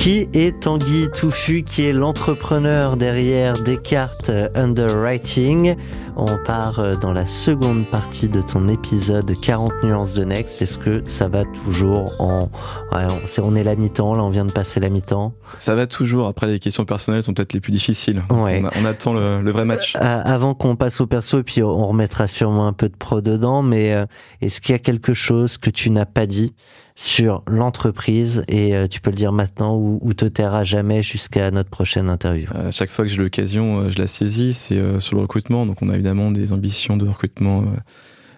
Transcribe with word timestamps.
Qui 0.00 0.30
est 0.32 0.60
Tanguy 0.60 1.10
Touffu, 1.10 1.62
qui 1.62 1.82
est 1.82 1.92
l'entrepreneur 1.92 2.96
derrière 2.96 3.52
Descartes 3.52 4.30
Underwriting? 4.54 5.76
On 6.16 6.38
part 6.42 6.80
euh, 6.80 6.96
dans 6.96 7.12
la 7.12 7.26
seconde 7.26 7.86
partie 7.86 8.30
de 8.30 8.40
ton 8.40 8.68
épisode 8.68 9.30
40 9.38 9.70
nuances 9.82 10.14
de 10.14 10.24
Next. 10.24 10.62
Est-ce 10.62 10.78
que 10.78 11.02
ça 11.04 11.28
va 11.28 11.44
toujours 11.44 12.18
en... 12.18 12.48
Ouais, 12.92 13.06
on, 13.42 13.54
est 13.54 13.62
la 13.62 13.76
mi-temps, 13.76 14.14
là 14.14 14.22
on 14.22 14.30
vient 14.30 14.46
de 14.46 14.52
passer 14.52 14.80
la 14.80 14.88
mi-temps? 14.88 15.34
Ça 15.58 15.74
va 15.74 15.86
toujours. 15.86 16.28
Après, 16.28 16.46
les 16.46 16.60
questions 16.60 16.86
personnelles 16.86 17.22
sont 17.22 17.34
peut-être 17.34 17.52
les 17.52 17.60
plus 17.60 17.72
difficiles. 17.72 18.22
Ouais. 18.30 18.62
On, 18.80 18.86
attend 18.86 19.12
le, 19.12 19.42
le 19.42 19.50
vrai 19.50 19.66
match. 19.66 19.96
Euh, 19.96 20.22
avant 20.24 20.54
qu'on 20.54 20.76
passe 20.76 21.02
au 21.02 21.06
perso, 21.06 21.40
et 21.40 21.42
puis 21.42 21.62
on 21.62 21.86
remettra 21.86 22.26
sûrement 22.26 22.66
un 22.66 22.72
peu 22.72 22.88
de 22.88 22.96
pro 22.96 23.20
dedans, 23.20 23.60
mais 23.62 23.92
euh, 23.92 24.06
est-ce 24.40 24.62
qu'il 24.62 24.72
y 24.72 24.76
a 24.76 24.78
quelque 24.78 25.12
chose 25.12 25.58
que 25.58 25.68
tu 25.68 25.90
n'as 25.90 26.06
pas 26.06 26.24
dit 26.24 26.54
sur 27.00 27.42
l'entreprise 27.46 28.44
et 28.46 28.76
euh, 28.76 28.86
tu 28.86 29.00
peux 29.00 29.08
le 29.08 29.16
dire 29.16 29.32
maintenant 29.32 29.74
ou, 29.74 29.98
ou 30.02 30.12
te 30.12 30.26
taire 30.26 30.54
à 30.54 30.64
jamais 30.64 31.02
jusqu'à 31.02 31.50
notre 31.50 31.70
prochaine 31.70 32.10
interview 32.10 32.46
À 32.54 32.70
chaque 32.70 32.90
fois 32.90 33.06
que 33.06 33.10
j'ai 33.10 33.16
l'occasion, 33.16 33.80
euh, 33.80 33.88
je 33.88 33.98
la 33.98 34.06
saisis. 34.06 34.52
C'est 34.52 34.76
euh, 34.76 34.98
sur 34.98 35.16
le 35.16 35.22
recrutement. 35.22 35.64
Donc, 35.64 35.80
on 35.80 35.88
a 35.88 35.94
évidemment 35.94 36.30
des 36.30 36.52
ambitions 36.52 36.98
de 36.98 37.08
recrutement 37.08 37.62
euh, 37.62 37.64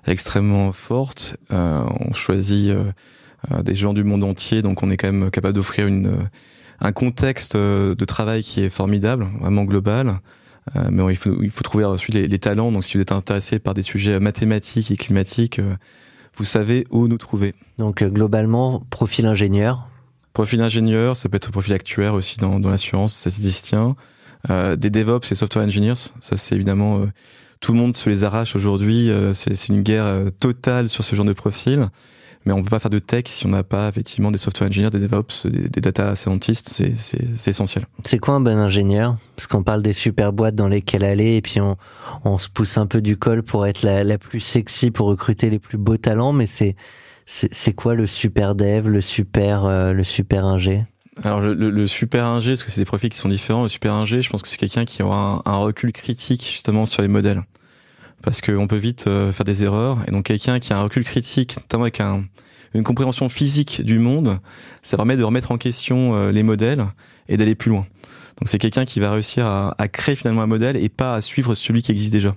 extrêmement 0.06 0.70
fortes. 0.70 1.36
Euh, 1.52 1.82
on 1.98 2.12
choisit 2.12 2.70
euh, 2.70 3.62
des 3.64 3.74
gens 3.74 3.94
du 3.94 4.04
monde 4.04 4.22
entier. 4.22 4.62
Donc, 4.62 4.84
on 4.84 4.92
est 4.92 4.96
quand 4.96 5.12
même 5.12 5.32
capable 5.32 5.54
d'offrir 5.54 5.88
une 5.88 6.28
un 6.84 6.92
contexte 6.92 7.56
de 7.56 8.04
travail 8.04 8.42
qui 8.42 8.60
est 8.60 8.70
formidable, 8.70 9.28
vraiment 9.40 9.62
global. 9.62 10.18
Mais 10.90 11.02
il 11.12 11.16
faut, 11.16 11.40
il 11.40 11.50
faut 11.50 11.62
trouver 11.62 11.84
ensuite 11.84 12.14
les, 12.14 12.26
les 12.26 12.38
talents. 12.40 12.72
Donc, 12.72 12.82
si 12.82 12.96
vous 12.96 13.02
êtes 13.02 13.12
intéressé 13.12 13.60
par 13.60 13.74
des 13.74 13.82
sujets 13.82 14.18
mathématiques 14.18 14.90
et 14.90 14.96
climatiques, 14.96 15.60
vous 16.36 16.44
savez 16.44 16.86
où 16.90 17.08
nous 17.08 17.18
trouver. 17.18 17.54
Donc 17.78 18.02
euh, 18.02 18.08
globalement, 18.08 18.82
profil 18.90 19.26
ingénieur. 19.26 19.88
Profil 20.32 20.60
ingénieur, 20.62 21.16
ça 21.16 21.28
peut 21.28 21.36
être 21.36 21.50
profil 21.50 21.74
actuaire 21.74 22.14
aussi 22.14 22.38
dans, 22.38 22.58
dans 22.58 22.70
l'assurance, 22.70 23.14
statisticien. 23.14 23.96
Euh, 24.50 24.74
des 24.76 24.90
DevOps 24.90 25.30
et 25.30 25.34
software 25.34 25.64
engineers, 25.64 25.94
ça 26.20 26.36
c'est 26.36 26.56
évidemment 26.56 26.98
euh, 26.98 27.06
tout 27.62 27.72
le 27.72 27.78
monde 27.78 27.96
se 27.96 28.10
les 28.10 28.24
arrache 28.24 28.54
aujourd'hui. 28.54 29.08
euh, 29.08 29.32
c'est 29.32 29.68
une 29.68 29.82
guerre 29.82 30.04
euh, 30.04 30.28
totale 30.28 30.90
sur 30.90 31.04
ce 31.04 31.16
genre 31.16 31.24
de 31.24 31.32
profil. 31.32 31.88
Mais 32.44 32.52
on 32.52 32.60
peut 32.60 32.70
pas 32.70 32.80
faire 32.80 32.90
de 32.90 32.98
tech 32.98 33.24
si 33.28 33.46
on 33.46 33.50
n'a 33.50 33.62
pas 33.62 33.88
effectivement 33.88 34.32
des 34.32 34.38
software 34.38 34.68
engineers, 34.68 34.90
des 34.90 34.98
DevOps, 34.98 35.46
des, 35.46 35.80
data 35.80 36.16
scientists. 36.16 36.82
C'est 36.96 37.48
essentiel. 37.48 37.86
C'est 38.04 38.18
quoi 38.18 38.34
un 38.34 38.40
bon 38.40 38.58
ingénieur? 38.58 39.14
Parce 39.36 39.46
qu'on 39.46 39.62
parle 39.62 39.80
des 39.80 39.92
super 39.92 40.32
boîtes 40.32 40.56
dans 40.56 40.66
lesquelles 40.66 41.04
aller 41.04 41.36
et 41.36 41.40
puis 41.40 41.60
on, 41.60 42.38
se 42.38 42.48
pousse 42.48 42.78
un 42.78 42.86
peu 42.86 43.00
du 43.00 43.16
col 43.16 43.44
pour 43.44 43.64
être 43.64 43.82
la, 43.82 44.18
plus 44.18 44.40
sexy, 44.40 44.90
pour 44.90 45.06
recruter 45.06 45.50
les 45.50 45.60
plus 45.60 45.78
beaux 45.78 45.98
talents, 45.98 46.32
mais 46.32 46.48
c'est 46.48 47.72
quoi 47.76 47.94
le 47.94 48.08
super 48.08 48.56
dev, 48.56 48.88
le 48.88 49.00
super 49.00 49.64
euh, 49.64 49.92
le 49.92 50.02
super 50.02 50.44
ingé? 50.44 50.82
Alors 51.22 51.40
le, 51.40 51.52
le- 51.54 51.70
le 51.70 51.86
super 51.86 52.24
ingé, 52.26 52.52
parce 52.52 52.62
que 52.62 52.70
c'est 52.70 52.80
des 52.80 52.86
profils 52.86 53.10
qui 53.10 53.18
sont 53.18 53.28
différents. 53.28 53.64
Le 53.64 53.68
super 53.68 53.92
ingé, 53.94 54.22
je 54.22 54.30
pense 54.30 54.42
que 54.42 54.48
c'est 54.48 54.56
quelqu'un 54.56 54.84
qui 54.84 55.02
aura 55.02 55.42
un, 55.44 55.56
recul 55.58 55.92
critique 55.92 56.42
justement 56.50 56.86
sur 56.86 57.02
les 57.02 57.08
modèles, 57.08 57.42
parce 58.22 58.40
qu'on 58.40 58.66
peut 58.66 58.76
vite 58.76 59.06
euh, 59.06 59.30
faire 59.32 59.44
des 59.44 59.62
erreurs. 59.64 59.98
Et 60.08 60.10
donc 60.10 60.24
quelqu'un 60.24 60.58
qui 60.58 60.72
a 60.72 60.78
un 60.78 60.82
recul 60.82 61.04
critique, 61.04 61.56
notamment 61.58 61.84
avec 61.84 62.00
un, 62.00 62.24
une 62.72 62.82
compréhension 62.82 63.28
physique 63.28 63.82
du 63.84 63.98
monde, 63.98 64.38
ça 64.82 64.96
permet 64.96 65.16
de 65.18 65.22
remettre 65.22 65.52
en 65.52 65.58
question 65.58 66.14
euh, 66.14 66.32
les 66.32 66.42
modèles 66.42 66.86
et 67.28 67.36
d'aller 67.36 67.54
plus 67.54 67.70
loin. 67.70 67.86
Donc 68.40 68.48
c'est 68.48 68.58
quelqu'un 68.58 68.86
qui 68.86 68.98
va 68.98 69.12
réussir 69.12 69.44
à, 69.44 69.74
à 69.76 69.88
créer 69.88 70.16
finalement 70.16 70.40
un 70.42 70.46
modèle 70.46 70.76
et 70.76 70.88
pas 70.88 71.14
à 71.14 71.20
suivre 71.20 71.54
celui 71.54 71.82
qui 71.82 71.92
existe 71.92 72.12
déjà. 72.12 72.34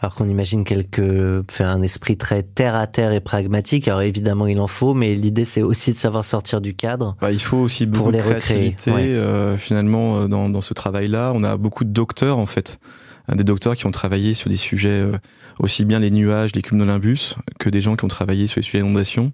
Alors 0.00 0.14
qu'on 0.14 0.28
imagine 0.28 0.64
quelque, 0.64 1.44
fait 1.50 1.64
un 1.64 1.82
esprit 1.82 2.16
très 2.16 2.44
terre 2.44 2.76
à 2.76 2.86
terre 2.86 3.12
et 3.12 3.20
pragmatique. 3.20 3.88
Alors 3.88 4.02
évidemment 4.02 4.46
il 4.46 4.60
en 4.60 4.68
faut, 4.68 4.94
mais 4.94 5.14
l'idée 5.14 5.44
c'est 5.44 5.62
aussi 5.62 5.92
de 5.92 5.96
savoir 5.96 6.24
sortir 6.24 6.60
du 6.60 6.74
cadre. 6.74 7.16
Bah, 7.20 7.32
il 7.32 7.40
faut 7.40 7.56
aussi 7.56 7.86
Pour 7.86 8.04
beaucoup 8.04 8.10
les 8.12 8.18
de 8.18 8.38
créativité 8.38 8.92
ouais. 8.92 9.08
euh, 9.08 9.56
finalement 9.56 10.20
euh, 10.20 10.28
dans, 10.28 10.48
dans 10.48 10.60
ce 10.60 10.72
travail-là. 10.72 11.32
On 11.34 11.42
a 11.42 11.56
beaucoup 11.56 11.84
de 11.84 11.90
docteurs 11.90 12.38
en 12.38 12.46
fait, 12.46 12.78
des 13.34 13.42
docteurs 13.42 13.74
qui 13.74 13.86
ont 13.86 13.90
travaillé 13.90 14.34
sur 14.34 14.50
des 14.50 14.56
sujets 14.56 14.88
euh, 14.88 15.18
aussi 15.58 15.84
bien 15.84 15.98
les 15.98 16.12
nuages, 16.12 16.54
les 16.54 16.62
cumulonimbus, 16.62 17.34
que 17.58 17.68
des 17.68 17.80
gens 17.80 17.96
qui 17.96 18.04
ont 18.04 18.08
travaillé 18.08 18.46
sur 18.46 18.60
les 18.60 18.64
sujets 18.64 18.78
d'inondation. 18.78 19.32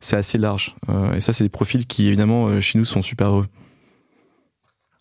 C'est 0.00 0.16
assez 0.16 0.38
large. 0.38 0.74
Euh, 0.88 1.14
et 1.14 1.20
ça, 1.20 1.32
c'est 1.32 1.44
des 1.44 1.50
profils 1.50 1.86
qui 1.86 2.06
évidemment 2.06 2.60
chez 2.60 2.78
nous 2.78 2.84
sont 2.84 3.02
super 3.02 3.28
heureux. 3.28 3.46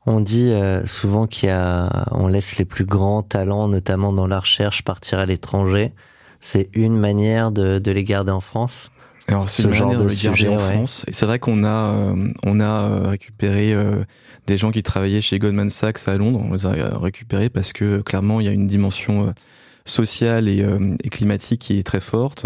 On 0.05 0.19
dit 0.19 0.51
euh, 0.51 0.85
souvent 0.85 1.25
qu'il 1.27 1.49
y 1.49 1.51
a, 1.51 2.05
on 2.11 2.27
laisse 2.27 2.57
les 2.57 2.66
plus 2.66 2.85
grands 2.85 3.23
talents, 3.23 3.67
notamment 3.67 4.13
dans 4.13 4.27
la 4.27 4.39
recherche, 4.39 4.83
partir 4.83 5.19
à 5.19 5.25
l'étranger. 5.25 5.93
C'est 6.39 6.69
une 6.73 6.97
manière 6.97 7.51
de, 7.51 7.79
de 7.79 7.91
les 7.91 8.03
garder 8.03 8.31
en 8.31 8.41
France. 8.41 8.91
Alors 9.27 9.49
c'est 9.49 9.63
Ce 9.63 9.71
genre 9.71 9.93
de 9.93 9.97
de 9.97 10.03
le 10.03 10.09
garder 10.09 10.38
sujet, 10.38 10.47
en 10.49 10.57
ouais. 10.57 10.73
France. 10.73 11.03
Et 11.07 11.13
c'est 11.13 11.25
vrai 11.25 11.39
qu'on 11.39 11.63
a 11.63 11.93
euh, 11.95 12.27
on 12.43 12.59
a 12.59 12.83
euh, 12.83 13.07
récupéré 13.09 13.73
euh, 13.73 14.03
des 14.45 14.57
gens 14.57 14.69
qui 14.69 14.83
travaillaient 14.83 15.21
chez 15.21 15.39
Goldman 15.39 15.71
Sachs 15.71 16.07
à 16.07 16.16
Londres. 16.17 16.39
On 16.47 16.53
les 16.53 16.67
a 16.67 16.99
récupérés 16.99 17.49
parce 17.49 17.73
que 17.73 18.01
clairement 18.01 18.39
il 18.39 18.45
y 18.45 18.49
a 18.49 18.51
une 18.51 18.67
dimension 18.67 19.27
euh, 19.27 19.31
sociale 19.85 20.47
et, 20.47 20.61
euh, 20.61 20.95
et 21.03 21.09
climatique 21.09 21.61
qui 21.61 21.79
est 21.79 21.83
très 21.83 22.01
forte. 22.01 22.45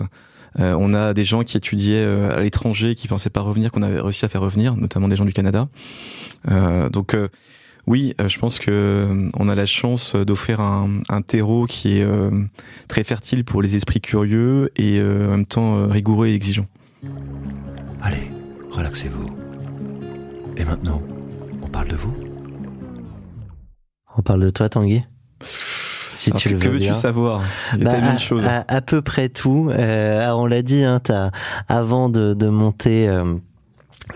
Euh, 0.57 0.75
on 0.79 0.93
a 0.93 1.13
des 1.13 1.25
gens 1.25 1.43
qui 1.43 1.57
étudiaient 1.57 2.03
euh, 2.03 2.35
à 2.35 2.41
l'étranger, 2.41 2.95
qui 2.95 3.07
pensaient 3.07 3.29
pas 3.29 3.41
revenir, 3.41 3.71
qu'on 3.71 3.83
avait 3.83 4.01
réussi 4.01 4.25
à 4.25 4.29
faire 4.29 4.41
revenir, 4.41 4.75
notamment 4.75 5.07
des 5.07 5.15
gens 5.15 5.25
du 5.25 5.33
Canada. 5.33 5.67
Euh, 6.49 6.89
donc 6.89 7.13
euh, 7.13 7.27
oui, 7.85 8.13
euh, 8.19 8.27
je 8.27 8.39
pense 8.39 8.57
que 8.59 8.71
euh, 8.71 9.29
on 9.37 9.47
a 9.49 9.55
la 9.55 9.65
chance 9.65 10.15
d'offrir 10.15 10.59
un, 10.61 11.01
un 11.09 11.21
terreau 11.21 11.65
qui 11.65 11.97
est 11.97 12.03
euh, 12.03 12.31
très 12.87 13.03
fertile 13.03 13.43
pour 13.43 13.61
les 13.61 13.75
esprits 13.75 14.01
curieux 14.01 14.71
et 14.75 14.99
euh, 14.99 15.27
en 15.27 15.31
même 15.31 15.45
temps 15.45 15.77
euh, 15.77 15.85
rigoureux 15.87 16.27
et 16.27 16.33
exigeant. 16.33 16.67
Allez, 18.01 18.29
relaxez-vous. 18.71 19.27
Et 20.57 20.65
maintenant, 20.65 21.01
on 21.61 21.67
parle 21.67 21.87
de 21.87 21.95
vous? 21.95 22.13
On 24.17 24.21
parle 24.21 24.41
de 24.41 24.49
toi, 24.49 24.67
Tanguy? 24.67 25.03
Si 26.19 26.31
Alors, 26.31 26.41
tu 26.41 26.49
que, 26.49 26.53
le 26.55 26.59
que 26.59 26.65
veux 26.65 26.71
veux-tu 26.73 26.83
bien. 26.85 26.93
savoir 26.93 27.41
Il 27.73 27.79
y 27.81 27.83
Bah, 27.85 27.91
à, 27.93 28.13
de 28.13 28.19
choses. 28.19 28.45
à- 28.45 28.65
à 28.67 28.81
peu 28.81 29.01
près 29.01 29.29
tout. 29.29 29.69
Euh, 29.71 30.21
alors 30.23 30.39
on 30.41 30.45
l'a 30.45 30.61
dit, 30.61 30.83
hein, 30.83 30.99
t'as- 31.03 31.31
avant 31.67 32.09
de, 32.09 32.33
de 32.33 32.47
monter 32.49 33.07
euh, 33.07 33.35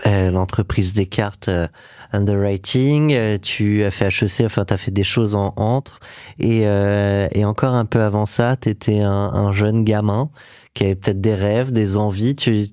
euh, 0.06 0.30
l'entreprise 0.30 0.92
Descartes 0.92 1.48
euh, 1.48 1.66
Underwriting, 2.12 3.12
euh, 3.14 3.38
tu 3.40 3.84
as 3.84 3.90
fait 3.90 4.06
HEC, 4.08 4.44
enfin 4.46 4.64
tu 4.64 4.74
as 4.74 4.76
fait 4.76 4.90
des 4.90 5.04
choses 5.04 5.34
en 5.34 5.52
entre. 5.56 6.00
Et, 6.38 6.62
euh, 6.64 7.28
et 7.32 7.44
encore 7.44 7.74
un 7.74 7.84
peu 7.84 8.00
avant 8.02 8.26
ça, 8.26 8.56
tu 8.60 8.68
étais 8.70 9.00
un, 9.00 9.10
un 9.10 9.52
jeune 9.52 9.84
gamin 9.84 10.30
qui 10.74 10.84
avait 10.84 10.94
peut-être 10.96 11.20
des 11.20 11.34
rêves, 11.34 11.70
des 11.72 11.96
envies. 11.96 12.34
Tu 12.36 12.66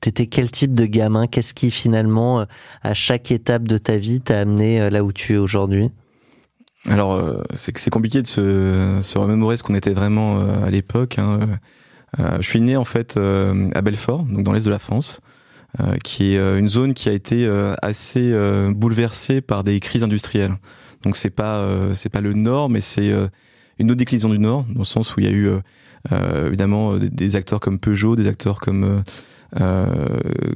T'étais 0.00 0.26
quel 0.26 0.50
type 0.50 0.74
de 0.74 0.84
gamin? 0.84 1.26
Qu'est-ce 1.26 1.54
qui 1.54 1.70
finalement, 1.70 2.44
à 2.82 2.92
chaque 2.92 3.30
étape 3.30 3.62
de 3.66 3.78
ta 3.78 3.96
vie, 3.96 4.20
t'a 4.20 4.40
amené 4.40 4.90
là 4.90 5.02
où 5.02 5.12
tu 5.12 5.32
es 5.32 5.38
aujourd'hui? 5.38 5.90
Alors, 6.90 7.14
euh, 7.14 7.42
c'est 7.54 7.76
c'est 7.78 7.90
compliqué 7.90 8.20
de 8.20 8.26
se, 8.26 8.98
se 9.00 9.18
remémorer 9.18 9.56
ce 9.56 9.62
qu'on 9.62 9.74
était 9.74 9.94
vraiment 9.94 10.40
euh, 10.40 10.64
à 10.64 10.70
l'époque. 10.70 11.18
hein. 11.18 11.40
Euh, 12.20 12.36
je 12.40 12.48
suis 12.48 12.60
né 12.60 12.76
en 12.76 12.84
fait 12.84 13.16
euh, 13.16 13.70
à 13.74 13.80
Belfort, 13.82 14.22
donc 14.24 14.44
dans 14.44 14.52
l'est 14.52 14.64
de 14.64 14.70
la 14.70 14.78
France, 14.78 15.20
euh, 15.80 15.96
qui 16.04 16.34
est 16.34 16.38
euh, 16.38 16.58
une 16.58 16.68
zone 16.68 16.94
qui 16.94 17.08
a 17.08 17.12
été 17.12 17.48
assez 17.82 18.32
bouleversée 18.70 19.40
par 19.40 19.64
des 19.64 19.80
crises 19.80 20.02
industrielles. 20.02 20.56
Donc 21.02 21.16
c'est 21.16 21.30
pas 21.30 21.66
c'est 21.94 22.08
pas 22.08 22.20
le 22.20 22.32
Nord, 22.34 22.70
mais 22.70 22.80
c'est 22.80 23.12
une 23.78 23.90
autre 23.90 23.98
déclinaison 23.98 24.28
du 24.28 24.38
Nord, 24.38 24.64
dans 24.70 24.80
le 24.80 24.84
sens 24.84 25.16
où 25.16 25.20
il 25.20 25.26
y 25.26 25.28
a 25.28 25.32
eu 25.32 25.50
évidemment 26.46 26.96
des, 26.96 27.10
des 27.10 27.36
acteurs 27.36 27.60
comme 27.60 27.78
Peugeot, 27.78 28.14
des 28.16 28.26
acteurs 28.28 28.60
comme 28.60 29.02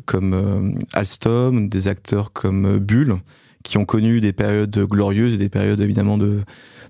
comme 0.07 0.79
Alstom, 0.95 1.69
des 1.69 1.89
acteurs 1.89 2.33
comme 2.33 2.79
Bull, 2.79 3.19
qui 3.65 3.79
ont 3.79 3.85
connu 3.85 4.21
des 4.21 4.33
périodes 4.33 4.79
glorieuses 4.79 5.35
et 5.35 5.39
des 5.39 5.49
périodes 5.49 5.81
évidemment 5.81 6.19
de 6.19 6.41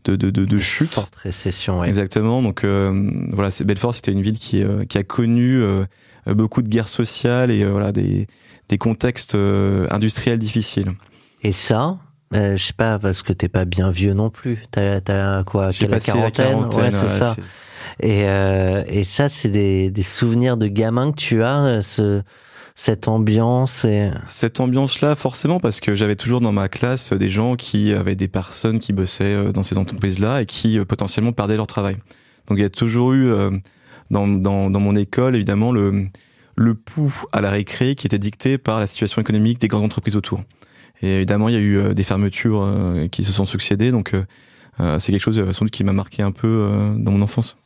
de, 0.05 0.17
de, 0.17 0.31
de, 0.31 0.45
de 0.45 0.59
chute. 0.59 0.91
Forte 0.91 1.17
récession, 1.17 1.81
ouais. 1.81 1.89
Exactement. 1.89 2.41
Donc 2.43 2.65
euh, 2.65 3.11
voilà, 3.33 3.51
c'est 3.51 3.65
Belfort, 3.65 3.95
c'était 3.95 4.13
une 4.13 4.23
ville 4.23 4.39
qui 4.39 4.63
euh, 4.63 4.85
qui 4.85 4.97
a 4.99 5.03
connu 5.03 5.61
euh, 5.61 5.85
beaucoup 6.27 6.63
de 6.63 6.69
guerres 6.69 6.89
sociales 6.89 7.51
et 7.51 7.63
euh, 7.63 7.71
voilà 7.71 7.91
des 7.93 8.27
des 8.69 8.79
contextes 8.79 9.35
euh, 9.35 9.87
industriels 9.91 10.39
difficiles. 10.39 10.93
Et 11.43 11.53
ça, 11.53 11.99
euh, 12.35 12.57
je 12.57 12.63
sais 12.63 12.73
pas, 12.75 12.99
parce 12.99 13.23
que 13.23 13.33
t'es 13.33 13.49
pas 13.49 13.65
bien 13.65 13.91
vieux 13.91 14.13
non 14.13 14.29
plus. 14.29 14.59
T'as, 14.71 15.01
t'as 15.01 15.43
quoi 15.45 15.71
J'ai 15.71 15.89
passé 15.89 16.13
la 16.13 16.31
quarantaine? 16.31 16.69
Quarantaine. 16.69 16.83
Ouais, 16.85 16.91
c'est 16.93 17.03
ouais, 17.05 17.09
ça. 17.09 17.37
Et, 18.01 18.25
euh, 18.27 18.83
et 18.89 19.05
ça, 19.05 19.29
c'est 19.31 19.49
des, 19.49 19.91
des 19.91 20.03
souvenirs 20.03 20.57
de 20.59 20.67
gamin 20.67 21.13
que 21.13 21.17
tu 21.17 21.43
as, 21.43 21.81
ce, 21.83 22.23
cette 22.81 23.09
ambiance 23.09 23.85
et... 23.85 24.13
Cette 24.29 24.61
ambiance-là, 24.61 25.17
forcément, 25.17 25.59
parce 25.59 25.81
que 25.81 25.97
j'avais 25.97 26.15
toujours 26.15 26.41
dans 26.41 26.53
ma 26.53 26.69
classe 26.69 27.13
des 27.13 27.29
gens 27.29 27.57
qui 27.57 27.93
avaient 27.93 28.15
des 28.15 28.29
personnes 28.29 28.79
qui 28.79 28.93
bossaient 28.93 29.35
euh, 29.35 29.51
dans 29.51 29.65
ces 29.65 29.79
entreprises-là 29.79 30.43
et 30.43 30.47
qui 30.47 30.79
potentiellement 30.85 31.33
perdaient 31.33 31.57
leur 31.57 31.67
travail. 31.67 31.97
Donc 32.47 32.57
il 32.57 32.61
y 32.61 32.65
a 32.65 32.71
toujours 32.71 33.15
eu 33.15 33.33
dans, 34.13 34.29
dans, 34.29 34.71
dans 34.71 34.81
mon 34.81 34.95
école, 34.95 35.35
évidemment, 35.35 35.73
le, 35.73 36.07
le 36.55 36.75
pouls 36.75 37.25
à 37.33 37.41
la 37.41 37.51
récré 37.51 37.97
qui 37.97 38.07
était 38.07 38.21
dicté 38.21 38.59
par 38.59 38.79
la 38.79 38.87
situation 38.87 39.21
économique 39.21 39.61
des 39.61 39.67
grandes 39.67 39.85
entreprises 39.85 40.15
autour. 40.15 40.45
Et 41.03 41.17
évidemment, 41.17 41.49
il 41.49 41.57
y 41.57 41.59
a 41.59 41.61
eu 41.61 41.95
des 41.95 42.05
fermetures 42.05 42.67
qui 43.11 43.25
se 43.25 43.33
sont 43.33 43.45
succédées, 43.45 43.91
donc 43.91 44.15
c'est 44.79 45.13
quelque 45.13 45.21
chose 45.21 45.37
sans 45.53 45.65
doute 45.65 45.75
qui 45.75 45.85
m'a 45.85 45.93
marqué 45.93 46.23
un 46.23 46.33
peu 46.33 46.95
dans 46.97 47.11
mon 47.11 47.21
enfance. 47.21 47.59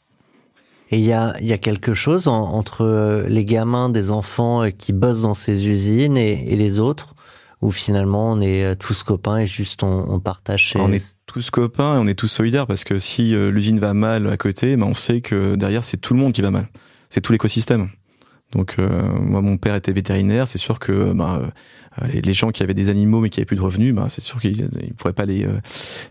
Et 0.92 0.98
il 0.98 1.04
y 1.04 1.12
a, 1.12 1.34
y 1.40 1.54
a 1.54 1.58
quelque 1.58 1.94
chose 1.94 2.28
entre 2.28 2.84
euh, 2.84 3.26
les 3.26 3.46
gamins 3.46 3.88
des 3.88 4.10
enfants 4.10 4.62
euh, 4.62 4.68
qui 4.68 4.92
bossent 4.92 5.22
dans 5.22 5.32
ces 5.32 5.66
usines 5.66 6.18
et, 6.18 6.54
les 6.54 6.80
autres, 6.80 7.14
où 7.62 7.70
finalement 7.70 8.30
on 8.30 8.42
est 8.42 8.62
euh, 8.62 8.74
tous 8.74 9.02
copains 9.02 9.38
et 9.38 9.46
juste 9.46 9.82
on, 9.82 10.20
partage 10.20 10.66
chez... 10.66 10.78
On 10.78 10.92
est 10.92 11.16
tous 11.24 11.48
copains 11.48 11.96
et 11.96 11.98
on 11.98 12.06
est 12.06 12.14
tous 12.14 12.28
solidaires 12.28 12.66
parce 12.66 12.84
que 12.84 12.98
si 12.98 13.30
l'usine 13.30 13.78
va 13.78 13.94
mal 13.94 14.26
à 14.28 14.36
côté, 14.36 14.76
ben 14.76 14.84
on 14.84 14.94
sait 14.94 15.22
que 15.22 15.54
derrière 15.54 15.82
c'est 15.82 15.96
tout 15.96 16.12
le 16.12 16.20
monde 16.20 16.34
qui 16.34 16.42
va 16.42 16.50
mal. 16.50 16.68
C'est 17.08 17.22
tout 17.22 17.32
l'écosystème. 17.32 17.88
Donc 18.52 18.76
moi 18.78 19.40
mon 19.40 19.56
père 19.56 19.74
était 19.74 19.92
vétérinaire, 19.92 20.46
c'est 20.46 20.58
sûr 20.58 20.78
que 20.78 21.12
ben, 21.12 21.50
euh, 22.00 22.06
les, 22.24 22.32
gens 22.32 22.50
qui 22.50 22.62
avaient 22.62 22.74
des 22.74 22.88
animaux 22.88 23.20
mais 23.20 23.28
qui 23.28 23.40
avaient 23.40 23.46
plus 23.46 23.56
de 23.56 23.60
revenus, 23.60 23.94
bah, 23.94 24.06
c'est 24.08 24.22
sûr 24.22 24.40
qu'ils 24.40 24.62
ne 24.62 24.92
pourraient 24.96 25.12
pas 25.12 25.26
les, 25.26 25.44
euh, 25.44 25.60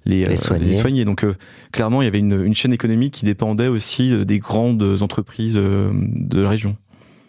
les, 0.05 0.25
les, 0.25 0.33
euh, 0.51 0.75
soigner. 0.75 1.05
Donc 1.05 1.25
clairement, 1.71 2.01
il 2.01 2.05
y 2.05 2.07
avait 2.07 2.19
une, 2.19 2.43
une, 2.45 2.53
chaîne 2.53 2.73
économique 2.73 3.13
qui 3.13 3.25
dépendait 3.25 3.67
aussi 3.67 4.25
des 4.25 4.39
grandes 4.39 5.01
entreprises 5.01 5.55
de 5.55 6.41
la 6.41 6.49
région. 6.49 6.75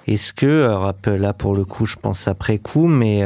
Est-ce 0.07 0.33
que, 0.33 0.65
alors 0.65 0.93
là 1.07 1.33
pour 1.33 1.55
le 1.55 1.65
coup, 1.65 1.87
je 1.87 1.97
pense 1.97 2.29
après 2.29 2.59
coup, 2.59 2.89
mais 2.89 3.23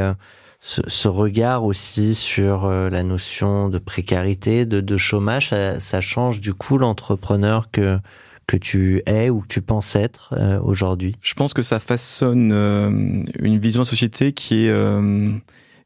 ce, 0.61 0.81
ce, 0.87 1.07
regard 1.07 1.65
aussi 1.65 2.15
sur 2.15 2.69
la 2.69 3.03
notion 3.03 3.67
de 3.69 3.79
précarité, 3.79 4.65
de, 4.65 4.79
de 4.79 4.97
chômage, 4.97 5.49
ça, 5.49 5.79
ça, 5.79 5.99
change 5.99 6.39
du 6.39 6.53
coup 6.53 6.77
l'entrepreneur 6.77 7.69
que 7.71 7.99
que 8.47 8.57
tu 8.57 9.03
es 9.05 9.29
ou 9.29 9.41
que 9.41 9.47
tu 9.47 9.61
penses 9.61 9.95
être 9.95 10.33
euh, 10.35 10.59
aujourd'hui? 10.61 11.15
Je 11.21 11.33
pense 11.33 11.53
que 11.53 11.61
ça 11.61 11.79
façonne 11.79 12.51
euh, 12.53 12.89
une 13.39 13.59
vision 13.59 13.81
de 13.81 13.87
société 13.87 14.31
qui 14.31 14.65
est 14.65 14.69
euh, 14.69 15.33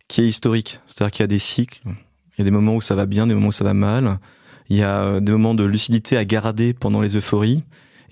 qui 0.08 0.22
est 0.22 0.28
historique, 0.28 0.80
c'est-à-dire 0.86 1.12
qu'il 1.12 1.24
y 1.24 1.26
a 1.26 1.28
des 1.28 1.40
cycles. 1.40 1.82
Il 1.86 2.40
y 2.40 2.42
a 2.42 2.46
des 2.46 2.52
moments 2.52 2.76
où 2.76 2.82
ça 2.82 2.96
va 2.96 3.06
bien, 3.06 3.28
des 3.28 3.34
moments 3.34 3.48
où 3.48 3.54
ça 3.54 3.64
va 3.64 3.74
mal. 3.74 4.20
Il 4.70 4.78
y 4.78 4.84
a 4.84 5.20
des 5.20 5.32
moments 5.32 5.54
de 5.54 5.64
lucidité 5.64 6.18
à 6.18 6.24
garder 6.24 6.74
pendant 6.74 7.02
les 7.02 7.18
euphories. 7.18 7.64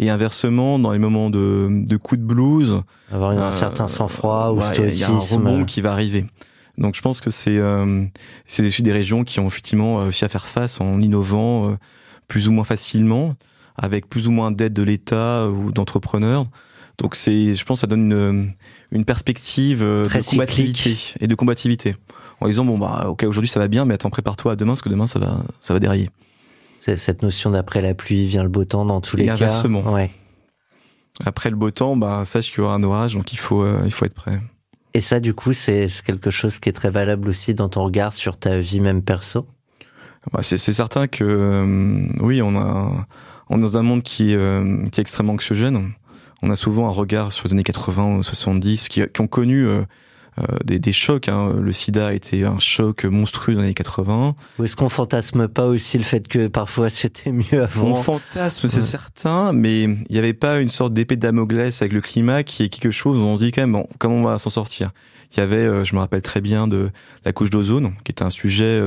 Et 0.01 0.10
inversement, 0.10 0.80
dans 0.80 0.94
les 0.94 1.00
moments 1.00 1.30
de, 1.30 1.68
de 1.69 1.98
coups 1.98 2.22
de 2.22 2.25
blues, 2.25 2.81
avoir 3.12 3.31
un 3.31 3.52
certain 3.52 3.90
sang-froid 3.90 4.54
ou 4.56 4.62
stoïcisme, 4.62 4.92
il 4.92 5.00
y 5.00 5.04
a 5.04 5.10
un 5.10 5.19
rebond 5.19 5.66
qui 5.66 5.81
va 5.81 5.92
arriver. 5.92 6.25
Donc 6.78 6.95
je 6.95 7.02
pense 7.02 7.19
que 7.19 7.30
c'est 7.30 7.57
euh, 7.57 8.06
c'est 8.48 8.81
des 8.81 8.94
régions 8.94 9.25
qui 9.25 9.42
ont 9.42 9.48
effectivement 9.48 9.98
réussi 9.98 10.24
à 10.24 10.30
faire 10.30 10.48
face 10.48 10.80
en 10.80 11.02
innovant 11.02 11.78
plus 12.30 12.48
ou 12.48 12.54
moins 12.54 12.63
facilement 12.63 13.36
avec 13.81 14.08
plus 14.08 14.28
ou 14.28 14.31
moins 14.31 14.52
d'aide 14.52 14.74
de 14.74 14.84
l'État 14.84 15.48
ou 15.50 15.72
d'entrepreneurs. 15.72 16.46
Donc 17.00 17.16
c'est, 17.16 17.54
je 17.54 17.66
pense, 17.66 17.81
ça 17.81 17.88
donne 17.88 18.12
une, 18.12 18.54
une 18.92 19.06
perspective 19.06 19.81
euh, 19.81 20.04
de 20.06 20.22
combativité 20.22 20.98
et 21.20 21.28
de 21.28 21.36
combativité. 21.36 21.96
En 22.42 22.48
disant 22.48 22.64
bon 22.64 22.78
bah 22.78 23.06
ok 23.08 23.24
aujourd'hui 23.24 23.50
ça 23.50 23.60
va 23.60 23.68
bien, 23.68 23.84
mais 23.86 23.96
attends 23.96 24.10
prépare-toi 24.10 24.54
à 24.54 24.56
demain 24.56 24.72
parce 24.72 24.81
que 24.81 24.90
demain 24.90 25.08
ça 25.08 25.20
va 25.20 25.44
ça 25.60 25.74
va 25.74 25.80
dérailler. 25.80 26.10
Cette 26.80 27.22
notion 27.22 27.50
d'après 27.52 27.81
la 27.81 27.94
pluie 27.94 28.28
vient 28.28 28.44
le 28.44 28.50
beau 28.50 28.64
temps 28.64 28.86
dans 28.86 29.02
tous 29.02 29.18
les 29.18 29.30
inversement. 29.30 29.84
cas. 29.84 29.90
Ouais. 29.90 30.10
Après 31.26 31.50
le 31.50 31.58
beau 31.58 31.70
temps, 31.72 31.98
bah 31.98 32.24
sache 32.24 32.50
qu'il 32.50 32.60
y 32.60 32.62
aura 32.62 32.74
un 32.76 32.84
orage, 32.84 33.14
donc 33.16 33.34
il 33.34 33.40
faut 33.40 33.62
euh, 33.64 33.81
il 33.84 33.92
faut 33.92 34.06
être 34.06 34.14
prêt. 34.14 34.40
Et 34.94 35.02
ça 35.02 35.20
du 35.20 35.34
coup 35.34 35.52
c'est 35.52 35.88
quelque 36.06 36.31
chose 36.31 36.60
qui 36.60 36.70
est 36.70 36.74
très 36.74 36.90
valable 36.90 37.28
aussi 37.28 37.54
dans 37.54 37.68
ton 37.68 37.84
regard 37.84 38.14
sur 38.14 38.38
ta 38.38 38.58
vie 38.60 38.80
même 38.80 39.02
perso? 39.02 39.46
Bah, 40.31 40.40
c'est 40.44 40.58
certain 40.58 41.08
que 41.08 41.24
euh, 41.24 42.08
oui 42.22 42.42
on 42.42 42.56
a 42.56 43.06
on 43.50 43.57
est 43.57 43.62
dans 43.62 43.78
un 43.78 43.84
monde 43.84 44.04
qui, 44.04 44.36
euh, 44.36 44.88
qui 44.90 45.00
est 45.00 45.01
extrêmement 45.01 45.34
anxiogène. 45.34 45.94
On 46.42 46.50
a 46.50 46.56
souvent 46.56 46.88
un 46.88 46.92
regard 46.92 47.31
sur 47.31 47.48
les 47.48 47.54
années 47.54 47.63
80 47.63 48.18
ou 48.18 48.24
70 48.24 48.88
qui, 48.88 49.01
qui 49.07 49.22
ont 49.22 49.28
connu 49.28 49.66
euh, 49.66 49.81
euh, 50.40 50.44
des, 50.63 50.80
des, 50.80 50.94
chocs. 50.94 51.28
Hein. 51.28 51.54
Le 51.60 51.72
sida 51.74 52.07
a 52.07 52.13
été 52.13 52.46
un 52.46 52.60
choc 52.60 53.04
monstrueux 53.04 53.56
dans 53.56 53.62
les 53.62 53.68
années 53.68 53.74
80. 53.74 54.36
Ou 54.57 54.63
est-ce 54.63 54.75
qu'on 54.75 54.88
fantasme 54.88 55.48
pas 55.50 55.66
aussi 55.66 55.98
le 55.98 56.04
fait 56.04 56.28
que 56.28 56.48
parfois 56.48 56.90
c'était 56.90 57.31
mieux 57.31 57.63
avant? 57.63 57.92
On 57.92 57.96
fantasme, 57.96 58.68
c'est 58.69 58.81
certain, 58.81 59.52
mais 59.52 59.84
il 59.84 60.06
n'y 60.12 60.19
avait 60.19 60.34
pas 60.34 60.60
une 60.60 60.69
sorte 60.69 60.94
d'épée 60.94 61.18
de 61.18 61.22
Damoclès 61.22 61.81
avec 61.81 61.92
le 61.92 62.02
climat 62.02 62.44
qui 62.44 62.63
est 62.63 62.69
quelque 62.69 62.92
chose 62.92 63.18
où 63.18 63.22
on 63.22 63.38
se 63.38 63.44
dit 63.44 63.52
quand 63.52 63.62
même, 63.62 63.74
bon, 63.74 63.88
comment 63.98 64.16
on 64.16 64.24
va 64.24 64.38
s'en 64.38 64.52
sortir? 64.52 64.92
Il 65.34 65.40
y 65.40 65.42
avait, 65.42 65.84
je 65.84 65.94
me 65.94 66.00
rappelle 66.00 66.22
très 66.22 66.42
bien, 66.42 66.68
de 66.68 66.90
la 67.25 67.34
couche 67.34 67.50
d'ozone, 67.50 67.94
qui 68.04 68.12
était 68.12 68.24
un 68.24 68.31
sujet 68.31 68.81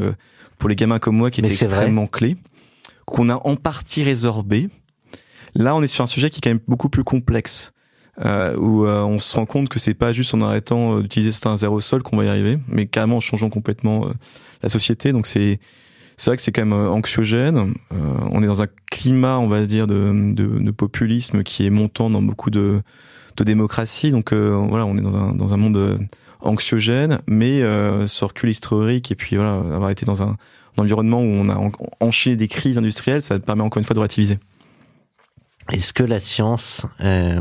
pour 0.58 0.68
les 0.68 0.74
gamins 0.74 0.98
comme 0.98 1.16
moi 1.16 1.30
qui 1.30 1.40
était 1.40 1.52
extrêmement 1.52 2.06
clé 2.06 2.36
qu'on 3.12 3.28
a 3.28 3.36
en 3.46 3.56
partie 3.56 4.02
résorbé. 4.02 4.68
Là, 5.54 5.76
on 5.76 5.82
est 5.82 5.86
sur 5.86 6.02
un 6.02 6.06
sujet 6.06 6.30
qui 6.30 6.38
est 6.38 6.40
quand 6.40 6.50
même 6.50 6.64
beaucoup 6.66 6.88
plus 6.88 7.04
complexe, 7.04 7.72
euh, 8.24 8.56
où 8.56 8.86
euh, 8.86 9.02
on 9.02 9.18
se 9.18 9.36
rend 9.36 9.44
compte 9.44 9.68
que 9.68 9.78
c'est 9.78 9.94
pas 9.94 10.14
juste 10.14 10.34
en 10.34 10.40
arrêtant 10.40 10.96
euh, 10.96 11.02
d'utiliser 11.02 11.30
certains 11.30 11.62
aérosols 11.62 12.02
qu'on 12.02 12.16
va 12.16 12.24
y 12.24 12.28
arriver, 12.28 12.58
mais 12.68 12.86
carrément 12.86 13.16
en 13.16 13.20
changeant 13.20 13.50
complètement 13.50 14.06
euh, 14.06 14.12
la 14.62 14.70
société. 14.70 15.12
Donc 15.12 15.26
c'est 15.26 15.60
c'est 16.16 16.30
vrai 16.30 16.36
que 16.36 16.42
c'est 16.42 16.52
quand 16.52 16.64
même 16.64 16.72
anxiogène. 16.72 17.74
on 17.90 18.42
est 18.42 18.46
dans 18.46 18.62
un 18.62 18.68
climat, 18.90 19.38
on 19.38 19.48
va 19.48 19.64
dire, 19.64 19.86
de, 19.86 20.12
de, 20.34 20.58
de, 20.58 20.70
populisme 20.70 21.42
qui 21.42 21.66
est 21.66 21.70
montant 21.70 22.10
dans 22.10 22.22
beaucoup 22.22 22.50
de, 22.50 22.82
de 23.36 23.44
démocratie. 23.44 24.10
Donc 24.10 24.32
voilà, 24.32 24.86
on 24.86 24.96
est 24.98 25.00
dans 25.00 25.16
un, 25.16 25.34
dans 25.34 25.52
un 25.52 25.56
monde 25.56 25.98
anxiogène, 26.42 27.20
mais 27.26 27.62
euh, 27.62 28.06
sur 28.06 28.28
recul 28.28 28.50
historique 28.50 29.10
et 29.10 29.14
puis 29.14 29.36
voilà, 29.36 29.54
avoir 29.54 29.90
été 29.90 30.04
dans 30.04 30.22
un 30.22 30.36
environnement 30.78 31.20
où 31.20 31.24
on 31.24 31.48
a 31.48 31.70
enchaîné 32.00 32.36
des 32.36 32.48
crises 32.48 32.78
industrielles, 32.78 33.22
ça 33.22 33.38
permet 33.38 33.62
encore 33.62 33.78
une 33.78 33.84
fois 33.84 33.94
de 33.94 34.00
relativiser. 34.00 34.38
Est-ce 35.70 35.92
que 35.92 36.02
la 36.02 36.18
science, 36.18 36.86
euh, 37.00 37.40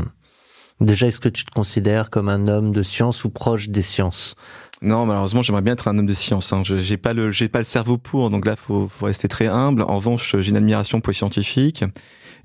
déjà, 0.80 1.08
est-ce 1.08 1.20
que 1.20 1.28
tu 1.28 1.44
te 1.44 1.50
considères 1.50 2.10
comme 2.10 2.28
un 2.28 2.46
homme 2.46 2.72
de 2.72 2.82
science 2.82 3.24
ou 3.24 3.30
proche 3.30 3.68
des 3.68 3.82
sciences? 3.82 4.36
Non, 4.80 5.06
malheureusement, 5.06 5.42
j'aimerais 5.42 5.62
bien 5.62 5.72
être 5.74 5.88
un 5.88 5.98
homme 5.98 6.06
de 6.06 6.12
science. 6.12 6.52
Hein. 6.52 6.62
Je 6.64 6.76
j'ai 6.78 6.96
pas 6.96 7.14
le, 7.14 7.30
j'ai 7.30 7.48
pas 7.48 7.58
le 7.58 7.64
cerveau 7.64 7.98
pour, 7.98 8.30
donc 8.30 8.46
là, 8.46 8.56
faut, 8.56 8.88
faut 8.88 9.06
rester 9.06 9.28
très 9.28 9.46
humble. 9.46 9.82
En 9.82 9.96
revanche, 9.96 10.36
j'ai 10.38 10.50
une 10.50 10.56
admiration 10.56 11.00
pour 11.00 11.10
les 11.10 11.16
scientifiques, 11.16 11.84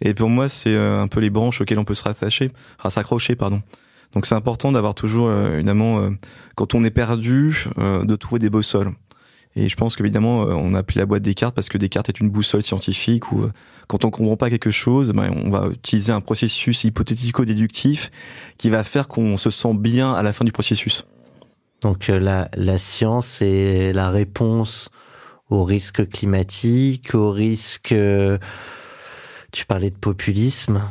et 0.01 0.13
pour 0.13 0.29
moi, 0.29 0.49
c'est 0.49 0.73
euh, 0.73 1.01
un 1.01 1.07
peu 1.07 1.19
les 1.19 1.29
branches 1.29 1.61
auxquelles 1.61 1.79
on 1.79 1.85
peut 1.85 1.95
se 1.95 2.03
rattacher, 2.03 2.51
s'accrocher, 2.89 3.35
pardon. 3.35 3.61
Donc 4.13 4.25
c'est 4.25 4.35
important 4.35 4.71
d'avoir 4.71 4.95
toujours, 4.95 5.27
euh, 5.27 5.55
évidemment, 5.55 6.09
quand 6.55 6.75
on 6.75 6.83
est 6.83 6.91
perdu, 6.91 7.65
de 7.77 8.15
trouver 8.15 8.39
des 8.39 8.49
beaux 8.49 8.61
sols. 8.61 8.93
Et 9.55 9.67
je 9.67 9.75
pense 9.75 9.95
qu'évidemment, 9.95 10.43
euh, 10.43 10.53
on 10.53 10.73
a 10.73 10.79
appelé 10.79 10.99
la 10.99 11.05
boîte 11.05 11.23
Descartes 11.23 11.55
parce 11.55 11.69
que 11.69 11.77
Descartes 11.77 12.09
est 12.09 12.19
une 12.19 12.29
boussole 12.29 12.61
scientifique 12.61 13.31
où 13.31 13.43
euh, 13.43 13.51
quand 13.87 14.05
on 14.05 14.11
comprend 14.11 14.37
pas 14.37 14.49
quelque 14.49 14.71
chose, 14.71 15.11
ben, 15.11 15.31
on 15.33 15.49
va 15.49 15.69
utiliser 15.69 16.11
un 16.11 16.21
processus 16.21 16.83
hypothético-déductif 16.83 18.11
qui 18.57 18.69
va 18.69 18.83
faire 18.83 19.07
qu'on 19.07 19.37
se 19.37 19.49
sent 19.49 19.73
bien 19.73 20.13
à 20.13 20.21
la 20.21 20.33
fin 20.33 20.45
du 20.45 20.51
processus. 20.51 21.05
Donc 21.81 22.09
euh, 22.09 22.47
la 22.53 22.79
science 22.79 23.41
est 23.41 23.93
la 23.93 24.09
réponse 24.09 24.89
aux 25.49 25.63
risques 25.63 26.07
climatiques, 26.07 27.15
aux 27.15 27.31
risques... 27.31 27.95
Tu 29.53 29.65
parlais 29.65 29.89
de 29.89 29.95
populisme. 29.95 30.83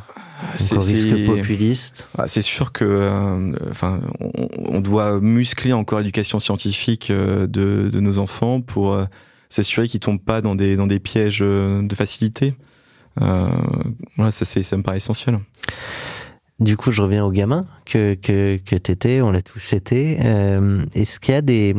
C'est 0.54 0.78
risque 0.78 1.26
populiste. 1.26 2.08
Ah, 2.18 2.28
c'est 2.28 2.42
sûr 2.42 2.72
que, 2.72 2.84
euh, 2.84 3.52
enfin, 3.70 4.00
on, 4.20 4.80
doit 4.80 5.20
muscler 5.20 5.72
encore 5.72 6.00
l'éducation 6.00 6.38
scientifique 6.38 7.10
euh, 7.10 7.46
de, 7.46 7.88
de, 7.90 8.00
nos 8.00 8.18
enfants 8.18 8.60
pour 8.60 8.92
euh, 8.92 9.04
s'assurer 9.48 9.88
qu'ils 9.88 10.00
tombent 10.00 10.22
pas 10.22 10.42
dans 10.42 10.54
des 10.54 10.76
dans 10.76 10.86
des 10.86 10.98
pièges 10.98 11.40
de 11.40 11.94
facilité. 11.94 12.54
voilà, 13.16 14.30
ça 14.30 14.44
c'est 14.44 14.62
ça 14.62 14.76
me 14.76 14.82
paraît 14.82 14.98
essentiel. 14.98 15.38
Du 16.58 16.78
coup, 16.78 16.90
je 16.90 17.02
reviens 17.02 17.24
au 17.24 17.30
gamin 17.30 17.66
que 17.84 18.14
que 18.14 18.56
que 18.64 18.76
t'étais, 18.76 19.20
on 19.20 19.30
l'a 19.30 19.42
tous 19.42 19.74
été. 19.74 20.18
Euh, 20.24 20.84
Est-ce 20.94 21.20
qu'il 21.20 21.34
y 21.34 21.36
a 21.36 21.42
des 21.42 21.74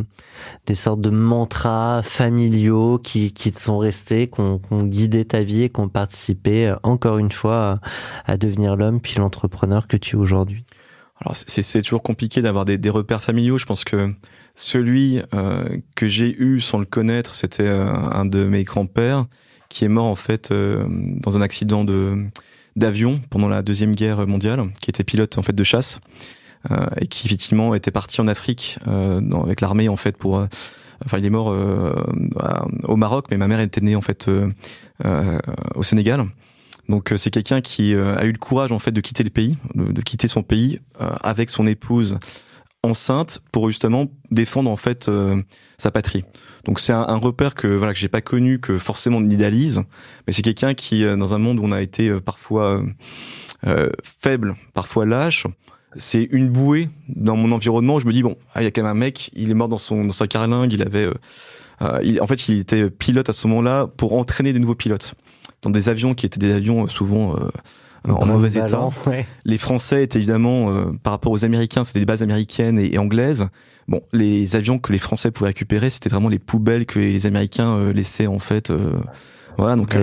des 0.67 0.75
sortes 0.75 1.01
de 1.01 1.09
mantras 1.09 2.03
familiaux 2.03 2.99
qui 2.99 3.33
qui 3.33 3.51
te 3.51 3.59
sont 3.59 3.79
restés, 3.79 4.27
qui 4.27 4.39
ont, 4.39 4.59
guidé 4.83 5.25
ta 5.25 5.41
vie 5.41 5.63
et 5.63 5.69
qui 5.69 5.79
ont 5.79 5.89
participé 5.89 6.67
euh, 6.67 6.75
encore 6.83 7.17
une 7.17 7.31
fois 7.31 7.79
à, 8.25 8.33
à 8.33 8.37
devenir 8.37 8.75
l'homme 8.75 9.01
puis 9.01 9.15
l'entrepreneur 9.17 9.87
que 9.87 9.97
tu 9.97 10.15
es 10.15 10.19
aujourd'hui? 10.19 10.63
Alors 11.21 11.35
c'est 11.35 11.81
toujours 11.81 12.03
compliqué 12.03 12.41
d'avoir 12.41 12.65
des, 12.65 12.77
des, 12.77 12.89
repères 12.89 13.23
familiaux. 13.23 13.57
Je 13.57 13.65
pense 13.65 13.83
que 13.83 14.13
celui 14.55 15.21
euh, 15.33 15.77
que 15.95 16.07
j'ai 16.07 16.35
eu 16.37 16.59
sans 16.59 16.77
le 16.77 16.85
connaître, 16.85 17.33
c'était 17.33 17.63
euh, 17.63 17.87
un 17.87 18.25
de 18.25 18.43
mes 18.43 18.63
grands-pères 18.63 19.25
qui 19.69 19.83
est 19.85 19.89
mort 19.89 20.05
en 20.05 20.15
fait 20.15 20.51
euh, 20.51 20.85
dans 20.87 21.35
un 21.35 21.41
accident 21.41 21.83
de 21.83 22.27
d'avion 22.77 23.19
pendant 23.29 23.49
la 23.49 23.61
deuxième 23.61 23.95
guerre 23.95 24.25
mondiale, 24.27 24.69
qui 24.81 24.89
était 24.89 25.03
pilote 25.03 25.37
en 25.37 25.41
fait 25.41 25.53
de 25.53 25.63
chasse 25.63 25.99
euh, 26.71 26.87
et 26.99 27.07
qui 27.07 27.27
effectivement 27.27 27.75
était 27.75 27.91
parti 27.91 28.19
en 28.19 28.27
Afrique 28.27 28.79
euh, 28.87 29.21
avec 29.43 29.61
l'armée 29.61 29.89
en 29.89 29.95
fait 29.95 30.17
pour. 30.17 30.37
Euh, 30.37 30.47
enfin, 31.05 31.17
il 31.17 31.25
est 31.25 31.29
mort 31.29 31.55
au 32.83 32.95
Maroc, 32.95 33.25
mais 33.29 33.37
ma 33.37 33.47
mère 33.47 33.59
était 33.59 33.81
née 33.81 33.95
en 33.95 34.01
fait 34.01 34.29
au 35.75 35.83
Sénégal. 35.83 36.25
Donc 36.89 37.13
c'est 37.17 37.31
quelqu'un 37.31 37.61
qui 37.61 37.93
a 37.93 38.23
eu 38.23 38.31
le 38.31 38.37
courage 38.37 38.71
en 38.71 38.79
fait 38.79 38.91
de 38.91 39.01
quitter 39.01 39.23
le 39.23 39.29
pays, 39.29 39.57
de, 39.75 40.01
quitter 40.01 40.27
son 40.27 40.41
pays 40.41 40.79
avec 41.21 41.49
son 41.49 41.67
épouse 41.67 42.17
enceinte 42.87 43.41
pour 43.51 43.67
justement 43.67 44.07
défendre 44.31 44.69
en 44.69 44.75
fait 44.75 45.09
sa 45.77 45.91
patrie. 45.91 46.23
Donc 46.65 46.79
c'est 46.79 46.93
un, 46.93 47.17
repère 47.17 47.55
que 47.55 47.67
voilà 47.67 47.93
que 47.93 47.99
j'ai 47.99 48.07
pas 48.07 48.21
connu, 48.21 48.59
que 48.59 48.77
forcément 48.77 49.17
on 49.17 49.29
idéalise, 49.29 49.83
mais 50.25 50.33
c'est 50.33 50.41
quelqu'un 50.41 50.73
qui 50.73 51.03
dans 51.03 51.33
un 51.33 51.37
monde 51.37 51.59
où 51.59 51.63
on 51.63 51.71
a 51.71 51.81
été 51.81 52.11
parfois 52.19 52.83
faible, 54.03 54.55
parfois 54.73 55.05
lâche, 55.05 55.45
c'est 55.95 56.23
une 56.31 56.49
bouée 56.49 56.89
dans 57.09 57.35
mon 57.35 57.51
environnement. 57.51 57.99
je 57.99 58.05
me 58.05 58.13
dis 58.13 58.23
bon, 58.23 58.37
ah, 58.53 58.61
il 58.61 58.65
y 58.65 58.67
a 58.67 58.71
quand 58.71 58.83
même 58.83 58.91
un 58.91 58.99
mec, 58.99 59.31
il 59.35 59.49
est 59.49 59.53
mort 59.53 59.69
dans 59.69 59.77
son 59.77 60.05
dans 60.05 60.11
sa 60.11 60.27
carlingue, 60.27 60.73
il 60.73 60.81
avait, 60.81 61.05
euh, 61.05 61.13
euh, 61.81 61.99
il, 62.03 62.21
en 62.21 62.27
fait, 62.27 62.49
il 62.49 62.59
était 62.59 62.89
pilote 62.89 63.29
à 63.29 63.33
ce 63.33 63.47
moment-là 63.47 63.87
pour 63.87 64.13
entraîner 64.13 64.53
des 64.53 64.59
nouveaux 64.59 64.75
pilotes 64.75 65.15
dans 65.61 65.69
des 65.69 65.89
avions 65.89 66.13
qui 66.13 66.25
étaient 66.25 66.39
des 66.39 66.51
avions 66.51 66.83
euh, 66.83 66.87
souvent 66.87 67.35
en 68.07 68.25
mauvais 68.25 68.49
état. 68.49 68.89
Les 69.45 69.57
Français 69.57 70.03
étaient 70.03 70.19
évidemment, 70.19 70.91
par 71.03 71.13
rapport 71.13 71.31
aux 71.31 71.45
Américains, 71.45 71.83
c'était 71.83 71.99
des 71.99 72.05
bases 72.05 72.23
américaines 72.23 72.79
et, 72.79 72.97
anglaises. 72.97 73.47
Bon, 73.87 74.01
les 74.11 74.55
avions 74.55 74.79
que 74.79 74.91
les 74.91 74.97
Français 74.97 75.31
pouvaient 75.31 75.49
récupérer, 75.49 75.89
c'était 75.89 76.09
vraiment 76.09 76.29
les 76.29 76.39
poubelles 76.39 76.85
que 76.85 76.99
les 76.99 77.25
Américains 77.25 77.91
laissaient 77.91 78.27
en 78.27 78.39
fait. 78.39 78.71
voilà, 79.57 79.75
donc 79.75 79.95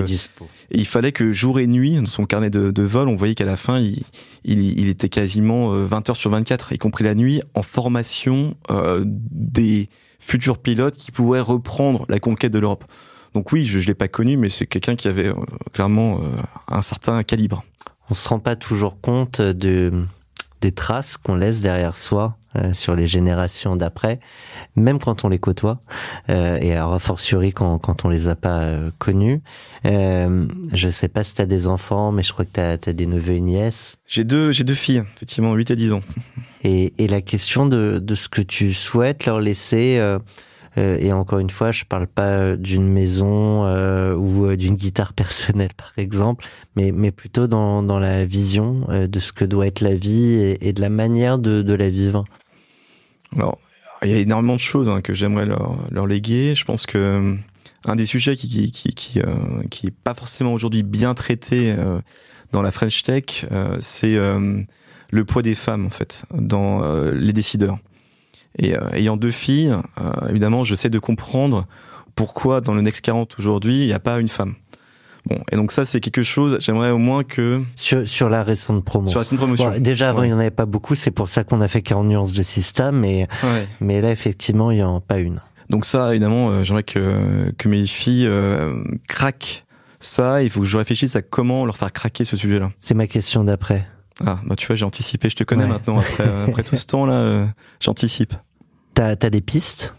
il 0.71 0.87
fallait 0.87 1.13
que 1.13 1.33
jour 1.33 1.61
et 1.61 1.67
nuit, 1.67 1.97
dans 1.97 2.07
son 2.07 2.27
carnet 2.27 2.51
de, 2.51 2.71
de 2.71 2.83
vol, 2.83 3.09
on 3.09 3.17
voyait 3.17 3.35
qu'à 3.35 3.45
la 3.45 3.57
fin, 3.57 3.79
il, 3.79 4.03
il, 4.45 4.89
était 4.89 5.09
quasiment 5.09 5.71
20 5.71 6.09
euh, 6.09 6.11
heures 6.11 6.17
sur 6.17 6.31
24, 6.31 6.73
y 6.73 6.79
compris 6.79 7.05
la 7.05 7.15
nuit, 7.15 7.43
en 7.55 7.63
formation 7.63 8.57
euh, 8.71 9.05
des 9.07 9.89
futurs 10.19 10.59
pilotes 10.59 10.97
qui 10.97 11.13
pourraient 11.13 11.41
reprendre 11.41 12.07
la 12.09 12.19
conquête 12.19 12.53
de 12.53 12.59
l'Europe. 12.59 12.85
Donc 13.35 13.53
oui, 13.53 13.67
je 13.67 13.79
ne 13.79 13.85
l'ai 13.85 13.95
pas 13.95 14.09
connu, 14.09 14.37
mais 14.37 14.49
c'est 14.49 14.67
quelqu'un 14.67 14.97
qui 14.97 15.09
avait 15.09 15.29
euh, 15.29 15.35
clairement 15.73 16.21
un 16.69 16.83
certain 16.83 17.23
calibre. 17.23 17.65
On 18.11 18.15
se 18.15 18.29
rend 18.29 18.39
pas 18.39 18.57
toujours 18.57 19.01
compte 19.01 19.41
de 19.41 20.07
des 20.65 20.73
traces 20.73 21.19
qu'on 21.19 21.35
laisse 21.35 21.61
derrière 21.61 21.95
soi 21.95 22.39
euh, 22.57 22.73
sur 22.73 22.97
les 22.97 23.07
générations 23.07 23.77
d'après, 23.77 24.19
même 24.77 24.99
quand 24.99 25.23
on 25.23 25.29
les 25.29 25.39
côtoie, 25.39 25.83
euh, 26.31 26.57
et 26.59 26.75
a 26.75 26.99
fortiori 26.99 27.53
quand, 27.53 27.79
quand 27.79 28.07
on 28.07 28.09
les 28.09 28.29
a 28.29 28.35
pas 28.35 28.61
euh, 28.61 28.91
connus. 28.99 29.43
Euh, 29.85 30.47
je 30.73 30.89
sais 30.89 31.09
pas 31.09 31.23
si 31.23 31.35
tu 31.35 31.43
as 31.43 31.47
des 31.47 31.67
enfants, 31.67 32.13
mais 32.13 32.23
je 32.23 32.33
crois 32.33 32.47
que 32.47 32.53
tu 32.55 32.61
as, 32.61 32.93
des 32.95 33.07
neveux 33.07 33.35
et 33.35 33.41
nièces. 33.43 33.97
J'ai 34.07 34.25
deux, 34.25 34.53
j'ai 34.53 34.65
deux 34.65 34.73
filles, 34.73 35.03
effectivement, 35.17 35.53
8 35.53 35.73
et 35.73 35.77
10 35.77 35.93
ans. 35.93 36.01
Et, 36.63 36.95
et 36.97 37.09
la 37.09 37.21
question 37.21 37.67
de, 37.67 38.01
de 38.03 38.15
ce 38.15 38.31
que 38.31 38.41
tu 38.41 38.73
souhaites 38.73 39.27
leur 39.27 39.41
laisser 39.41 39.99
euh, 39.99 40.19
et 40.77 41.13
encore 41.13 41.39
une 41.39 41.51
fois, 41.51 41.71
je 41.71 41.85
parle 41.85 42.09
pas 42.09 42.57
d'une 42.57 42.89
maison 42.89 43.65
euh, 43.65 44.15
ou 44.15 44.47
euh, 44.47 44.57
d'une 44.57 44.75
guitare 44.75 45.13
personnelle, 45.15 45.73
par 45.77 45.93
exemple, 45.97 46.45
mais, 46.75 46.93
plutôt 47.13 47.47
dans, 47.47 47.99
la 47.99 48.25
vision 48.25 48.87
de 48.91 49.19
ce 49.21 49.33
que 49.33 49.45
doit 49.45 49.67
être 49.67 49.81
la 49.81 49.95
vie 49.95 50.57
et, 50.61 50.73
de 50.73 50.81
la 50.81 50.89
manière 50.89 51.39
de, 51.39 51.73
la 51.73 51.89
vivre. 51.89 52.25
Alors, 53.37 53.59
il 54.03 54.11
y 54.11 54.15
a 54.15 54.19
énormément 54.19 54.55
de 54.55 54.61
choses 54.61 54.89
hein, 54.89 55.01
que 55.01 55.15
j'aimerais 55.15 55.47
leur, 55.47 56.07
léguer. 56.07 56.55
Je 56.55 56.65
pense 56.65 56.87
que 56.87 57.37
un 57.87 57.97
des 57.97 58.07
sujets 58.07 58.35
qui 58.35 58.73
qui 58.73 59.91
pas 59.91 60.15
forcément 60.15 60.53
aujourd'hui 60.53 60.83
bien 60.83 61.15
traité 61.15 61.75
dans 62.51 62.63
la 62.63 62.73
French 62.73 63.03
Tech, 63.05 63.47
c'est 63.81 64.17
le 64.17 65.25
poids 65.25 65.43
des 65.43 65.55
femmes 65.55 65.87
en 65.87 65.91
fait 65.91 66.25
dans 66.33 66.83
les 67.13 67.33
décideurs. 67.33 67.79
Et 68.59 68.77
euh, 68.77 68.89
ayant 68.93 69.17
deux 69.17 69.31
filles, 69.31 69.75
euh, 70.01 70.29
évidemment, 70.29 70.65
je 70.65 70.75
sais 70.75 70.91
de 70.91 70.99
comprendre 70.99 71.67
pourquoi 72.15 72.61
dans 72.61 72.75
le 72.75 72.83
Next 72.83 73.05
40 73.05 73.37
aujourd'hui, 73.39 73.81
il 73.81 73.87
n'y 73.87 73.93
a 73.93 73.99
pas 73.99 74.21
une 74.21 74.29
femme. 74.29 74.55
Bon, 75.27 75.39
et 75.51 75.57
donc 75.57 75.73
ça, 75.73 75.85
c'est 75.85 76.01
quelque 76.01 76.23
chose, 76.23 76.59
j'aimerais 76.61 76.91
au 76.91 76.99
moins 76.99 77.25
que... 77.25 77.63
Sur, 77.77 78.07
sur 78.07 78.29
la 78.29 78.43
récente 78.43 78.85
promo. 78.85 79.07
Sur 79.07 79.21
la 79.21 79.23
récente 79.23 79.39
promotion. 79.39 79.73
déjà, 79.79 80.11
avant, 80.11 80.23
il 80.23 80.27
n'y 80.27 80.35
en 80.35 80.39
avait 80.39 80.51
pas 80.51 80.67
beaucoup, 80.67 80.95
c'est 80.95 81.11
pour 81.11 81.31
ça 81.31 81.45
qu'on 81.45 81.63
a 81.63 81.69
fait 81.69 81.81
40 81.81 82.07
nuances 82.07 82.33
de 82.33 82.43
système, 82.43 83.01
mais, 83.01 83.27
mais 83.81 84.03
là, 84.03 84.11
effectivement, 84.11 84.71
il 84.71 84.77
n'y 84.77 84.83
en 84.83 84.99
a 84.99 85.01
pas 85.01 85.19
une. 85.19 85.41
Donc 85.71 85.87
ça, 85.87 86.11
évidemment, 86.11 86.51
euh, 86.51 86.63
j'aimerais 86.63 86.83
que, 86.83 87.51
que 87.57 87.69
mes 87.69 87.87
filles 87.87 88.27
euh, 88.27 88.85
craquent 89.09 89.65
ça, 90.01 90.43
il 90.43 90.51
faut 90.51 90.61
que 90.61 90.67
je 90.67 90.77
réfléchisse 90.77 91.17
à 91.17 91.23
comment 91.23 91.65
leur 91.65 91.77
faire 91.77 91.93
craquer 91.93 92.25
ce 92.25 92.37
sujet-là. 92.37 92.71
C'est 92.83 92.95
ma 92.95 93.07
question 93.07 93.45
d'après. 93.45 93.87
Ah, 94.25 94.41
bah 94.45 94.55
tu 94.57 94.67
vois, 94.67 94.77
j'ai 94.77 94.85
anticipé. 94.85 95.29
Je 95.29 95.37
te 95.37 95.45
connais 95.45 95.67
maintenant 95.67 95.99
après, 95.99 96.29
après 96.29 96.63
tout 96.63 96.77
ce 96.77 96.87
temps 96.87 97.07
là. 97.07 97.15
Euh, 97.15 97.47
j'anticipe. 97.81 98.35
T'as 98.95 99.11
as 99.11 99.31
des 99.31 99.41
pistes? 99.41 99.95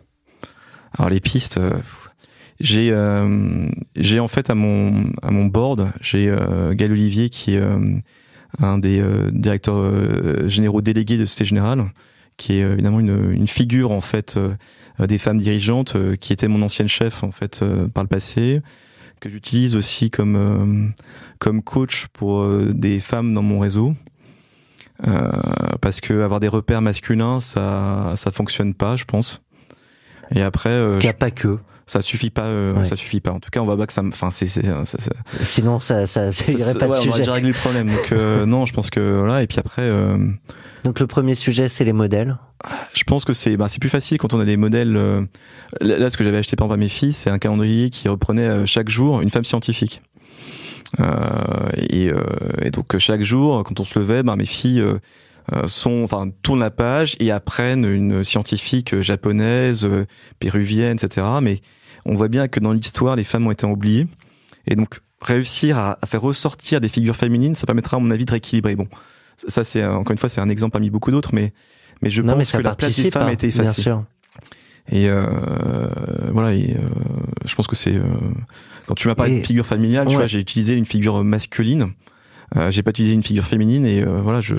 Alors 0.98 1.10
les 1.10 1.20
pistes, 1.20 1.58
euh, 1.58 1.74
j'ai 2.60 2.90
euh, 2.92 3.68
j'ai 3.96 4.20
en 4.20 4.28
fait 4.28 4.50
à 4.50 4.56
mon 4.56 5.12
à 5.22 5.32
mon 5.32 5.46
board, 5.46 5.92
j'ai 6.00 6.30
euh, 6.30 6.74
Gaël 6.74 6.92
Olivier 6.92 7.30
qui 7.30 7.56
est 7.56 7.64
un 8.62 8.78
des 8.78 9.04
directeurs 9.32 10.48
généraux 10.48 10.82
délégués 10.82 11.18
de 11.18 11.26
Société 11.26 11.50
Générale, 11.50 11.92
qui 12.38 12.54
est 12.54 12.62
évidemment 12.62 13.02
une, 13.02 13.34
une 13.34 13.48
figure 13.48 13.92
en 13.92 14.00
fait 14.00 14.40
des 14.98 15.18
femmes 15.18 15.40
dirigeantes, 15.40 15.98
qui 16.22 16.32
était 16.32 16.48
mon 16.48 16.62
ancienne 16.62 16.88
chef 16.88 17.24
en 17.26 17.32
fait 17.32 17.66
par 17.94 18.04
le 18.06 18.08
passé 18.08 18.62
que 19.20 19.30
j'utilise 19.30 19.76
aussi 19.76 20.10
comme 20.10 20.36
euh, 20.36 20.90
comme 21.40 21.62
coach 21.62 22.08
pour 22.14 22.42
euh, 22.42 22.72
des 22.74 23.00
femmes 23.00 23.34
dans 23.34 23.42
mon 23.42 23.60
réseau. 23.60 23.94
Euh, 25.06 25.30
parce 25.82 26.00
que 26.00 26.22
avoir 26.22 26.40
des 26.40 26.48
repères 26.48 26.82
masculins, 26.82 27.40
ça 27.40 28.14
ça 28.16 28.32
fonctionne 28.32 28.74
pas, 28.74 28.96
je 28.96 29.06
pense. 29.06 29.42
Et 30.32 30.42
après, 30.42 30.80
il 30.80 31.00
n'y 31.00 31.08
a 31.08 31.14
pas 31.14 31.32
que 31.32 31.60
ça 31.88 32.02
suffit 32.02 32.32
pas 32.32 32.52
ça 32.84 32.96
suffit 32.96 33.22
pas 33.22 33.32
en 33.32 33.40
tout 33.40 33.50
cas 33.52 33.60
on 33.60 33.66
va 33.66 33.78
pas 33.78 33.86
que 33.86 33.94
ça 33.94 34.02
enfin 34.04 34.32
c'est 34.32 34.48
sinon 34.48 35.80
ça 35.80 36.08
ça, 36.08 36.32
ça 36.32 36.52
irait 36.52 36.74
pas 36.74 36.88
de 36.88 36.96
sujet. 36.96 37.12
on 37.14 37.18
déjà 37.18 37.34
réglé 37.34 37.50
le 37.50 37.56
problème 37.56 37.90
donc 37.90 38.12
non 38.48 38.66
je 38.66 38.74
pense 38.74 38.90
que 38.90 39.18
voilà 39.20 39.44
et 39.44 39.48
puis 39.48 39.60
après 39.60 39.90
donc 40.84 41.00
le 41.00 41.08
premier 41.08 41.36
sujet 41.36 41.70
c'est 41.70 41.86
les 41.86 41.94
modèles 41.94 42.38
je 42.94 43.04
pense 43.04 43.26
que 43.26 43.34
c'est 43.34 43.58
bah, 43.58 43.68
c'est 43.68 43.80
plus 43.80 43.90
facile 43.90 44.18
quand 44.18 44.34
on 44.34 44.40
a 44.40 44.46
des 44.46 44.58
modèles. 44.58 44.96
Euh, 44.96 45.22
là, 45.82 46.10
ce 46.10 46.18
que 46.18 46.24
j'avais 46.24 46.38
acheté 46.38 46.56
par 46.56 46.66
exemple 46.66 46.80
à 46.80 46.84
mes 46.84 46.90
filles, 46.90 47.14
c'est 47.14 47.30
un 47.30 47.40
calendrier 47.40 47.90
qui 47.90 48.08
reprenait 48.08 48.48
euh, 48.48 48.66
chaque 48.66 48.90
jour 48.90 49.22
une 49.22 49.30
femme 49.30 49.44
scientifique. 49.44 50.02
Euh, 51.00 51.70
et, 51.90 52.10
euh, 52.10 52.24
et, 52.62 52.72
donc 52.72 52.98
chaque 52.98 53.24
jour, 53.24 53.64
quand 53.64 53.80
on 53.80 53.84
se 53.84 54.00
levait, 54.00 54.24
bah, 54.24 54.36
mes 54.36 54.46
filles 54.46 54.84
sont, 55.66 56.04
enfin, 56.04 56.30
tournent 56.42 56.60
la 56.60 56.72
page 56.72 57.16
et 57.20 57.32
apprennent 57.32 57.86
une 57.86 58.24
scientifique 58.24 59.00
japonaise, 59.02 59.88
péruvienne, 60.40 60.98
etc. 61.02 61.28
Mais 61.42 61.62
on 62.06 62.16
voit 62.16 62.28
bien 62.28 62.48
que 62.48 62.60
dans 62.60 62.72
l'histoire, 62.72 63.16
les 63.16 63.24
femmes 63.24 63.48
ont 63.48 63.52
été 63.52 63.66
oubliées. 63.66 64.08
Et 64.68 64.76
donc 64.76 65.02
réussir 65.22 65.78
à, 65.78 65.98
à, 66.02 66.08
faire 66.08 66.22
ressortir 66.22 66.82
des 66.82 66.88
figures 66.88 67.16
féminines, 67.16 67.56
ça 67.56 67.66
permettra 67.66 67.98
à 67.98 68.00
mon 68.00 68.12
avis 68.12 68.26
de 68.26 68.32
rééquilibrer. 68.32 68.76
Bon, 68.76 68.88
ça 69.38 69.64
c'est 69.64 69.86
encore 69.86 70.12
une 70.12 70.18
fois 70.18 70.30
c'est 70.30 70.42
un 70.42 70.50
exemple 70.50 70.74
parmi 70.74 70.90
beaucoup 70.90 71.12
d'autres, 71.12 71.34
mais 71.34 71.54
mais 72.02 72.10
je 72.10 72.22
pense 72.22 72.52
que 72.52 72.58
la 72.58 72.76
place 72.76 72.96
des 73.00 73.12
femmes 73.12 73.28
a 73.28 73.34
été 73.34 73.48
effacée. 73.48 73.82
Bien 73.82 73.84
sûr. 73.84 74.04
Et 74.92 75.10
euh, 75.10 75.28
voilà, 76.32 76.54
et, 76.54 76.76
euh, 76.76 76.88
je 77.44 77.56
pense 77.56 77.66
que 77.66 77.76
c'est 77.76 77.96
euh, 77.96 78.04
quand 78.86 78.94
tu 78.94 79.08
m'as 79.08 79.16
parlé 79.16 79.40
de 79.40 79.46
figure 79.46 79.66
familiale, 79.66 80.08
tu 80.08 80.16
vois, 80.16 80.28
j'ai 80.28 80.40
utilisé 80.40 80.76
une 80.76 80.86
figure 80.86 81.24
masculine. 81.24 81.92
Euh, 82.56 82.72
j'ai 82.72 82.84
pas 82.84 82.92
utilisé 82.92 83.16
une 83.16 83.24
figure 83.24 83.44
féminine 83.44 83.86
et 83.86 84.04
euh, 84.04 84.22
voilà 84.22 84.42
je. 84.42 84.56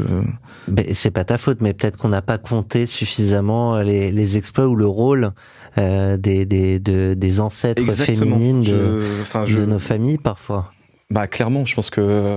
C'est 0.93 1.11
pas 1.11 1.25
ta 1.25 1.39
faute, 1.39 1.61
mais 1.61 1.73
peut-être 1.73 1.97
qu'on 1.97 2.09
n'a 2.09 2.23
pas 2.23 2.39
compté 2.39 2.87
suffisamment 2.87 3.79
les, 3.79 4.11
les 4.11 4.37
exploits 4.37 4.67
ou 4.67 4.77
le 4.77 4.87
rôle 4.87 5.33
euh, 5.79 6.17
des 6.17 6.47
des 6.47 6.79
de, 6.79 7.15
des 7.15 7.41
ancêtres 7.41 7.91
féminines 7.93 8.63
de, 8.63 9.03
je, 9.47 9.57
de 9.57 9.67
nos 9.67 9.79
familles 9.79 10.19
parfois. 10.19 10.73
Bah 11.11 11.29
clairement, 11.29 11.65
je 11.65 11.75
pense 11.75 11.91
que 11.91 12.37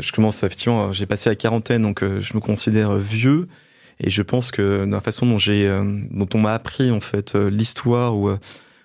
je 0.00 0.10
commence 0.12 0.42
effectivement, 0.42 0.92
j'ai 0.92 1.06
passé 1.06 1.30
la 1.30 1.36
quarantaine, 1.36 1.82
donc 1.82 2.02
je 2.02 2.34
me 2.34 2.40
considère 2.40 2.96
vieux. 2.96 3.46
Et 4.00 4.10
je 4.10 4.22
pense 4.22 4.50
que 4.50 4.86
dans 4.86 4.96
la 4.96 5.02
façon 5.02 5.26
dont 5.26 5.38
j'ai, 5.38 5.68
euh, 5.68 5.84
dont 6.10 6.28
on 6.34 6.38
m'a 6.38 6.54
appris 6.54 6.90
en 6.90 7.00
fait 7.00 7.34
euh, 7.34 7.50
l'histoire 7.50 8.16
ou, 8.16 8.30
euh, 8.30 8.38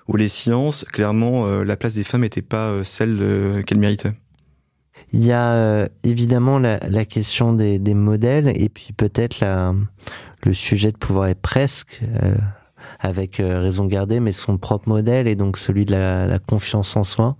ou 0.10 0.18
les 0.18 0.28
sciences, 0.28 0.84
clairement, 0.84 1.48
la 1.48 1.78
place 1.78 1.96
des 1.96 2.04
femmes 2.04 2.22
n'était 2.22 2.44
pas 2.44 2.84
celle 2.84 3.64
qu'elles 3.66 3.80
méritaient. 3.80 4.14
Il 5.14 5.24
y 5.24 5.32
a 5.32 5.88
évidemment 6.04 6.60
la, 6.60 7.06
question 7.06 7.54
des, 7.54 7.80
modèles 7.94 8.52
et 8.56 8.70
puis 8.70 8.92
peut-être 8.92 9.46
le 10.44 10.54
sujet 10.54 10.92
de 10.92 10.98
pouvoir 10.98 11.28
être 11.28 11.42
presque, 11.42 12.02
avec 13.00 13.38
raison 13.38 13.86
gardée, 13.86 14.20
mais 14.20 14.34
son 14.34 14.58
propre 14.58 14.90
modèle 14.90 15.28
et 15.28 15.36
donc 15.36 15.58
celui 15.58 15.86
de 15.86 15.94
la, 15.94 16.40
confiance 16.40 16.98
en 16.98 17.04
soi. 17.04 17.38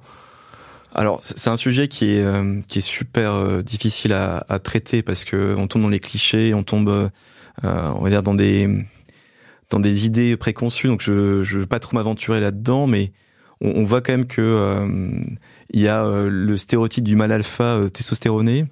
Alors 0.94 1.20
c'est 1.22 1.50
un 1.50 1.58
sujet 1.58 1.90
qui 1.90 2.12
est 2.16 2.80
super 2.80 3.62
difficile 3.62 4.14
à, 4.14 4.60
traiter 4.64 5.02
parce 5.02 5.26
que 5.26 5.56
on 5.58 5.68
tombe 5.68 5.82
dans 5.82 5.90
les 5.90 6.00
clichés, 6.00 6.54
on 6.54 6.64
tombe 6.64 7.10
euh, 7.64 7.92
on 7.96 8.02
va 8.02 8.10
dire 8.10 8.24
dans 8.24 8.36
des 8.36 8.70
dans 9.70 9.80
des 9.80 10.06
idées 10.06 10.36
préconçues. 10.38 10.88
Donc 10.88 11.02
je 11.02 11.44
je 11.44 11.60
veux 11.60 11.66
pas 11.66 11.80
trop 11.80 11.96
m'aventurer 11.96 12.40
là-dedans, 12.40 12.88
mais 12.88 13.12
on, 13.62 13.70
on, 13.70 13.86
voit 13.86 14.02
quand 14.02 14.14
même 14.14 14.28
que 14.28 14.42
euh, 14.42 15.10
il 15.72 15.82
y 15.82 15.88
a 15.88 16.06
euh, 16.06 16.30
le 16.30 16.58
stéréotype 16.58 17.04
du 17.04 17.16
mal 17.16 17.32
alpha 17.32 17.80
testostéroné 17.94 18.66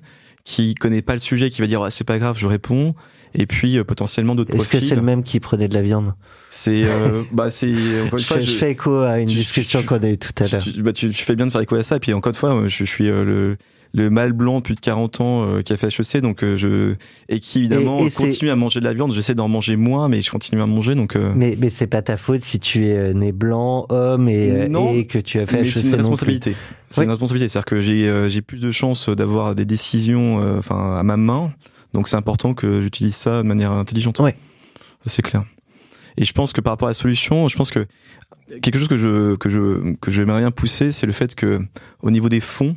qui 0.43 0.75
connaît 0.75 1.01
pas 1.01 1.13
le 1.13 1.19
sujet, 1.19 1.49
qui 1.49 1.61
va 1.61 1.67
dire 1.67 1.81
ah, 1.81 1.89
c'est 1.89 2.03
pas 2.03 2.19
grave, 2.19 2.37
je 2.37 2.47
réponds. 2.47 2.95
Et 3.33 3.45
puis 3.45 3.83
potentiellement 3.83 4.35
d'autres 4.35 4.53
Est-ce 4.53 4.69
que 4.69 4.79
c'est 4.79 4.95
le 4.95 5.01
même 5.01 5.23
qui 5.23 5.39
prenait 5.39 5.67
de 5.67 5.73
la 5.73 5.81
viande? 5.81 6.13
C'est 6.55 6.83
euh, 6.85 7.23
bah 7.31 7.49
c'est 7.49 7.67
une 7.71 8.11
je, 8.15 8.25
fois, 8.25 8.37
fais, 8.37 8.43
je 8.43 8.51
fais 8.51 8.71
écho 8.71 8.97
à 8.99 9.19
une 9.19 9.27
tu- 9.27 9.37
discussion 9.37 9.81
qu'on 9.81 9.97
a 9.97 10.07
eue 10.07 10.19
tout 10.19 10.29
à 10.39 10.47
l'heure. 10.47 10.61
tu- 10.61 10.83
bah, 10.83 10.93
tu, 10.93 11.09
tu 11.09 11.23
fais 11.23 11.35
bien 11.35 11.47
de 11.47 11.51
faire 11.51 11.61
écho 11.61 11.75
à 11.75 11.81
ça. 11.81 11.95
Et 11.95 11.99
puis 11.99 12.13
encore 12.13 12.29
une 12.29 12.35
fois, 12.35 12.61
je, 12.65 12.69
je 12.69 12.83
suis 12.83 13.09
euh, 13.09 13.23
le 13.25 13.57
le 13.95 14.09
mâle 14.09 14.33
blanc 14.33 14.59
plus 14.61 14.73
de 14.73 14.79
40 14.79 15.21
ans 15.21 15.45
euh, 15.47 15.61
qui 15.61 15.71
a 15.73 15.77
fait 15.77 15.87
HEC, 15.87 16.21
donc 16.21 16.43
euh, 16.43 16.55
je 16.55 16.93
et 17.29 17.39
qui 17.39 17.59
évidemment 17.59 17.99
Et- 17.99 18.05
et 18.05 18.09
c'est- 18.11 18.23
continue 18.23 18.51
à 18.51 18.55
manger 18.55 18.79
de 18.81 18.85
la 18.85 18.93
viande. 18.93 19.13
J'essaie 19.15 19.33
d'en 19.33 19.47
manger 19.47 19.75
moins, 19.75 20.09
mais 20.09 20.21
je 20.21 20.29
continue 20.29 20.61
à 20.61 20.67
manger. 20.67 20.93
Donc 20.93 21.15
euh, 21.15 21.31
Mais, 21.35 21.57
mais 21.59 21.71
c'est 21.71 21.87
pas 21.87 22.03
ta 22.03 22.17
faute 22.17 22.43
si 22.43 22.59
tu 22.59 22.85
es 22.85 22.97
euh, 22.97 23.13
né 23.13 23.31
blanc, 23.31 23.87
homme 23.89 24.29
et, 24.29 24.49
euh, 24.51 24.67
Non, 24.67 24.93
et 24.93 25.05
que 25.07 25.17
tu 25.17 25.39
as 25.39 25.47
fait 25.47 25.61
mais 25.61 25.67
HEC 25.67 25.73
c'est 25.73 25.87
une 25.89 25.95
responsabilité. 25.95 26.55
C'est 26.91 26.99
Oui. 27.01 27.05
une 27.05 27.11
responsabilité. 27.11 27.49
C'est-à-dire 27.49 27.65
que 27.65 27.81
j'ai 27.81 28.07
euh, 28.07 28.29
j'ai 28.29 28.43
plus 28.43 28.59
de 28.61 28.69
chances 28.71 29.09
d'avoir 29.09 29.55
des 29.55 29.65
décisions, 29.65 30.39
euh, 30.39 30.59
enfin 30.59 30.97
à 30.97 31.01
ma 31.03 31.17
main. 31.17 31.51
Donc 31.95 32.07
c'est 32.07 32.15
important 32.15 32.53
que 32.53 32.79
j'utilise 32.81 33.15
ça 33.15 33.41
de 33.41 33.47
manière 33.47 33.71
intelligente. 33.71 34.19
Ouais. 34.19 34.35
C'est 35.07 35.23
clair. 35.23 35.43
Et 36.17 36.25
je 36.25 36.33
pense 36.33 36.53
que 36.53 36.61
par 36.61 36.73
rapport 36.73 36.87
à 36.87 36.91
la 36.91 36.95
solution, 36.95 37.47
je 37.47 37.55
pense 37.55 37.71
que 37.71 37.87
quelque 38.61 38.79
chose 38.79 38.87
que 38.87 38.97
je 38.97 39.35
que 39.35 39.49
je 39.49 39.95
que 39.95 40.11
bien 40.11 40.51
pousser, 40.51 40.91
c'est 40.91 41.05
le 41.05 41.13
fait 41.13 41.35
que 41.35 41.61
au 42.01 42.11
niveau 42.11 42.29
des 42.29 42.39
fonds, 42.39 42.75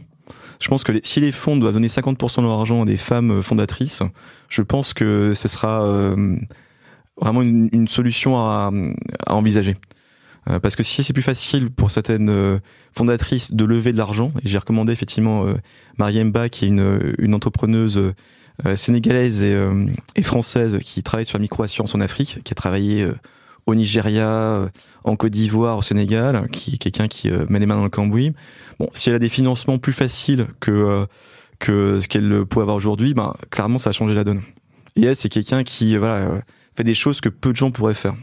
je 0.61 0.69
pense 0.69 0.85
que 0.85 0.93
si 1.02 1.21
les 1.21 1.33
fonds 1.33 1.57
doivent 1.57 1.75
donner 1.75 1.88
50% 1.88 2.38
de 2.38 2.43
leur 2.43 2.59
argent 2.59 2.83
à 2.83 2.87
des 2.87 2.97
femmes 2.97 3.43
fondatrices, 3.43 4.02
je 4.49 4.62
pense 4.62 4.95
que 4.95 5.35
ce 5.35 5.49
sera 5.49 5.85
euh, 5.85 6.37
vraiment 7.21 7.43
une, 7.43 7.88
solution 7.88 8.37
à, 8.37 8.71
envisager. 9.28 9.76
Euh, 10.49 10.61
parce 10.61 10.76
que 10.76 10.83
si 10.83 11.02
c'est 11.02 11.12
plus 11.12 11.23
facile 11.23 11.71
pour 11.71 11.90
certaines 11.90 12.31
euh, 12.31 12.59
fondatrices 12.95 13.52
de 13.52 13.64
lever 13.64 13.93
de 13.93 13.99
l'argent, 13.99 14.33
et 14.45 14.49
j'ai 14.49 14.59
recommandé 14.59 14.93
effectivement 14.93 15.45
euh, 15.45 15.55
Mariam 15.99 16.31
Ba, 16.31 16.49
qui 16.49 16.66
est 16.66 16.69
une, 16.69 17.14
une 17.19 17.35
entrepreneuse 17.35 18.00
sénégalaise 18.75 19.42
et, 19.42 19.54
euh, 19.54 19.86
et 20.14 20.22
française 20.22 20.78
qui 20.82 21.02
travaille 21.02 21.26
sur 21.26 21.38
la 21.38 21.42
micro-assurance 21.42 21.94
en 21.94 22.00
Afrique, 22.00 22.40
qui 22.44 22.52
a 22.52 22.54
travaillé 22.54 23.02
euh, 23.02 23.14
au 23.66 23.75
Nigeria, 23.75 24.28
euh, 24.28 24.68
en 25.04 25.16
Côte 25.16 25.32
d'Ivoire, 25.32 25.78
au 25.78 25.82
Sénégal, 25.82 26.48
qui 26.52 26.75
est 26.75 26.78
quelqu'un 26.78 27.08
qui 27.08 27.30
euh, 27.30 27.44
met 27.48 27.58
les 27.58 27.66
mains 27.66 27.76
dans 27.76 27.84
le 27.84 27.90
cambouis. 27.90 28.32
Bon, 28.78 28.88
si 28.92 29.08
elle 29.08 29.16
a 29.16 29.18
des 29.18 29.28
financements 29.28 29.78
plus 29.78 29.92
faciles 29.92 30.46
que 30.60 30.70
euh, 30.70 31.06
que 31.58 32.00
ce 32.00 32.08
qu'elle 32.08 32.44
peut 32.46 32.60
avoir 32.60 32.76
aujourd'hui, 32.76 33.14
ben 33.14 33.34
clairement 33.50 33.78
ça 33.78 33.90
a 33.90 33.92
changé 33.92 34.14
la 34.14 34.25
donne. 34.25 34.42
Et 34.94 35.04
elle, 35.04 35.16
c'est 35.16 35.28
quelqu'un 35.28 35.64
qui 35.64 35.96
voilà 35.96 36.16
euh, 36.16 36.40
fait 36.76 36.84
des 36.84 36.94
choses 36.94 37.20
que 37.20 37.28
peu 37.28 37.50
de 37.50 37.56
gens 37.56 37.70
pourraient 37.70 37.94
faire. 37.94 38.14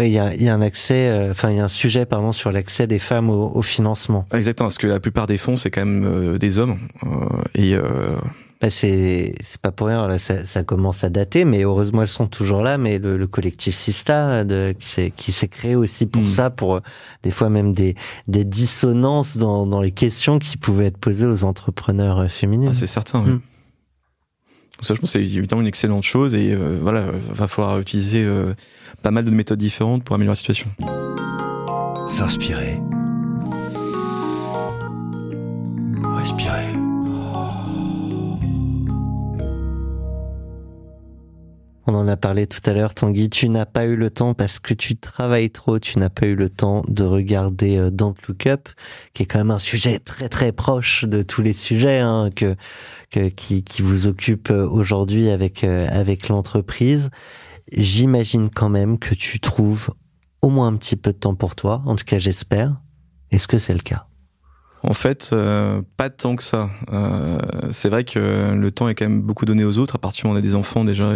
Il 0.00 0.12
y 0.12 0.18
a, 0.18 0.32
il 0.32 0.42
y 0.42 0.48
a 0.48 0.54
un 0.54 0.60
accès, 0.60 1.08
euh, 1.08 1.32
enfin 1.32 1.50
il 1.50 1.56
y 1.56 1.60
a 1.60 1.64
un 1.64 1.68
sujet 1.68 2.06
pardon 2.06 2.32
sur 2.32 2.52
l'accès 2.52 2.86
des 2.86 3.00
femmes 3.00 3.30
au, 3.30 3.50
au 3.52 3.62
financement. 3.62 4.26
Exactement, 4.32 4.68
parce 4.68 4.78
que 4.78 4.86
la 4.86 5.00
plupart 5.00 5.26
des 5.26 5.38
fonds 5.38 5.56
c'est 5.56 5.72
quand 5.72 5.84
même 5.84 6.04
euh, 6.04 6.38
des 6.38 6.58
hommes 6.58 6.78
euh, 7.04 7.26
et 7.54 7.74
euh, 7.74 8.16
Bah, 8.60 8.70
c'est 8.70 9.36
c'est 9.40 9.60
pas 9.60 9.70
pour 9.70 9.86
rien, 9.86 10.08
là, 10.08 10.18
ça, 10.18 10.44
ça 10.44 10.64
commence 10.64 11.04
à 11.04 11.10
dater, 11.10 11.44
mais 11.44 11.62
heureusement 11.62 12.02
elles 12.02 12.08
sont 12.08 12.26
toujours 12.26 12.60
là. 12.60 12.76
Mais 12.76 12.98
le, 12.98 13.16
le 13.16 13.26
collectif 13.28 13.72
Sista 13.74 14.42
de, 14.44 14.74
qui 14.76 14.88
s'est 14.88 15.12
qui 15.16 15.30
s'est 15.30 15.46
créé 15.46 15.76
aussi 15.76 16.06
pour 16.06 16.22
Mm. 16.22 16.26
ça, 16.26 16.50
pour 16.50 16.74
euh, 16.76 16.80
des 17.22 17.30
fois 17.30 17.50
même 17.50 17.72
des 17.72 17.94
des 18.26 18.44
dissonances 18.44 19.36
dans 19.36 19.64
dans 19.64 19.80
les 19.80 19.92
questions 19.92 20.40
qui 20.40 20.56
pouvaient 20.56 20.86
être 20.86 20.98
posées 20.98 21.26
aux 21.26 21.44
entrepreneurs 21.44 22.18
euh, 22.18 22.28
féminines. 22.28 22.70
ah, 22.72 22.74
c'est 22.74 22.88
certain. 22.88 23.22
Oui. 23.22 23.30
Mm. 23.30 23.40
Donc 24.78 24.86
ça, 24.86 24.94
je 24.94 25.00
pense 25.00 25.12
que 25.12 25.18
c'est 25.20 25.24
évidemment 25.24 25.60
une 25.62 25.66
excellente 25.68 26.04
chose 26.04 26.34
et 26.34 26.52
euh, 26.52 26.78
voilà, 26.82 27.04
va 27.32 27.46
falloir 27.48 27.78
utiliser 27.78 28.24
euh, 28.24 28.54
pas 29.02 29.10
mal 29.12 29.24
de 29.24 29.30
méthodes 29.30 29.58
différentes 29.58 30.02
pour 30.04 30.14
améliorer 30.16 30.32
la 30.32 30.36
situation. 30.36 30.68
S'inspirer. 32.08 32.80
Respirer. 36.16 36.67
On 41.88 41.94
en 41.94 42.06
a 42.06 42.18
parlé 42.18 42.46
tout 42.46 42.60
à 42.68 42.74
l'heure, 42.74 42.92
Tanguy. 42.92 43.30
Tu 43.30 43.48
n'as 43.48 43.64
pas 43.64 43.86
eu 43.86 43.96
le 43.96 44.10
temps 44.10 44.34
parce 44.34 44.60
que 44.60 44.74
tu 44.74 44.98
travailles 44.98 45.48
trop. 45.48 45.78
Tu 45.78 45.98
n'as 45.98 46.10
pas 46.10 46.26
eu 46.26 46.34
le 46.34 46.50
temps 46.50 46.84
de 46.86 47.02
regarder 47.02 47.78
euh, 47.78 47.88
Don't 47.90 48.14
Look 48.28 48.46
Up, 48.46 48.68
qui 49.14 49.22
est 49.22 49.26
quand 49.26 49.38
même 49.38 49.50
un 49.50 49.58
sujet 49.58 49.98
très 49.98 50.28
très 50.28 50.52
proche 50.52 51.06
de 51.06 51.22
tous 51.22 51.40
les 51.40 51.54
sujets 51.54 52.00
hein, 52.00 52.28
que, 52.36 52.56
qui, 53.30 53.64
vous 53.80 54.06
occupe 54.06 54.50
euh, 54.50 54.68
aujourd'hui 54.68 55.30
avec 55.30 55.64
euh, 55.64 55.88
avec 55.90 56.28
l'entreprise. 56.28 57.08
J'imagine 57.72 58.50
quand 58.50 58.68
même 58.68 58.98
que 58.98 59.14
tu 59.14 59.40
trouves 59.40 59.94
au 60.42 60.50
moins 60.50 60.66
un 60.66 60.76
petit 60.76 60.96
peu 60.96 61.14
de 61.14 61.18
temps 61.18 61.36
pour 61.36 61.54
toi. 61.54 61.80
En 61.86 61.96
tout 61.96 62.04
cas, 62.04 62.18
j'espère. 62.18 62.76
Est-ce 63.30 63.48
que 63.48 63.56
c'est 63.56 63.72
le 63.72 63.80
cas? 63.80 64.04
En 64.82 64.92
fait, 64.92 65.30
euh, 65.32 65.80
pas 65.96 66.10
tant 66.10 66.36
que 66.36 66.42
ça. 66.42 66.68
C'est 67.70 67.88
vrai 67.88 68.04
que 68.04 68.52
le 68.54 68.70
temps 68.72 68.90
est 68.90 68.94
quand 68.94 69.06
même 69.06 69.22
beaucoup 69.22 69.46
donné 69.46 69.64
aux 69.64 69.78
autres. 69.78 69.94
À 69.94 69.98
partir 69.98 70.26
où 70.26 70.28
on 70.28 70.36
a 70.36 70.42
des 70.42 70.54
enfants 70.54 70.84
déjà 70.84 71.14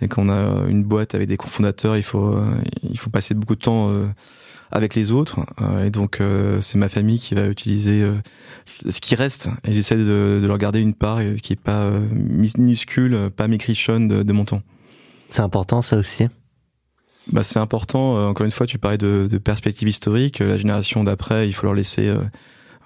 et 0.00 0.08
qu'on 0.08 0.28
a 0.28 0.66
une 0.68 0.82
boîte 0.82 1.14
avec 1.14 1.28
des 1.28 1.36
cofondateurs, 1.36 1.96
il 1.96 2.02
faut 2.02 2.36
il 2.82 2.98
faut 2.98 3.10
passer 3.10 3.34
beaucoup 3.34 3.54
de 3.54 3.60
temps 3.60 3.90
euh, 3.90 4.06
avec 4.70 4.94
les 4.94 5.12
autres. 5.12 5.40
Euh, 5.60 5.84
et 5.84 5.90
donc 5.90 6.20
euh, 6.20 6.60
c'est 6.60 6.78
ma 6.78 6.88
famille 6.88 7.18
qui 7.18 7.34
va 7.34 7.46
utiliser 7.46 8.04
ce 8.88 9.00
qui 9.00 9.14
reste. 9.14 9.48
Et 9.64 9.72
j'essaie 9.72 9.96
de, 9.96 10.40
de 10.42 10.46
leur 10.46 10.58
garder 10.58 10.80
une 10.80 10.94
part 10.94 11.20
qui 11.42 11.52
est 11.52 11.60
pas 11.60 11.90
minuscule, 12.12 13.30
pas 13.36 13.48
maigrichonne 13.48 14.08
de, 14.08 14.22
de 14.22 14.32
mon 14.32 14.44
temps. 14.44 14.62
C'est 15.30 15.42
important 15.42 15.82
ça 15.82 15.96
aussi? 15.96 16.28
Bah, 17.32 17.42
c'est 17.42 17.58
important. 17.58 18.28
Encore 18.28 18.44
une 18.44 18.52
fois, 18.52 18.66
tu 18.66 18.78
parlais 18.78 18.98
de, 18.98 19.26
de 19.30 19.38
perspective 19.38 19.88
historique. 19.88 20.40
La 20.40 20.56
génération 20.56 21.04
d'après, 21.04 21.48
il 21.48 21.52
faut 21.52 21.66
leur 21.66 21.74
laisser, 21.74 22.06
euh, 22.06 22.22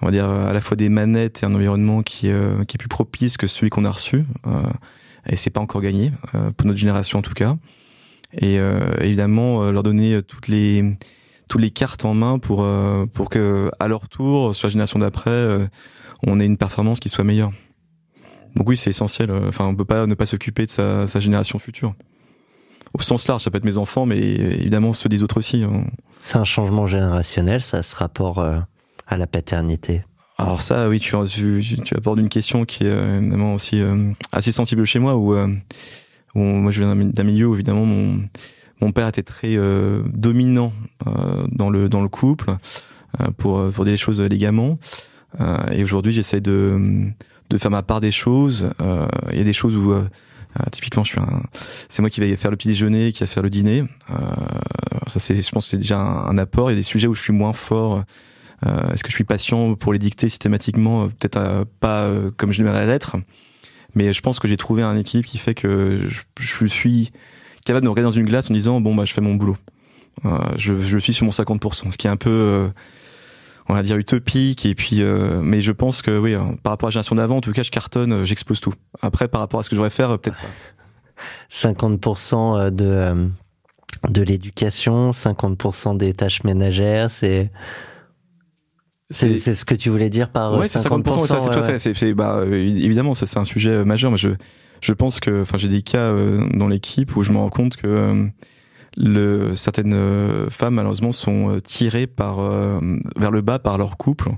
on 0.01 0.05
va 0.05 0.11
dire, 0.11 0.29
à 0.29 0.53
la 0.53 0.61
fois 0.61 0.77
des 0.77 0.89
manettes 0.89 1.43
et 1.43 1.45
un 1.45 1.53
environnement 1.53 2.03
qui, 2.03 2.29
euh, 2.29 2.63
qui 2.63 2.77
est 2.77 2.79
plus 2.79 2.87
propice 2.87 3.37
que 3.37 3.47
celui 3.47 3.69
qu'on 3.69 3.85
a 3.85 3.91
reçu. 3.91 4.25
Euh, 4.47 4.63
et 5.25 5.35
c'est 5.35 5.49
pas 5.49 5.61
encore 5.61 5.81
gagné 5.81 6.11
euh, 6.35 6.51
pour 6.51 6.67
notre 6.67 6.79
génération 6.79 7.19
en 7.19 7.21
tout 7.21 7.33
cas. 7.33 7.57
Et 8.33 8.59
euh, 8.59 8.95
évidemment, 9.01 9.63
euh, 9.63 9.71
leur 9.71 9.83
donner 9.83 10.21
toutes 10.23 10.47
les 10.47 10.97
toutes 11.47 11.61
les 11.61 11.71
cartes 11.71 12.05
en 12.05 12.13
main 12.13 12.37
pour 12.37 12.65
pour 13.13 13.29
que 13.29 13.71
à 13.79 13.87
leur 13.87 14.07
tour, 14.07 14.53
sur 14.53 14.67
la 14.67 14.71
génération 14.71 14.99
d'après, 14.99 15.67
on 16.21 16.39
ait 16.39 16.45
une 16.45 16.57
performance 16.57 16.99
qui 16.99 17.09
soit 17.09 17.23
meilleure. 17.23 17.51
Donc 18.55 18.69
oui, 18.69 18.77
c'est 18.77 18.91
essentiel. 18.91 19.31
Enfin, 19.31 19.65
on 19.65 19.75
peut 19.75 19.85
pas 19.85 20.05
ne 20.05 20.13
pas 20.13 20.27
s'occuper 20.27 20.67
de 20.67 20.71
sa, 20.71 21.07
sa 21.07 21.19
génération 21.19 21.57
future 21.57 21.95
au 22.97 23.01
sens 23.03 23.27
large, 23.27 23.43
ça 23.43 23.51
peut 23.51 23.57
être 23.59 23.65
mes 23.65 23.77
enfants, 23.77 24.07
mais 24.07 24.17
évidemment 24.17 24.93
ceux 24.93 25.09
des 25.09 25.21
autres 25.21 25.37
aussi. 25.37 25.61
hein. 25.61 25.85
C'est 26.19 26.37
un 26.37 26.43
changement 26.43 26.87
générationnel, 26.87 27.61
ça 27.61 27.83
ce 27.83 27.95
rapport 27.95 28.39
à 28.39 29.17
la 29.17 29.27
paternité. 29.27 30.03
Alors 30.39 30.61
ça, 30.61 30.87
oui, 30.87 31.01
tu, 31.01 31.13
tu, 31.27 31.61
tu 31.83 31.95
apportes 31.97 32.17
une 32.17 32.29
question 32.29 32.63
qui 32.63 32.85
est 32.85 32.89
euh, 32.89 33.17
évidemment 33.19 33.55
aussi 33.55 33.81
euh, 33.81 34.13
assez 34.31 34.53
sensible 34.53 34.85
chez 34.85 34.97
moi, 34.99 35.17
où, 35.17 35.33
euh, 35.33 35.47
où 36.33 36.39
moi 36.39 36.71
je 36.71 36.81
viens 36.81 36.95
d'un- 36.95 37.23
milieu 37.25 37.47
où 37.47 37.55
évidemment 37.55 37.85
mon, 37.85 38.21
mon 38.79 38.93
père 38.93 39.09
était 39.09 39.21
très 39.21 39.57
euh, 39.57 40.01
dominant 40.13 40.71
euh, 41.07 41.45
dans 41.51 41.69
le 41.69 41.89
dans 41.89 42.01
le 42.01 42.07
couple 42.07 42.51
euh, 43.19 43.27
pour 43.37 43.69
pour 43.71 43.83
les 43.83 43.97
choses 43.97 44.21
élégamment. 44.21 44.79
Euh, 45.41 45.57
et 45.73 45.83
aujourd'hui, 45.83 46.13
j'essaie 46.13 46.39
de 46.39 47.09
de 47.49 47.57
faire 47.57 47.71
ma 47.71 47.83
part 47.83 47.99
des 47.99 48.11
choses. 48.11 48.69
Il 49.31 49.37
y 49.37 49.41
a 49.41 49.43
des 49.43 49.53
choses 49.53 49.75
où 49.75 49.91
euh, 49.91 50.03
typiquement, 50.71 51.03
je 51.03 51.09
suis 51.09 51.19
un, 51.19 51.43
c'est 51.89 52.01
moi 52.01 52.09
qui 52.09 52.21
vais 52.21 52.33
faire 52.37 52.51
le 52.51 52.55
petit 52.57 52.69
déjeuner, 52.69 53.11
qui 53.11 53.19
va 53.23 53.27
faire 53.27 53.43
le 53.43 53.49
dîner. 53.49 53.83
Ça, 55.07 55.19
c'est, 55.19 55.41
je 55.41 55.51
pense, 55.51 55.67
c'est 55.67 55.77
déjà 55.77 55.99
un, 55.99 56.27
un 56.27 56.37
apport. 56.37 56.71
Il 56.71 56.75
y 56.75 56.77
a 56.77 56.79
des 56.79 56.83
sujets 56.83 57.07
où 57.07 57.13
je 57.15 57.21
suis 57.21 57.33
moins 57.33 57.53
fort. 57.53 58.03
Euh, 58.65 58.91
est-ce 58.91 59.03
que 59.03 59.09
je 59.09 59.15
suis 59.15 59.23
patient 59.23 59.75
pour 59.75 59.93
les 59.93 59.99
dicter 59.99 60.29
systématiquement 60.29 61.03
Euh, 61.03 61.07
Peut-être 61.07 61.37
euh, 61.37 61.65
pas 61.79 62.09
comme 62.37 62.51
je 62.51 62.61
l'aimerais 62.61 62.85
l'être, 62.85 63.17
mais 63.95 64.13
je 64.13 64.21
pense 64.21 64.39
que 64.39 64.47
j'ai 64.47 64.57
trouvé 64.57 64.83
un 64.83 64.97
équilibre 64.97 65.27
qui 65.27 65.37
fait 65.37 65.55
que 65.55 66.07
je, 66.39 66.65
suis 66.65 67.11
capable 67.65 67.83
de 67.83 67.87
me 67.87 67.91
regarder 67.91 68.11
dans 68.13 68.19
une 68.19 68.27
glace 68.27 68.49
en 68.49 68.53
disant 68.53 68.81
bon 68.81 68.95
bah 68.95 69.05
je 69.05 69.13
fais 69.13 69.21
mon 69.21 69.35
boulot. 69.35 69.57
Je, 70.57 70.97
suis 70.97 71.13
sur 71.13 71.25
mon 71.25 71.31
50%, 71.31 71.91
ce 71.91 71.97
qui 71.97 72.07
est 72.07 72.09
un 72.09 72.17
peu 72.17 72.69
on 73.69 73.73
va 73.73 73.83
dire 73.83 73.97
utopique 73.97 74.65
et 74.65 74.75
puis 74.75 75.01
mais 75.41 75.61
je 75.61 75.71
pense 75.71 76.01
que 76.01 76.17
oui 76.17 76.33
hein, 76.33 76.57
par 76.61 76.71
rapport 76.71 76.87
à 76.87 76.89
la 76.89 76.93
génération 76.93 77.15
d'avant 77.15 77.37
en 77.37 77.41
tout 77.41 77.51
cas 77.51 77.63
je 77.63 77.71
cartonne 77.71 78.25
j'explose 78.25 78.59
tout. 78.59 78.73
Après 79.01 79.27
par 79.27 79.41
rapport 79.41 79.59
à 79.59 79.63
ce 79.63 79.69
que 79.69 79.75
je 79.75 79.79
devrais 79.79 79.89
faire 79.89 80.17
peut-être 80.19 80.37
pas. 80.37 80.47
50% 81.51 82.71
de 82.71 83.29
de 84.07 84.21
l'éducation, 84.21 85.11
50% 85.11 85.97
des 85.97 86.13
tâches 86.13 86.43
ménagères, 86.43 87.11
c'est 87.11 87.51
c'est 89.09 89.37
c'est 89.39 89.55
ce 89.55 89.65
que 89.65 89.75
tu 89.75 89.89
voulais 89.89 90.09
dire 90.09 90.29
par 90.29 90.53
euh, 90.53 90.59
ouais, 90.59 90.67
c'est 90.67 90.79
50%, 90.79 91.25
ça, 91.25 91.39
c'est 91.39 91.47
ouais, 91.47 91.53
tout 91.53 91.59
à 91.59 91.63
fait. 91.63 91.79
C'est, 91.79 91.93
c'est, 91.93 92.13
bah, 92.13 92.37
euh, 92.37 92.53
évidemment, 92.53 93.13
ça, 93.13 93.25
c'est 93.25 93.39
un 93.39 93.45
sujet 93.45 93.71
euh, 93.71 93.83
majeur. 93.85 94.11
Mais 94.11 94.17
je, 94.17 94.29
je 94.81 94.93
pense 94.93 95.19
que, 95.19 95.41
enfin, 95.41 95.57
j'ai 95.57 95.67
des 95.67 95.81
cas 95.81 96.11
euh, 96.11 96.47
dans 96.53 96.67
l'équipe 96.67 97.15
où 97.15 97.23
je 97.23 97.31
me 97.31 97.37
rends 97.37 97.49
compte 97.49 97.75
que 97.75 97.87
euh, 97.87 98.27
le, 98.97 99.55
certaines 99.55 99.93
euh, 99.93 100.49
femmes, 100.49 100.75
malheureusement, 100.75 101.11
sont 101.11 101.55
euh, 101.55 101.59
tirées 101.59 102.07
par, 102.07 102.39
euh, 102.39 102.79
vers 103.17 103.31
le 103.31 103.41
bas 103.41 103.57
par 103.57 103.77
leur 103.77 103.97
couple, 103.97 104.29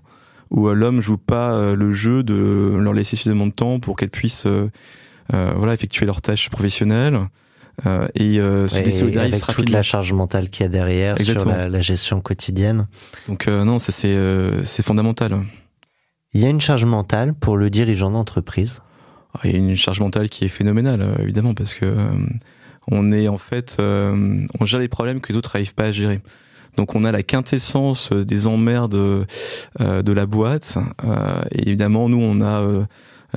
où 0.52 0.68
euh, 0.68 0.74
l'homme 0.74 1.02
joue 1.02 1.18
pas 1.18 1.54
euh, 1.54 1.76
le 1.76 1.92
jeu 1.92 2.24
de 2.24 2.78
leur 2.80 2.94
laisser 2.94 3.16
suffisamment 3.16 3.48
de 3.48 3.54
temps 3.54 3.80
pour 3.80 3.98
qu'elles 3.98 4.10
puissent, 4.10 4.46
euh, 4.46 4.70
euh, 5.34 5.54
voilà, 5.56 5.74
effectuer 5.74 6.06
leurs 6.06 6.22
tâches 6.22 6.50
professionnelles. 6.50 7.20
Euh, 7.88 8.08
et 8.13 8.39
euh, 8.39 8.67
se 8.67 8.76
Ouais, 8.76 8.84
désolidarisent 8.84 9.34
avec 9.34 9.39
toute 9.46 9.56
rapidement. 9.56 9.78
la 9.78 9.82
charge 9.84 10.13
mentale 10.13 10.50
qu'il 10.50 10.63
y 10.63 10.65
a 10.65 10.70
derrière 10.70 11.20
Exactement. 11.20 11.52
sur 11.54 11.62
la, 11.62 11.70
la 11.70 11.82
gestion 11.82 12.22
quotidienne. 12.22 12.88
Donc 13.28 13.48
euh, 13.48 13.63
non, 13.63 13.80
c'est 13.80 14.08
euh, 14.08 14.62
c'est 14.63 14.84
fondamental. 14.86 15.41
Il 16.34 16.41
y 16.41 16.46
a 16.46 16.50
une 16.50 16.62
charge 16.62 16.86
mentale 16.86 17.34
pour 17.34 17.58
le 17.58 17.70
dirigeant 17.70 18.12
d'entreprise. 18.12 18.82
Il 19.44 19.52
y 19.52 19.56
a 19.56 19.58
une 19.58 19.76
charge 19.76 20.00
mentale 20.00 20.30
qui 20.30 20.46
est 20.46 20.50
phénoménale, 20.50 21.15
évidemment, 21.20 21.54
parce 21.54 21.74
que 21.74 21.94
on 22.89 23.12
est 23.12 23.28
en 23.28 23.38
fait, 23.38 23.78
on 23.80 24.65
gère 24.65 24.80
les 24.80 24.88
problèmes 24.88 25.22
que 25.22 25.32
les 25.32 25.38
autres 25.38 25.52
n'arrivent 25.54 25.74
pas 25.74 25.86
à 25.86 25.91
gérer. 25.91 26.20
Donc 26.78 26.96
on 26.96 27.04
a 27.04 27.12
la 27.12 27.24
quintessence 27.24 28.12
des 28.13 28.48
emmerdes 28.48 29.26
de 29.80 30.12
la 30.13 30.26
boîte. 30.26 30.78
Et 31.52 31.67
évidemment, 31.67 32.10
nous, 32.10 32.22
on 32.22 32.41
a 32.41 32.86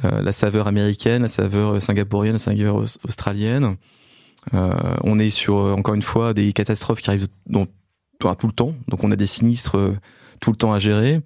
la 0.02 0.32
saveur 0.32 0.66
américaine, 0.66 1.22
la 1.22 1.28
saveur 1.28 1.80
singapourienne, 1.80 2.34
la 2.34 2.38
saveur 2.40 2.76
australienne. 3.04 3.76
On 4.52 5.18
est 5.18 5.30
sur, 5.30 5.56
encore 5.56 5.94
une 5.94 6.02
fois, 6.02 6.34
des 6.34 6.52
catastrophes 6.52 7.00
qui 7.00 7.10
arrivent 7.10 7.28
dans, 7.46 7.66
tout 8.36 8.46
le 8.46 8.52
temps. 8.52 8.74
Donc 8.88 9.04
on 9.04 9.10
a 9.10 9.16
des 9.16 9.26
sinistres 9.26 9.76
tout 10.40 10.50
le 10.50 10.56
temps 10.56 10.72
à 10.72 10.78
gérer. 10.78 11.20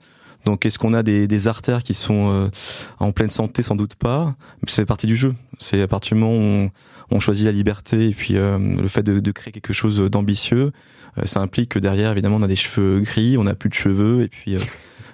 Donc 0.44 0.64
est-ce 0.66 0.78
qu'on 0.78 0.94
a 0.94 1.02
des, 1.02 1.26
des, 1.26 1.48
artères 1.48 1.82
qui 1.82 1.94
sont 1.94 2.50
en 2.98 3.12
pleine 3.12 3.30
santé? 3.30 3.62
Sans 3.62 3.76
doute 3.76 3.94
pas. 3.94 4.34
Mais 4.62 4.68
c'est 4.68 4.86
partie 4.86 5.06
du 5.06 5.16
jeu. 5.16 5.34
C'est 5.58 5.82
à 5.82 5.86
partir 5.86 6.16
du 6.16 6.22
moment 6.22 6.36
où 6.36 6.40
on, 6.40 6.70
on 7.10 7.20
choisit 7.20 7.44
la 7.44 7.52
liberté 7.52 8.08
et 8.08 8.14
puis 8.14 8.34
le 8.34 8.88
fait 8.88 9.02
de, 9.02 9.20
de, 9.20 9.32
créer 9.32 9.52
quelque 9.52 9.72
chose 9.72 9.98
d'ambitieux, 10.00 10.72
euh, 11.18 11.26
ça 11.26 11.40
implique 11.40 11.70
que 11.70 11.78
derrière, 11.78 12.12
évidemment, 12.12 12.36
on 12.36 12.42
a 12.42 12.48
des 12.48 12.56
cheveux 12.56 13.00
gris, 13.00 13.36
on 13.38 13.44
n'a 13.44 13.54
plus 13.54 13.68
de 13.68 13.74
cheveux, 13.74 14.22
et 14.22 14.28
puis 14.28 14.56
euh, 14.56 14.60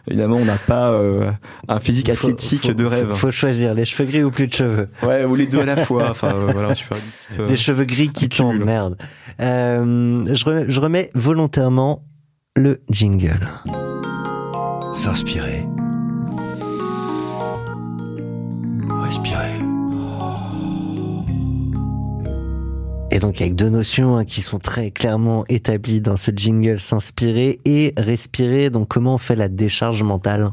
évidemment, 0.09 0.37
on 0.37 0.45
n'a 0.45 0.59
pas 0.59 0.93
euh, 0.93 1.31
un 1.69 1.81
physique 1.81 2.09
athlétique 2.09 2.71
de 2.71 2.85
rêve. 2.85 3.11
Faut, 3.11 3.17
faut, 3.17 3.31
choisir 3.31 3.75
les 3.75 3.85
cheveux 3.85 4.09
gris 4.09 4.23
ou 4.23 4.31
plus 4.31 4.47
de 4.47 4.55
cheveux. 4.55 4.89
Ouais, 5.03 5.25
ou 5.25 5.35
les 5.35 5.47
deux 5.47 5.61
à 5.61 5.65
la 5.65 5.77
fois. 5.77 6.09
Enfin, 6.15 6.33
voilà, 6.53 6.75
super. 6.75 6.99
Des 7.49 7.57
cheveux 7.57 7.85
gris 7.85 8.11
qui 8.11 8.29
tombent, 8.29 8.65
merde. 8.65 8.97
je, 9.39 10.45
remets, 10.45 10.65
je 10.69 10.81
remets 10.81 11.11
volontairement 11.15 12.05
le 12.57 12.83
jingle. 12.91 13.49
S'inspirer. 14.95 15.67
Respirer. 19.03 19.74
Et 23.15 23.21
donc 23.21 23.41
avec 23.41 23.55
deux 23.55 23.69
notions 23.69 24.17
hein, 24.17 24.25
qui 24.25 24.43
sont 24.43 24.59
très 24.59 24.91
clairement 24.91 25.45
établies 25.49 26.01
dans 26.01 26.17
ce 26.17 26.33
jingle, 26.35 26.81
s'inspirer 26.81 27.61
et 27.65 27.95
respirer. 27.97 28.71
Donc 28.71 28.89
comment 28.89 29.15
on 29.15 29.19
fait 29.19 29.37
la 29.37 29.47
décharge 29.47 30.03
mentale? 30.03 30.51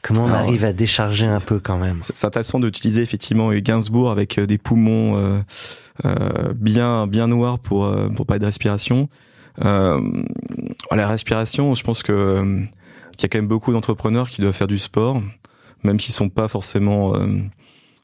Comment 0.00 0.24
on 0.24 0.32
arrive 0.32 0.64
à 0.64 0.72
décharger 0.72 1.26
un 1.26 1.40
peu 1.40 1.60
quand 1.60 1.76
même? 1.76 2.00
C'est 2.02 2.26
intéressant 2.26 2.58
d'utiliser 2.58 3.02
effectivement 3.02 3.52
Gainsbourg 3.52 4.10
avec 4.10 4.38
euh, 4.38 4.46
des 4.46 4.56
poumons 4.56 5.18
euh, 5.18 5.40
euh, 6.06 6.54
bien 6.54 7.06
bien 7.06 7.28
noirs 7.28 7.58
pour 7.58 7.84
euh, 7.84 8.08
pour 8.08 8.24
pas 8.24 8.38
de 8.38 8.46
respiration. 8.46 9.10
Euh, 9.62 10.00
la 10.90 11.06
respiration, 11.06 11.74
je 11.74 11.82
pense 11.82 12.02
que 12.02 12.64
qu'il 13.18 13.24
y 13.24 13.26
a 13.26 13.28
quand 13.28 13.38
même 13.38 13.46
beaucoup 13.46 13.72
d'entrepreneurs 13.72 14.30
qui 14.30 14.40
doivent 14.40 14.54
faire 14.56 14.66
du 14.68 14.78
sport, 14.78 15.20
même 15.82 16.00
s'ils 16.00 16.14
sont 16.14 16.30
pas 16.30 16.48
forcément 16.48 17.14
euh, 17.14 17.26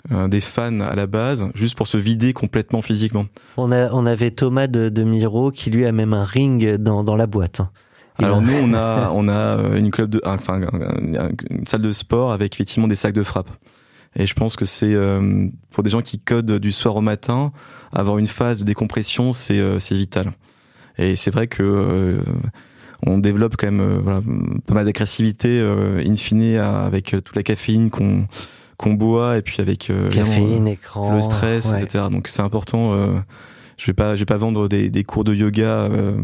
des 0.08 0.40
fans 0.40 0.80
à 0.80 0.94
la 0.96 1.06
base, 1.06 1.46
juste 1.54 1.76
pour 1.76 1.86
se 1.86 1.98
vider 1.98 2.32
complètement 2.32 2.80
physiquement. 2.80 3.26
On, 3.56 3.70
a, 3.70 3.92
on 3.92 4.06
avait 4.06 4.30
Thomas 4.30 4.66
de, 4.66 4.88
de 4.88 5.02
Miro 5.02 5.50
qui 5.50 5.70
lui 5.70 5.84
a 5.84 5.92
même 5.92 6.14
un 6.14 6.24
ring 6.24 6.76
dans, 6.76 7.04
dans 7.04 7.16
la 7.16 7.26
boîte. 7.26 7.60
Alors 8.22 8.42
nous 8.42 8.54
on 8.54 8.74
a 8.74 9.10
on 9.14 9.28
a 9.28 9.58
euh, 9.58 9.76
une 9.76 9.90
club 9.90 10.10
de 10.10 10.20
enfin 10.24 10.60
une 10.60 11.66
salle 11.66 11.82
de 11.82 11.92
sport 11.92 12.32
avec 12.32 12.54
effectivement 12.54 12.88
des 12.88 12.94
sacs 12.94 13.14
de 13.14 13.22
frappe. 13.22 13.50
Et 14.16 14.26
je 14.26 14.34
pense 14.34 14.56
que 14.56 14.64
c'est 14.64 14.92
euh, 14.92 15.46
pour 15.70 15.84
des 15.84 15.90
gens 15.90 16.02
qui 16.02 16.18
codent 16.18 16.58
du 16.58 16.72
soir 16.72 16.96
au 16.96 17.00
matin, 17.00 17.52
avoir 17.92 18.18
une 18.18 18.26
phase 18.26 18.58
de 18.58 18.64
décompression, 18.64 19.32
c'est 19.32 19.60
c'est 19.78 19.94
vital. 19.94 20.32
Et 20.98 21.16
c'est 21.16 21.30
vrai 21.30 21.46
que 21.46 22.20
on 23.06 23.18
développe 23.18 23.56
quand 23.56 23.70
même 23.70 23.98
voilà, 23.98 24.20
pas 24.66 24.74
mal 24.74 24.84
d'agressivité 24.84 25.60
in 25.60 26.16
fine 26.16 26.56
avec 26.56 27.16
toute 27.24 27.36
la 27.36 27.42
caféine 27.42 27.90
qu'on 27.90 28.26
qu'on 28.80 28.94
boit 28.94 29.36
et 29.36 29.42
puis 29.42 29.60
avec 29.60 29.90
euh, 29.90 30.08
Caféine, 30.08 30.66
euh, 30.66 30.72
écran, 30.72 31.14
le 31.14 31.20
stress, 31.20 31.74
etc. 31.74 32.06
Donc 32.10 32.28
c'est 32.28 32.40
important. 32.40 32.94
Euh, 32.94 33.18
je 33.76 33.86
vais 33.86 33.92
pas, 33.92 34.14
je 34.14 34.20
vais 34.20 34.26
pas 34.26 34.38
vendre 34.38 34.68
des, 34.68 34.88
des 34.88 35.04
cours 35.04 35.22
de 35.22 35.34
yoga 35.34 35.88
euh, 35.90 36.16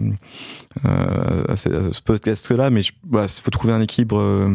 à 0.84 1.56
ce 1.56 2.00
podcast-là, 2.00 2.70
mais 2.70 2.80
il 2.80 2.92
voilà, 3.10 3.28
faut 3.28 3.50
trouver 3.50 3.74
un 3.74 3.80
équilibre 3.80 4.50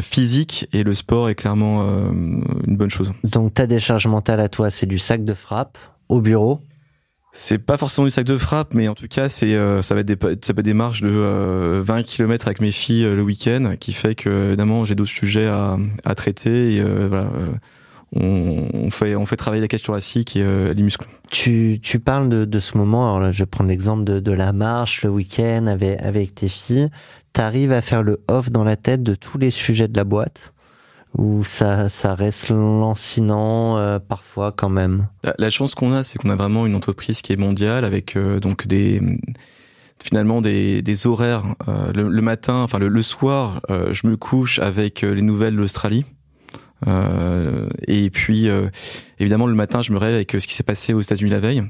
physique 0.00 0.68
et 0.72 0.82
le 0.82 0.94
sport 0.94 1.28
est 1.28 1.34
clairement 1.34 1.82
une 1.82 2.76
bonne 2.76 2.90
chose. 2.90 3.12
Donc 3.24 3.54
ta 3.54 3.66
décharge 3.66 4.06
mentale 4.06 4.40
à 4.40 4.48
toi, 4.48 4.70
c'est 4.70 4.86
du 4.86 4.98
sac 4.98 5.24
de 5.24 5.34
frappe 5.34 5.78
au 6.08 6.20
bureau 6.20 6.60
c'est 7.32 7.58
pas 7.58 7.76
forcément 7.78 8.04
du 8.06 8.10
sac 8.10 8.24
de 8.26 8.36
frappe, 8.36 8.74
mais 8.74 8.88
en 8.88 8.94
tout 8.94 9.08
cas, 9.08 9.28
c'est 9.28 9.56
ça 9.82 9.94
va 9.94 10.00
être 10.02 10.06
des 10.06 10.18
ça 10.42 10.54
peut 10.54 10.60
être 10.60 10.64
des 10.64 10.74
marches 10.74 11.02
de 11.02 11.80
20 11.82 12.02
km 12.02 12.46
avec 12.46 12.60
mes 12.60 12.70
filles 12.70 13.04
le 13.04 13.22
week-end, 13.22 13.74
qui 13.80 13.92
fait 13.92 14.14
que 14.14 14.48
évidemment 14.48 14.84
j'ai 14.84 14.94
d'autres 14.94 15.10
sujets 15.10 15.46
à, 15.46 15.78
à 16.04 16.14
traiter 16.14 16.74
et 16.76 16.82
voilà. 16.82 17.28
On, 18.14 18.68
on, 18.74 18.90
fait 18.90 19.16
on 19.16 19.24
fait 19.24 19.36
travailler 19.36 19.62
la 19.62 19.68
cage 19.68 19.82
thoracique 19.84 20.36
et 20.36 20.44
les 20.74 20.82
muscles. 20.82 21.06
Tu 21.30 21.80
tu 21.82 21.98
parles 21.98 22.28
de, 22.28 22.44
de 22.44 22.58
ce 22.58 22.76
moment. 22.76 23.06
Alors 23.06 23.20
là, 23.20 23.32
je 23.32 23.38
vais 23.38 23.46
prendre 23.46 23.70
l'exemple 23.70 24.04
de, 24.04 24.20
de 24.20 24.32
la 24.32 24.52
marche 24.52 25.02
le 25.02 25.08
week-end 25.08 25.66
avec 25.66 25.98
avec 26.02 26.34
tes 26.34 26.48
filles. 26.48 26.90
T'arrives 27.32 27.72
à 27.72 27.80
faire 27.80 28.02
le 28.02 28.20
off 28.28 28.50
dans 28.50 28.64
la 28.64 28.76
tête 28.76 29.02
de 29.02 29.14
tous 29.14 29.38
les 29.38 29.50
sujets 29.50 29.88
de 29.88 29.96
la 29.96 30.04
boîte? 30.04 30.52
Ou 31.16 31.44
ça, 31.44 31.88
ça 31.88 32.14
reste 32.14 32.48
lancinant 32.48 33.76
euh, 33.78 33.98
parfois 33.98 34.52
quand 34.52 34.70
même? 34.70 35.08
La, 35.38 35.50
chance 35.50 35.74
qu'on 35.74 35.92
a, 35.92 36.02
c'est 36.02 36.18
qu'on 36.18 36.30
a 36.30 36.36
vraiment 36.36 36.66
une 36.66 36.74
entreprise 36.74 37.20
qui 37.20 37.32
est 37.32 37.36
mondiale 37.36 37.84
avec 37.84 38.16
euh, 38.16 38.40
donc 38.40 38.66
des 38.66 39.00
finalement 40.02 40.40
des, 40.40 40.82
des 40.82 41.06
horaires. 41.06 41.44
Euh, 41.68 41.92
le, 41.92 42.22
matin, 42.22 42.62
enfin 42.62 42.78
le, 42.78 43.02
soir, 43.02 43.60
je 43.68 44.06
me 44.06 44.16
couche 44.16 44.58
avec 44.58 45.02
les 45.02 45.22
nouvelles 45.22 45.56
d'Australie. 45.56 46.04
et 47.86 48.10
puis 48.10 48.48
évidemment 49.20 49.46
le 49.46 49.54
matin, 49.54 49.80
je 49.80 49.92
me 49.92 49.98
réveille 49.98 50.16
avec 50.16 50.32
ce 50.32 50.46
qui 50.46 50.54
s'est 50.54 50.64
passé 50.64 50.92
aux 50.92 51.00
États-Unis 51.00 51.30
la 51.30 51.38
veille. 51.38 51.62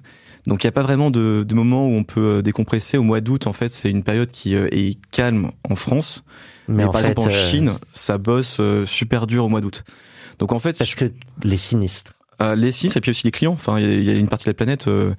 Donc 0.47 0.65
il 0.65 0.67
n'y 0.67 0.71
a 0.71 0.73
pas 0.73 0.83
vraiment 0.83 1.11
de, 1.11 1.45
de 1.47 1.55
moment 1.55 1.87
où 1.87 1.91
on 1.91 2.05
peut 2.05 2.43
décompresser. 2.43 2.97
Au 2.97 3.03
mois 3.03 3.21
d'août, 3.21 3.47
en 3.47 3.53
fait, 3.53 3.69
c'est 3.69 3.91
une 3.91 4.03
période 4.03 4.31
qui 4.31 4.55
est 4.55 4.99
calme 5.11 5.51
en 5.69 5.77
France. 5.77 6.25
Mais, 6.69 6.85
par 6.85 7.01
exemple, 7.01 7.21
en 7.21 7.27
euh, 7.27 7.31
Chine, 7.31 7.73
ça 7.93 8.19
bosse 8.19 8.59
euh, 8.61 8.87
super 8.87 9.27
dur 9.27 9.45
au 9.45 9.49
mois 9.49 9.61
d'août. 9.61 9.85
Donc 10.39 10.53
en 10.53 10.59
fait, 10.59 10.79
parce 10.79 10.95
que 10.95 11.13
les 11.43 11.57
sinistres. 11.57 12.13
Euh, 12.41 12.55
les 12.55 12.73
sinistres 12.73 12.97
et 12.97 13.01
puis 13.01 13.11
aussi 13.11 13.27
les 13.27 13.31
clients. 13.31 13.53
Enfin, 13.53 13.79
il 13.79 14.03
y, 14.03 14.11
a 14.11 14.15
une 14.15 14.29
partie 14.29 14.45
de 14.45 14.51
la 14.51 14.55
planète. 14.55 14.89
Euh, 14.89 15.15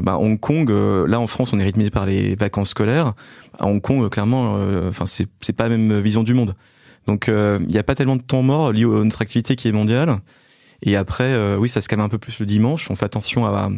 bah, 0.00 0.18
Hong 0.18 0.38
Kong, 0.38 0.70
là 0.70 1.18
en 1.18 1.26
France, 1.26 1.52
on 1.52 1.58
est 1.58 1.64
rythmé 1.64 1.90
par 1.90 2.06
les 2.06 2.34
vacances 2.34 2.70
scolaires. 2.70 3.14
À 3.58 3.66
Hong 3.66 3.80
Kong, 3.80 4.08
clairement, 4.10 4.58
enfin 4.88 5.06
c'est 5.06 5.26
c'est 5.40 5.54
pas 5.54 5.68
la 5.68 5.76
même 5.76 6.00
vision 6.00 6.22
du 6.22 6.34
monde. 6.34 6.54
Donc 7.06 7.28
il 7.28 7.66
n'y 7.66 7.78
a 7.78 7.82
pas 7.82 7.94
tellement 7.94 8.16
de 8.16 8.22
temps 8.22 8.42
mort 8.42 8.72
lié 8.72 8.84
à 8.84 9.04
notre 9.04 9.22
activité 9.22 9.56
qui 9.56 9.68
est 9.68 9.72
mondiale. 9.72 10.18
Et 10.82 10.94
après, 10.94 11.56
oui, 11.56 11.68
ça 11.68 11.80
se 11.80 11.88
calme 11.88 12.02
un 12.02 12.08
peu 12.08 12.18
plus 12.18 12.38
le 12.38 12.46
dimanche. 12.46 12.90
On 12.90 12.94
fait 12.94 13.06
attention 13.06 13.46
à 13.46 13.70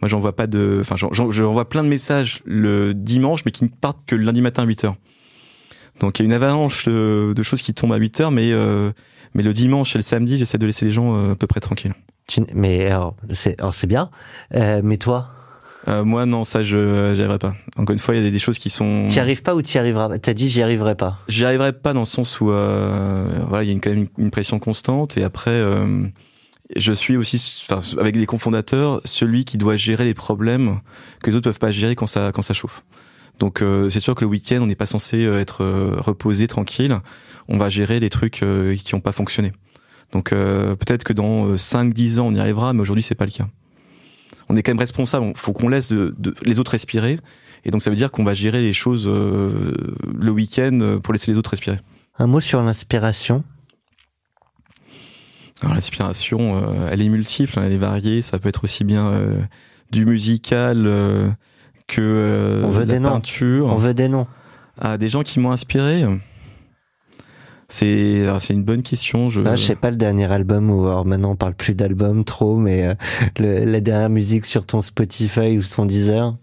moi, 0.00 0.08
j'en 0.08 0.18
vois 0.18 0.34
pas 0.34 0.46
de, 0.46 0.78
enfin, 0.80 0.96
j'en 0.96 1.52
vois 1.52 1.68
plein 1.68 1.84
de 1.84 1.88
messages 1.88 2.40
le 2.46 2.94
dimanche, 2.94 3.44
mais 3.44 3.52
qui 3.52 3.64
ne 3.64 3.68
partent 3.68 4.00
que 4.06 4.16
le 4.16 4.24
lundi 4.24 4.40
matin 4.40 4.62
à 4.62 4.66
8 4.66 4.84
heures. 4.84 4.96
Donc 6.00 6.18
il 6.18 6.22
y 6.22 6.24
a 6.24 6.26
une 6.26 6.32
avalanche 6.32 6.86
de, 6.86 7.42
choses 7.42 7.62
qui 7.62 7.74
tombent 7.74 7.92
à 7.92 7.96
8 7.96 8.20
heures, 8.20 8.30
mais 8.30 8.52
euh, 8.52 8.90
mais 9.34 9.42
le 9.42 9.52
dimanche 9.52 9.94
et 9.94 9.98
le 9.98 10.02
samedi, 10.02 10.38
j'essaie 10.38 10.58
de 10.58 10.66
laisser 10.66 10.84
les 10.84 10.90
gens 10.90 11.14
euh, 11.14 11.32
à 11.32 11.36
peu 11.36 11.46
près 11.46 11.60
tranquilles. 11.60 11.94
mais 12.54 12.86
alors 12.86 13.16
c'est 13.32 13.86
bien, 13.86 14.10
euh, 14.54 14.80
mais 14.82 14.96
toi? 14.96 15.30
Euh, 15.88 16.04
Moi 16.04 16.26
non, 16.26 16.44
ça 16.44 16.62
je 16.62 17.14
j'y 17.14 17.20
arriverai 17.20 17.38
pas. 17.38 17.54
Encore 17.76 17.94
une 17.94 17.98
fois, 17.98 18.14
il 18.14 18.22
y 18.22 18.26
a 18.26 18.30
des, 18.30 18.38
choses 18.38 18.58
qui 18.58 18.68
sont. 18.68 19.06
T'y 19.08 19.18
arrives 19.18 19.42
pas 19.42 19.54
ou 19.54 19.62
t'y 19.62 19.78
arriveras 19.78 20.18
T'as 20.18 20.34
dit 20.34 20.50
j'y 20.50 20.62
arriverai 20.62 20.94
pas. 20.94 21.18
J'y 21.28 21.44
arriverai 21.44 21.72
pas 21.72 21.92
dans 21.94 22.00
le 22.00 22.06
sens 22.06 22.40
où 22.40 22.46
voilà, 22.46 23.62
il 23.62 23.66
y 23.66 23.70
a 23.70 23.72
une, 23.72 23.80
quand 23.80 23.90
même 23.90 24.08
une, 24.18 24.30
pression 24.30 24.58
constante 24.58 25.16
et 25.16 25.24
après. 25.24 25.62
je 26.76 26.92
suis 26.92 27.16
aussi, 27.16 27.64
enfin, 27.68 27.80
avec 27.98 28.16
les 28.16 28.26
cofondateurs, 28.26 29.00
celui 29.04 29.44
qui 29.44 29.56
doit 29.58 29.76
gérer 29.76 30.04
les 30.04 30.14
problèmes 30.14 30.80
que 31.22 31.30
les 31.30 31.36
autres 31.36 31.44
peuvent 31.44 31.58
pas 31.58 31.70
gérer 31.70 31.94
quand 31.94 32.06
ça 32.06 32.30
quand 32.32 32.42
ça 32.42 32.54
chauffe. 32.54 32.82
Donc 33.40 33.62
euh, 33.62 33.88
c'est 33.88 34.00
sûr 34.00 34.14
que 34.14 34.20
le 34.20 34.28
week-end, 34.28 34.58
on 34.60 34.66
n'est 34.66 34.76
pas 34.76 34.86
censé 34.86 35.24
euh, 35.24 35.40
être 35.40 35.64
euh, 35.64 35.96
reposé, 35.96 36.46
tranquille. 36.46 36.96
On 37.48 37.56
va 37.56 37.70
gérer 37.70 37.98
les 37.98 38.10
trucs 38.10 38.44
qui 38.44 38.94
n'ont 38.94 39.00
pas 39.00 39.10
fonctionné. 39.10 39.52
Donc 40.12 40.30
peut-être 40.30 41.02
que 41.02 41.12
dans 41.12 41.54
5-10 41.54 42.20
ans, 42.20 42.26
on 42.28 42.34
y 42.34 42.38
arrivera, 42.38 42.72
mais 42.72 42.80
aujourd'hui, 42.80 43.02
c'est 43.02 43.16
pas 43.16 43.24
le 43.24 43.32
cas. 43.32 43.48
On 44.48 44.56
est 44.56 44.62
quand 44.62 44.70
même 44.70 44.78
responsable. 44.78 45.26
Il 45.26 45.36
faut 45.36 45.52
qu'on 45.52 45.68
laisse 45.68 45.90
de, 45.90 46.14
les 46.44 46.60
autres 46.60 46.72
respirer. 46.72 47.18
Et 47.64 47.72
donc 47.72 47.82
ça 47.82 47.90
veut 47.90 47.96
dire 47.96 48.12
qu'on 48.12 48.22
va 48.22 48.34
gérer 48.34 48.60
les 48.60 48.72
choses 48.72 49.08
le 49.08 50.30
week-end 50.30 51.00
pour 51.02 51.12
laisser 51.12 51.32
les 51.32 51.38
autres 51.38 51.50
respirer. 51.50 51.78
Un 52.18 52.28
mot 52.28 52.38
sur 52.38 52.62
l'inspiration. 52.62 53.42
Alors 55.62 55.74
l'inspiration, 55.74 56.86
elle 56.88 57.02
est 57.02 57.08
multiple, 57.08 57.58
hein, 57.58 57.64
elle 57.66 57.72
est 57.72 57.78
variée. 57.78 58.22
Ça 58.22 58.38
peut 58.38 58.48
être 58.48 58.62
aussi 58.62 58.84
bien 58.84 59.26
du 59.90 60.06
musical 60.06 61.36
que 61.90 62.00
euh, 62.00 62.62
on 62.64 62.70
veut 62.70 62.86
des 62.86 63.00
peinture. 63.00 63.66
Noms. 63.66 63.74
On 63.74 63.78
veut 63.78 63.94
des 63.94 64.08
noms. 64.08 64.26
À 64.80 64.96
des 64.96 65.08
gens 65.08 65.22
qui 65.22 65.40
m'ont 65.40 65.50
inspiré. 65.50 66.04
C'est 67.68 68.26
c'est 68.38 68.52
une 68.52 68.64
bonne 68.64 68.82
question. 68.82 69.28
Je 69.30 69.42
ah, 69.44 69.56
je 69.56 69.64
sais 69.64 69.76
pas 69.76 69.90
le 69.90 69.96
dernier 69.96 70.30
album 70.30 70.70
ou 70.70 70.86
alors 70.86 71.04
maintenant 71.04 71.32
on 71.32 71.36
parle 71.36 71.54
plus 71.54 71.74
d'album 71.74 72.24
trop, 72.24 72.56
mais 72.56 72.84
euh, 72.84 72.94
le, 73.38 73.64
la 73.64 73.80
dernière 73.80 74.10
musique 74.10 74.46
sur 74.46 74.64
ton 74.66 74.80
Spotify 74.80 75.56
ou 75.56 75.62
ton 75.62 75.86
Deezer? 75.86 76.36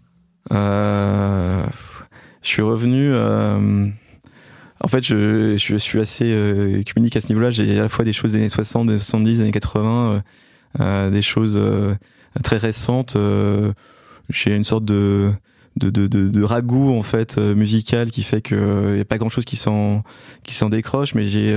Euh, 0.52 1.64
je 2.42 2.48
suis 2.48 2.62
revenu. 2.62 3.10
Euh, 3.12 3.88
en 4.82 4.88
fait, 4.88 5.04
je, 5.04 5.58
je 5.58 5.76
suis 5.78 6.00
assez 6.00 6.32
euh, 6.32 6.84
communique 6.94 7.16
à 7.18 7.22
ce 7.22 7.28
niveau-là. 7.30 7.50
J'ai 7.52 7.78
à 7.78 7.84
la 7.84 7.90
fois 7.90 8.06
des 8.06 8.14
choses 8.14 8.34
des 8.34 8.40
années 8.40 8.50
60, 8.50 8.88
des 8.88 8.98
70, 9.00 9.38
des 9.38 9.42
années 9.42 9.52
80, 9.52 10.24
des 11.10 11.22
choses 11.22 11.60
très 12.44 12.58
récente. 12.58 13.18
Euh, 14.30 14.34
j'ai 14.34 14.56
une 14.56 14.64
sorte 14.64 14.86
de 14.86 15.32
de, 15.76 15.92
de, 15.92 16.08
de, 16.08 16.28
de 16.28 16.44
ragoût 16.44 16.98
en 16.98 17.04
fait 17.04 17.38
euh, 17.38 17.54
musical 17.54 18.10
qui 18.10 18.24
fait 18.24 18.42
que 18.42 18.94
il 18.94 18.98
y 18.98 19.02
a 19.02 19.06
pas 19.06 19.18
grand 19.18 19.30
chose 19.30 19.46
qui 19.46 19.58
s'en 19.58 20.04
qui 20.44 20.56
s'en 20.56 20.70
décroche 20.70 21.14
mais 21.14 21.24
j'ai 21.28 21.56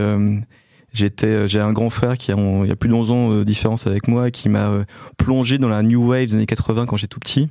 j'étais 0.92 1.48
j'ai 1.48 1.60
un 1.60 1.72
grand 1.72 1.88
frère 1.88 2.18
qui 2.18 2.32
a 2.32 2.36
il 2.36 2.68
y 2.68 2.72
a 2.72 2.76
plus 2.76 2.88
de 2.88 2.94
11 2.94 3.10
ans 3.10 3.30
de 3.30 3.44
différence 3.44 3.86
avec 3.86 4.08
moi 4.08 4.30
qui 4.30 4.48
m'a 4.48 4.84
plongé 5.16 5.56
dans 5.56 5.68
la 5.68 5.82
new 5.82 6.10
wave 6.10 6.26
des 6.26 6.34
années 6.34 6.46
80 6.46 6.86
quand 6.86 6.96
j'étais 6.96 7.08
tout 7.08 7.20
petit 7.20 7.48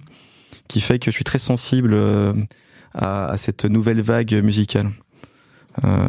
qui 0.68 0.82
fait 0.82 1.00
que 1.00 1.10
je 1.10 1.16
suis 1.16 1.24
très 1.24 1.40
sensible 1.40 1.98
à, 2.94 3.30
à 3.30 3.38
cette 3.38 3.66
nouvelle 3.66 4.02
vague 4.02 4.34
musicale 4.44 4.92
euh, 5.84 6.08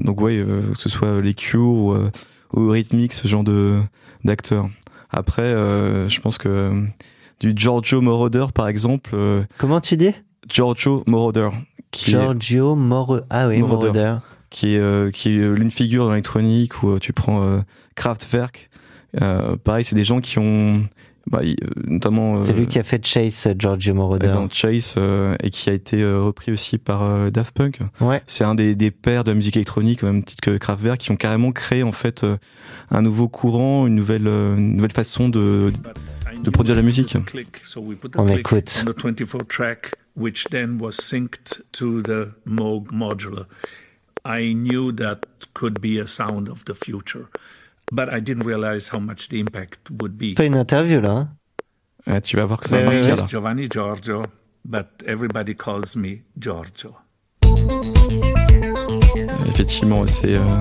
donc 0.00 0.20
ouais, 0.20 0.36
euh, 0.36 0.62
que 0.72 0.80
ce 0.80 0.88
soit 0.88 1.20
les 1.20 1.34
Cure 1.34 1.62
ou, 1.62 1.92
euh, 1.92 2.10
ou 2.52 2.70
Rhythmic, 2.70 3.12
ce 3.12 3.28
genre 3.28 3.44
de 3.44 3.80
d'acteurs. 4.24 4.68
Après, 5.10 5.50
je 5.52 6.20
pense 6.20 6.38
que 6.38 6.84
du 7.40 7.52
Giorgio 7.54 8.00
Moroder 8.00 8.46
par 8.54 8.68
exemple. 8.68 9.16
Comment 9.58 9.80
tu 9.80 9.96
dis? 9.96 10.14
Giorgio 10.48 11.04
Moroder. 11.06 11.50
Qui 11.90 12.10
Giorgio 12.10 12.74
Moroder. 12.74 13.24
Ah 13.30 13.48
oui, 13.48 13.60
Moroder. 13.62 14.16
Qui 14.50 14.76
est 14.76 15.12
qui 15.12 15.30
est 15.30 15.48
l'une 15.48 15.70
figure 15.70 16.04
dans 16.04 16.10
l'électronique 16.10 16.82
où 16.82 16.98
tu 16.98 17.12
prends 17.12 17.62
Kraftwerk. 17.94 18.70
pareil, 19.12 19.84
c'est 19.84 19.96
des 19.96 20.04
gens 20.04 20.20
qui 20.20 20.38
ont 20.38 20.84
bah, 21.30 21.40
euh, 21.42 21.54
notamment. 21.86 22.42
C'est 22.44 22.52
lui 22.52 22.64
euh, 22.64 22.66
qui 22.66 22.78
a 22.78 22.82
fait 22.82 23.04
Chase, 23.04 23.46
euh, 23.46 23.54
Giorgio 23.58 23.94
Moroder. 23.94 24.32
Chase 24.52 24.96
et 25.42 25.50
qui 25.50 25.70
a 25.70 25.72
été 25.72 26.04
repris 26.04 26.52
aussi 26.52 26.78
par 26.78 27.30
Daft 27.30 27.54
Punk. 27.54 27.80
Ouais. 28.00 28.22
C'est 28.26 28.44
un 28.44 28.54
des, 28.54 28.74
des 28.74 28.90
pères 28.90 29.24
de 29.24 29.30
la 29.30 29.34
musique 29.34 29.56
électronique, 29.56 30.02
au 30.02 30.06
même 30.06 30.22
titre 30.22 30.42
que 30.42 30.56
Kraftwerk, 30.56 30.98
qui 30.98 31.10
ont 31.10 31.16
carrément 31.16 31.52
créé 31.52 31.82
en 31.82 31.92
fait 31.92 32.26
un 32.90 33.02
nouveau 33.02 33.28
courant, 33.28 33.86
une 33.86 33.94
nouvelle, 33.94 34.26
une 34.26 34.76
nouvelle 34.76 34.92
façon 34.92 35.28
de 35.28 35.72
de 36.44 36.50
produire 36.50 36.76
la 36.76 36.82
musique. 36.82 37.16
On 38.16 38.28
écoute. 38.28 38.84
which 40.16 40.44
then 40.50 40.78
was 40.78 40.96
synced 40.96 41.60
to 41.72 42.00
the 42.02 42.34
Moog 42.46 42.92
modular. 42.92 43.46
I 44.24 44.52
knew 44.54 44.92
that 44.92 45.26
could 45.54 45.80
be 45.80 45.98
a 45.98 46.06
sound 46.06 46.48
of 46.48 46.64
the 46.64 46.74
future. 46.74 47.28
But 47.92 48.08
I 48.12 48.20
didn't 48.20 48.46
realize 48.46 48.88
how 48.88 48.98
much 48.98 49.28
the 49.28 49.38
impact 49.40 49.90
would 50.00 50.16
be. 50.16 50.34
Pas 50.34 50.46
une 50.46 50.56
interview 50.56 51.00
là. 51.00 51.10
Hein? 51.10 51.28
Ouais, 52.06 52.20
tu 52.20 52.36
vas 52.36 52.46
voir 52.46 52.60
que 52.60 52.68
ça 52.68 52.78
va 52.78 52.90
partir 52.90 53.16
là. 53.16 53.26
Giovanni 53.26 53.68
Giorgio, 53.68 54.22
but 54.64 54.86
everybody 55.06 55.54
calls 55.54 55.96
me 55.96 56.22
Giorgio. 56.38 56.96
Effectivement, 59.46 60.06
c'est 60.06 60.36
euh... 60.36 60.60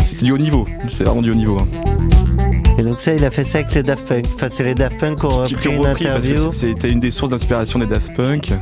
c'est 0.00 0.24
du 0.24 0.32
haut 0.32 0.38
niveau. 0.38 0.66
C'est 0.88 1.04
vraiment 1.04 1.22
du 1.22 1.30
haut 1.30 1.34
niveau. 1.34 1.58
Hein. 1.58 2.17
Et 2.78 2.82
donc 2.82 3.00
ça, 3.00 3.12
il 3.12 3.24
a 3.24 3.30
fait 3.30 3.44
ça 3.44 3.58
avec 3.58 3.74
les 3.74 3.82
Daft 3.82 4.06
Punk. 4.06 4.24
Enfin, 4.34 4.48
c'est 4.50 4.64
les 4.64 4.74
Daft 4.74 4.98
Punk 4.98 5.18
qui 5.18 5.26
ont 5.26 5.28
repris, 5.30 5.54
qui 5.56 5.68
ont 5.68 5.78
repris 5.82 6.04
une 6.04 6.10
interview. 6.10 6.52
C'était 6.52 6.90
une 6.90 7.00
des 7.00 7.10
sources 7.10 7.30
d'inspiration 7.30 7.78
des 7.78 7.86
Daft 7.86 8.14
Punk. 8.14 8.52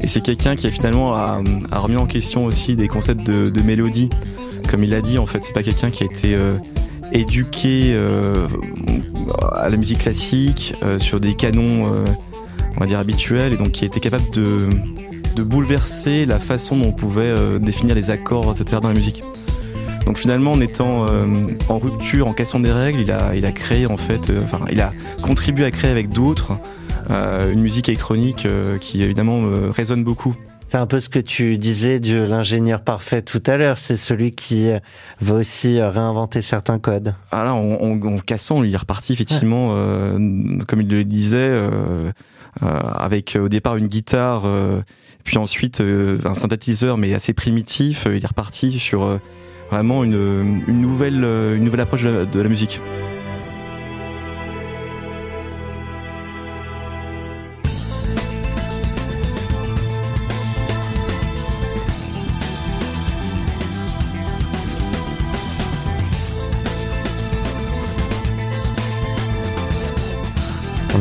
Et 0.00 0.06
c'est 0.06 0.20
quelqu'un 0.20 0.54
qui 0.54 0.66
a 0.66 0.70
finalement 0.70 1.14
a, 1.14 1.40
a, 1.70 1.78
remis 1.78 1.96
en 1.96 2.06
question 2.06 2.44
aussi 2.44 2.76
des 2.76 2.88
concepts 2.88 3.22
de, 3.22 3.48
de 3.48 3.60
mélodie 3.62 4.10
comme 4.68 4.82
il 4.84 4.90
l'a 4.90 5.00
dit, 5.00 5.18
en 5.18 5.26
fait, 5.26 5.44
c'est 5.44 5.52
pas 5.52 5.62
quelqu'un 5.62 5.90
qui 5.90 6.02
a 6.02 6.06
été 6.06 6.34
euh, 6.34 6.56
éduqué 7.12 7.92
euh, 7.94 8.48
à 9.52 9.68
la 9.68 9.76
musique 9.76 10.00
classique 10.00 10.74
euh, 10.82 10.98
sur 10.98 11.20
des 11.20 11.34
canons, 11.34 11.92
on 12.76 12.80
va 12.80 12.86
dire 12.86 12.98
habituels, 12.98 13.52
et 13.52 13.56
donc 13.56 13.72
qui 13.72 13.84
était 13.84 14.00
capable 14.00 14.28
de, 14.32 14.68
de 15.36 15.42
bouleverser 15.42 16.26
la 16.26 16.38
façon 16.38 16.76
dont 16.76 16.88
on 16.88 16.92
pouvait 16.92 17.58
définir 17.60 17.94
les 17.94 18.10
accords, 18.10 18.52
etc. 18.52 18.80
dans 18.82 18.88
la 18.88 18.94
musique. 18.94 19.22
Donc 20.06 20.18
finalement, 20.18 20.52
en 20.52 20.60
étant 20.60 21.06
en 21.68 21.78
rupture, 21.78 22.26
en 22.26 22.32
cassant 22.32 22.60
des 22.60 22.72
règles, 22.72 23.00
il 23.00 23.10
a, 23.10 23.34
il 23.34 23.46
a 23.46 23.52
créé 23.52 23.86
en 23.86 23.96
fait, 23.96 24.30
enfin, 24.42 24.60
il 24.70 24.80
a 24.80 24.92
contribué 25.22 25.64
à 25.64 25.70
créer 25.70 25.90
avec 25.90 26.10
d'autres 26.10 26.52
une 27.10 27.60
musique 27.60 27.88
électronique 27.88 28.46
qui 28.80 29.02
évidemment 29.02 29.42
résonne 29.70 30.04
beaucoup 30.04 30.34
c'est 30.74 30.80
un 30.80 30.88
peu 30.88 30.98
ce 30.98 31.08
que 31.08 31.20
tu 31.20 31.56
disais 31.56 32.00
de 32.00 32.20
l'ingénieur 32.20 32.80
parfait 32.82 33.22
tout 33.22 33.40
à 33.46 33.56
l'heure. 33.56 33.78
C'est 33.78 33.96
celui 33.96 34.32
qui 34.32 34.70
va 35.20 35.34
aussi 35.36 35.80
réinventer 35.80 36.42
certains 36.42 36.80
codes. 36.80 37.14
Ah 37.30 37.44
là, 37.44 37.54
en, 37.54 37.74
en, 37.80 38.18
cassant, 38.18 38.64
il 38.64 38.74
est 38.74 38.76
reparti 38.76 39.12
effectivement, 39.12 39.68
euh, 39.70 40.18
comme 40.66 40.80
il 40.80 40.88
le 40.88 41.04
disait, 41.04 41.36
euh, 41.38 42.10
euh, 42.64 42.80
avec 42.96 43.38
au 43.40 43.48
départ 43.48 43.76
une 43.76 43.86
guitare, 43.86 44.50
puis 45.22 45.38
ensuite 45.38 45.80
un 45.80 46.34
synthétiseur, 46.34 46.96
mais 46.96 47.14
assez 47.14 47.34
primitif. 47.34 48.08
Il 48.10 48.24
est 48.24 48.26
reparti 48.26 48.78
sur 48.80 49.20
vraiment 49.74 50.04
une, 50.04 50.62
nouvelle, 50.68 51.24
une 51.24 51.64
nouvelle 51.64 51.80
approche 51.80 52.04
de 52.04 52.40
la 52.40 52.48
musique. 52.48 52.80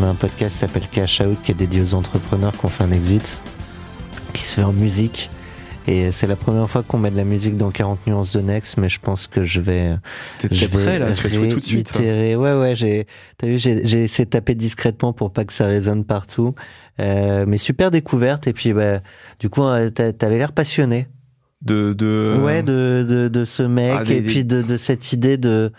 un 0.03 0.15
podcast 0.15 0.55
qui 0.55 0.59
s'appelle 0.59 0.87
Cash 0.91 1.21
Out, 1.21 1.37
qui 1.43 1.51
est 1.51 1.55
dédié 1.55 1.81
aux 1.81 1.93
entrepreneurs 1.93 2.51
qui 2.51 2.65
ont 2.65 2.69
fait 2.69 2.83
un 2.83 2.91
exit, 2.91 3.37
qui 4.33 4.43
se 4.43 4.55
fait 4.55 4.63
en 4.63 4.73
musique. 4.73 5.29
Et 5.87 6.11
c'est 6.11 6.27
la 6.27 6.35
première 6.35 6.69
fois 6.69 6.83
qu'on 6.83 6.97
met 6.97 7.11
de 7.11 7.17
la 7.17 7.25
musique 7.25 7.57
dans 7.57 7.71
40 7.71 8.07
nuances 8.07 8.31
de 8.31 8.41
Next, 8.41 8.77
mais 8.77 8.89
je 8.89 8.99
pense 8.99 9.27
que 9.27 9.43
je 9.43 9.59
vais. 9.59 9.95
T'es 10.39 10.47
prêt 10.67 10.99
là, 10.99 11.11
tu 11.11 11.27
vas 11.27 11.47
tout 11.47 11.59
de 11.59 11.63
suite. 11.63 11.93
Hein. 11.97 12.35
Ouais, 12.35 12.53
ouais, 12.53 12.75
j'ai, 12.75 13.05
t'as 13.37 13.47
vu, 13.47 13.57
j'ai, 13.57 13.81
j'ai 13.85 14.03
essayé 14.03 14.25
de 14.25 14.29
taper 14.29 14.55
discrètement 14.55 15.13
pour 15.13 15.31
pas 15.31 15.45
que 15.45 15.53
ça 15.53 15.65
résonne 15.65 16.05
partout. 16.05 16.55
Euh, 16.99 17.45
mais 17.47 17.57
super 17.57 17.91
découverte. 17.91 18.47
Et 18.47 18.53
puis, 18.53 18.73
bah, 18.73 19.01
du 19.39 19.49
coup, 19.49 19.63
euh, 19.63 19.89
t'avais 19.89 20.37
l'air 20.37 20.53
passionné. 20.53 21.07
De, 21.61 21.93
de. 21.93 22.39
Ouais, 22.41 22.63
de, 22.63 23.05
de, 23.07 23.27
de 23.27 23.45
ce 23.45 23.63
mec. 23.63 23.93
Ah, 23.95 24.03
et 24.09 24.21
puis 24.21 24.43
de, 24.43 24.61
de 24.61 24.77
cette 24.77 25.11
idée 25.13 25.37
de, 25.37 25.71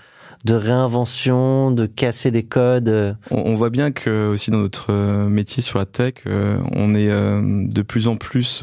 de 0.45 0.55
réinvention, 0.55 1.71
de 1.71 1.87
casser 1.87 2.31
des 2.31 2.43
codes. 2.45 3.17
On, 3.31 3.55
voit 3.55 3.71
bien 3.71 3.91
que 3.93 4.29
aussi 4.29 4.51
dans 4.51 4.59
notre 4.59 4.93
euh, 4.93 5.29
métier 5.29 5.63
sur 5.63 5.79
la 5.79 5.87
tech, 5.87 6.15
euh, 6.27 6.59
on 6.73 6.95
est 6.95 7.09
euh, 7.09 7.41
de 7.67 7.83
plus 7.83 8.09
en 8.09 8.17
plus, 8.17 8.63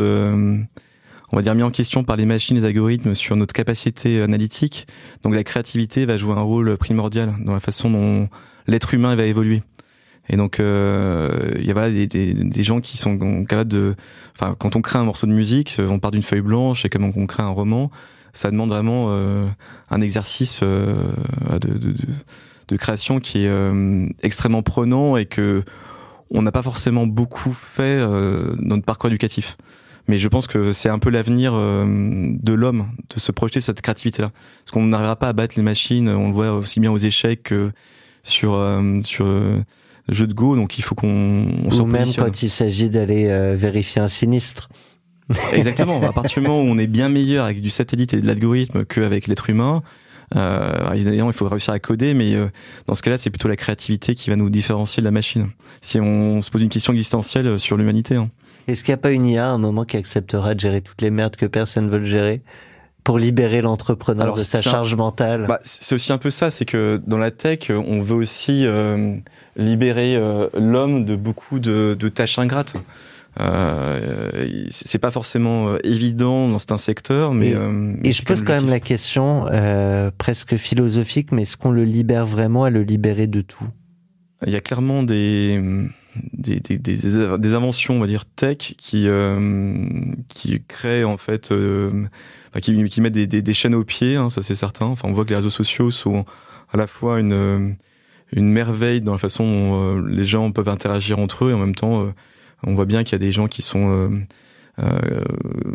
on 1.31 1.35
va 1.37 1.41
dire, 1.41 1.55
mis 1.55 1.63
en 1.63 1.71
question 1.71 2.03
par 2.03 2.17
les 2.17 2.25
machines, 2.25 2.57
les 2.57 2.65
algorithmes 2.65 3.15
sur 3.15 3.35
notre 3.35 3.53
capacité 3.53 4.21
analytique. 4.21 4.87
Donc 5.23 5.33
la 5.33 5.43
créativité 5.43 6.05
va 6.05 6.17
jouer 6.17 6.33
un 6.33 6.41
rôle 6.41 6.77
primordial 6.77 7.33
dans 7.39 7.53
la 7.53 7.59
façon 7.59 7.89
dont 7.89 8.29
l'être 8.67 8.93
humain 8.93 9.15
va 9.15 9.25
évoluer. 9.25 9.63
Et 10.29 10.37
donc, 10.37 10.59
il 10.59 11.65
y 11.65 11.71
a 11.71 11.89
des, 11.89 12.07
des, 12.07 12.63
gens 12.63 12.79
qui 12.79 12.97
sont 12.97 13.43
capables 13.45 13.71
de... 13.71 13.95
Enfin, 14.35 14.55
quand 14.57 14.75
on 14.75 14.81
crée 14.81 14.99
un 14.99 15.03
morceau 15.03 15.27
de 15.27 15.33
musique, 15.33 15.75
on 15.79 15.99
part 15.99 16.11
d'une 16.11 16.21
feuille 16.21 16.41
blanche 16.41 16.85
et 16.85 16.89
comme 16.89 17.03
on 17.03 17.25
crée 17.25 17.43
un 17.43 17.49
roman, 17.49 17.91
ça 18.33 18.51
demande 18.51 18.69
vraiment 18.69 19.07
euh, 19.09 19.47
un 19.89 20.01
exercice 20.01 20.59
euh, 20.63 20.95
de, 21.59 21.95
de, 22.67 22.77
création 22.77 23.19
qui 23.19 23.43
est 23.43 23.49
euh, 23.49 24.07
extrêmement 24.23 24.63
prenant 24.63 25.17
et 25.17 25.25
que 25.25 25.63
on 26.29 26.41
n'a 26.41 26.53
pas 26.53 26.63
forcément 26.63 27.05
beaucoup 27.05 27.51
fait 27.51 27.99
dans 27.99 28.55
notre 28.57 28.85
parcours 28.85 29.09
éducatif. 29.09 29.57
Mais 30.07 30.17
je 30.17 30.27
pense 30.27 30.47
que 30.47 30.73
c'est 30.73 30.89
un 30.89 30.99
peu 30.99 31.09
l'avenir 31.09 31.53
de 31.53 32.53
l'homme, 32.53 32.87
de 33.13 33.19
se 33.19 33.31
projeter 33.31 33.59
sur 33.59 33.67
cette 33.67 33.81
créativité-là. 33.81 34.31
Parce 34.63 34.71
qu'on 34.71 34.85
n'arrivera 34.85 35.15
pas 35.15 35.27
à 35.27 35.33
battre 35.33 35.53
les 35.57 35.63
machines, 35.63 36.09
on 36.09 36.27
le 36.27 36.33
voit 36.33 36.51
aussi 36.53 36.79
bien 36.79 36.91
aux 36.91 36.97
échecs 36.97 37.43
que 37.43 37.71
sur, 38.23 38.51
sur 39.03 39.25
le 39.25 39.63
jeu 40.09 40.27
de 40.27 40.33
Go, 40.33 40.55
donc 40.55 40.77
il 40.79 40.81
faut 40.81 40.95
qu'on 40.95 41.45
Ou 41.71 41.85
même 41.85 42.07
quand 42.17 42.43
il 42.43 42.49
s'agit 42.49 42.89
d'aller 42.89 43.55
vérifier 43.55 44.01
un 44.01 44.07
sinistre. 44.07 44.69
Exactement. 45.53 46.01
À 46.01 46.13
partir 46.13 46.41
du 46.41 46.47
moment 46.47 46.61
où 46.61 46.65
on 46.65 46.77
est 46.77 46.87
bien 46.87 47.09
meilleur 47.09 47.45
avec 47.45 47.61
du 47.61 47.69
satellite 47.69 48.13
et 48.13 48.21
de 48.21 48.27
l'algorithme 48.27 48.85
qu'avec 48.85 49.27
l'être 49.27 49.49
humain, 49.49 49.83
euh, 50.35 50.93
évidemment, 50.93 51.29
il 51.29 51.33
faut 51.33 51.47
réussir 51.47 51.73
à 51.73 51.79
coder, 51.79 52.13
mais 52.13 52.33
euh, 52.35 52.47
dans 52.87 52.95
ce 52.95 53.01
cas-là, 53.01 53.17
c'est 53.17 53.29
plutôt 53.29 53.47
la 53.47 53.55
créativité 53.55 54.15
qui 54.15 54.29
va 54.29 54.35
nous 54.35 54.49
différencier 54.49 55.01
de 55.01 55.05
la 55.05 55.11
machine. 55.11 55.49
Si 55.81 55.99
on 55.99 56.41
se 56.41 56.49
pose 56.49 56.61
une 56.61 56.69
question 56.69 56.93
existentielle 56.93 57.47
euh, 57.47 57.57
sur 57.57 57.77
l'humanité. 57.77 58.15
Hein. 58.15 58.29
Est-ce 58.71 58.83
qu'il 58.83 58.91
n'y 58.91 58.95
a 58.99 59.01
pas 59.01 59.11
une 59.11 59.25
IA 59.25 59.47
à 59.47 59.49
un 59.49 59.57
moment 59.57 59.85
qui 59.85 59.97
acceptera 59.97 60.53
de 60.55 60.59
gérer 60.59 60.81
toutes 60.81 61.01
les 61.01 61.11
merdes 61.11 61.35
que 61.35 61.45
personne 61.45 61.85
ne 61.85 61.89
veut 61.89 62.03
gérer 62.03 62.41
pour 63.03 63.17
libérer 63.17 63.61
l'entrepreneur 63.61 64.35
de 64.35 64.39
sa 64.39 64.61
charge 64.61 64.95
mentale? 64.95 65.45
Bah, 65.47 65.59
C'est 65.63 65.95
aussi 65.95 66.13
un 66.13 66.17
peu 66.17 66.29
ça, 66.29 66.49
c'est 66.51 66.65
que 66.65 67.01
dans 67.05 67.17
la 67.17 67.31
tech, 67.31 67.71
on 67.71 68.01
veut 68.01 68.15
aussi 68.15 68.65
euh, 68.65 69.15
libérer 69.55 70.15
euh, 70.15 70.47
l'homme 70.53 71.05
de 71.05 71.15
beaucoup 71.15 71.59
de, 71.59 71.95
de 71.99 72.09
tâches 72.09 72.37
ingrates. 72.39 72.75
Euh, 73.39 74.45
c'est 74.71 74.99
pas 74.99 75.09
forcément 75.11 75.69
euh, 75.69 75.77
évident 75.85 76.49
dans 76.49 76.59
certains 76.59 76.77
secteurs, 76.77 77.33
mais 77.33 77.49
et, 77.51 77.55
euh, 77.55 77.93
et 78.03 78.11
je 78.11 78.23
pose 78.23 78.43
quand 78.43 78.53
même 78.53 78.69
la 78.69 78.81
question 78.81 79.45
euh, 79.49 80.11
presque 80.17 80.57
philosophique, 80.57 81.31
mais 81.31 81.43
est-ce 81.43 81.55
qu'on 81.55 81.71
le 81.71 81.85
libère 81.85 82.25
vraiment 82.25 82.65
à 82.65 82.69
le 82.69 82.83
libérer 82.83 83.27
de 83.27 83.39
tout? 83.39 83.63
Il 84.45 84.51
y 84.51 84.55
a 84.55 84.59
clairement 84.59 85.03
des 85.03 85.61
des, 86.33 86.59
des, 86.59 86.77
des, 86.77 86.97
des, 86.97 87.53
inventions, 87.53 87.95
on 87.95 87.99
va 87.99 88.07
dire 88.07 88.25
tech, 88.25 88.57
qui 88.57 89.07
euh, 89.07 89.85
qui 90.27 90.61
créent 90.67 91.03
en 91.03 91.17
fait, 91.17 91.51
euh, 91.51 92.05
qui, 92.61 92.83
qui 92.85 93.01
mettent 93.01 93.13
des, 93.13 93.53
chaînes 93.53 93.75
au 93.75 93.85
pied, 93.85 94.15
hein, 94.15 94.29
ça 94.29 94.41
c'est 94.41 94.55
certain. 94.55 94.87
Enfin, 94.87 95.07
on 95.07 95.13
voit 95.13 95.25
que 95.25 95.29
les 95.29 95.37
réseaux 95.37 95.49
sociaux 95.49 95.91
sont 95.91 96.25
à 96.73 96.77
la 96.77 96.87
fois 96.87 97.19
une 97.19 97.75
une 98.33 98.51
merveille 98.51 99.01
dans 99.01 99.11
la 99.11 99.17
façon 99.17 99.43
dont 99.43 99.97
euh, 99.97 100.07
les 100.09 100.25
gens 100.25 100.51
peuvent 100.51 100.69
interagir 100.69 101.19
entre 101.19 101.45
eux 101.45 101.51
et 101.51 101.53
en 101.53 101.59
même 101.59 101.75
temps, 101.75 102.05
euh, 102.05 102.13
on 102.63 102.73
voit 102.73 102.85
bien 102.85 103.03
qu'il 103.03 103.13
y 103.13 103.15
a 103.15 103.25
des 103.25 103.31
gens 103.31 103.47
qui 103.47 103.61
sont 103.61 104.25
euh, 104.79 105.23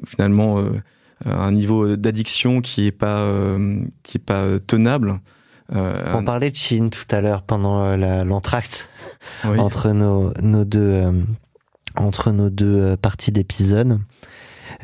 finalement 0.06 0.64
à 1.24 1.44
un 1.44 1.52
niveau 1.52 1.96
d'addiction 1.96 2.60
qui 2.60 2.86
est 2.86 2.92
pas 2.92 3.28
qui 4.02 4.18
est 4.18 4.24
pas 4.24 4.58
tenable. 4.66 5.20
On 5.70 6.24
parlait 6.24 6.50
de 6.50 6.56
Chine 6.56 6.90
tout 6.90 7.04
à 7.10 7.20
l'heure 7.20 7.42
pendant 7.42 7.96
l'entracte 8.24 8.88
entre 9.44 9.90
nos, 9.90 10.32
nos 10.40 10.64
deux 10.64 11.24
entre 11.96 12.30
nos 12.30 12.50
deux 12.50 12.96
parties 12.96 13.32
d'épisode 13.32 13.98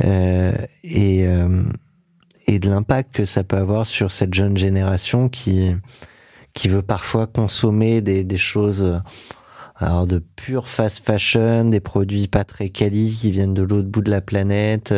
et 0.03 1.27
et 2.47 2.59
de 2.59 2.71
l'impact 2.71 3.15
que 3.15 3.25
ça 3.25 3.45
peut 3.45 3.57
avoir 3.57 3.87
sur 3.87 4.11
cette 4.11 4.35
jeune 4.35 4.57
génération 4.57 5.29
qui 5.29 5.75
qui 6.55 6.69
veut 6.69 6.83
parfois 6.83 7.27
consommer 7.27 8.01
des, 8.01 8.25
des 8.25 8.37
choses 8.37 8.83
euh, 8.83 8.99
alors 9.77 10.07
de 10.07 10.19
pure 10.19 10.69
fast 10.69 11.05
fashion, 11.05 11.65
des 11.65 11.81
produits 11.81 12.29
pas 12.29 12.45
très 12.45 12.69
quali 12.69 13.17
qui 13.19 13.31
viennent 13.31 13.55
de 13.55 13.63
l'autre 13.63 13.89
bout 13.89 14.03
de 14.03 14.11
la 14.11 14.21
planète, 14.21 14.93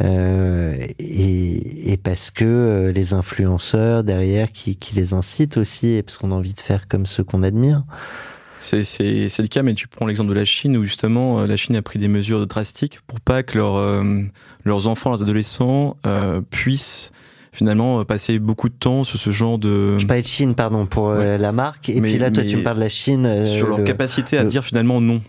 euh, 0.00 0.04
euh 0.04 0.86
et, 0.98 1.92
et, 1.92 1.96
parce 1.96 2.30
que 2.30 2.44
euh, 2.44 2.92
les 2.92 3.14
influenceurs 3.14 4.04
derrière 4.04 4.52
qui, 4.52 4.76
qui 4.76 4.94
les 4.94 5.14
incitent 5.14 5.56
aussi, 5.56 5.88
et 5.88 6.02
parce 6.02 6.18
qu'on 6.18 6.32
a 6.32 6.34
envie 6.34 6.54
de 6.54 6.60
faire 6.60 6.88
comme 6.88 7.06
ceux 7.06 7.24
qu'on 7.24 7.42
admire. 7.42 7.84
C'est, 8.58 8.82
c'est, 8.82 9.28
c'est 9.28 9.42
le 9.42 9.48
cas, 9.48 9.62
mais 9.62 9.74
tu 9.74 9.88
prends 9.88 10.06
l'exemple 10.06 10.30
de 10.30 10.34
la 10.34 10.44
Chine 10.44 10.76
où 10.76 10.84
justement 10.84 11.44
la 11.44 11.56
Chine 11.56 11.76
a 11.76 11.82
pris 11.82 11.98
des 11.98 12.08
mesures 12.08 12.46
drastiques 12.46 13.00
pour 13.06 13.20
pas 13.20 13.42
que 13.42 13.58
leurs 13.58 14.04
leurs 14.64 14.86
enfants, 14.86 15.10
leurs 15.10 15.22
adolescents 15.22 15.98
puissent 16.50 17.12
finalement 17.54 18.00
euh, 18.00 18.04
passer 18.04 18.38
beaucoup 18.38 18.68
de 18.68 18.74
temps 18.74 19.04
sur 19.04 19.18
ce 19.18 19.30
genre 19.30 19.58
de. 19.58 19.98
Je 19.98 20.06
parlais 20.06 20.22
de 20.22 20.26
Chine, 20.26 20.54
pardon, 20.54 20.86
pour 20.86 21.10
euh, 21.10 21.38
la 21.38 21.52
marque. 21.52 21.88
Et 21.88 22.00
puis 22.00 22.18
là, 22.18 22.30
toi, 22.30 22.44
tu 22.44 22.56
me 22.56 22.62
parles 22.62 22.76
de 22.76 22.82
la 22.82 22.88
Chine. 22.88 23.24
Euh, 23.24 23.44
sur 23.44 23.68
leur 23.68 23.82
capacité 23.84 24.36
à 24.36 24.44
dire 24.44 24.64
finalement 24.64 25.00
non. 25.00 25.22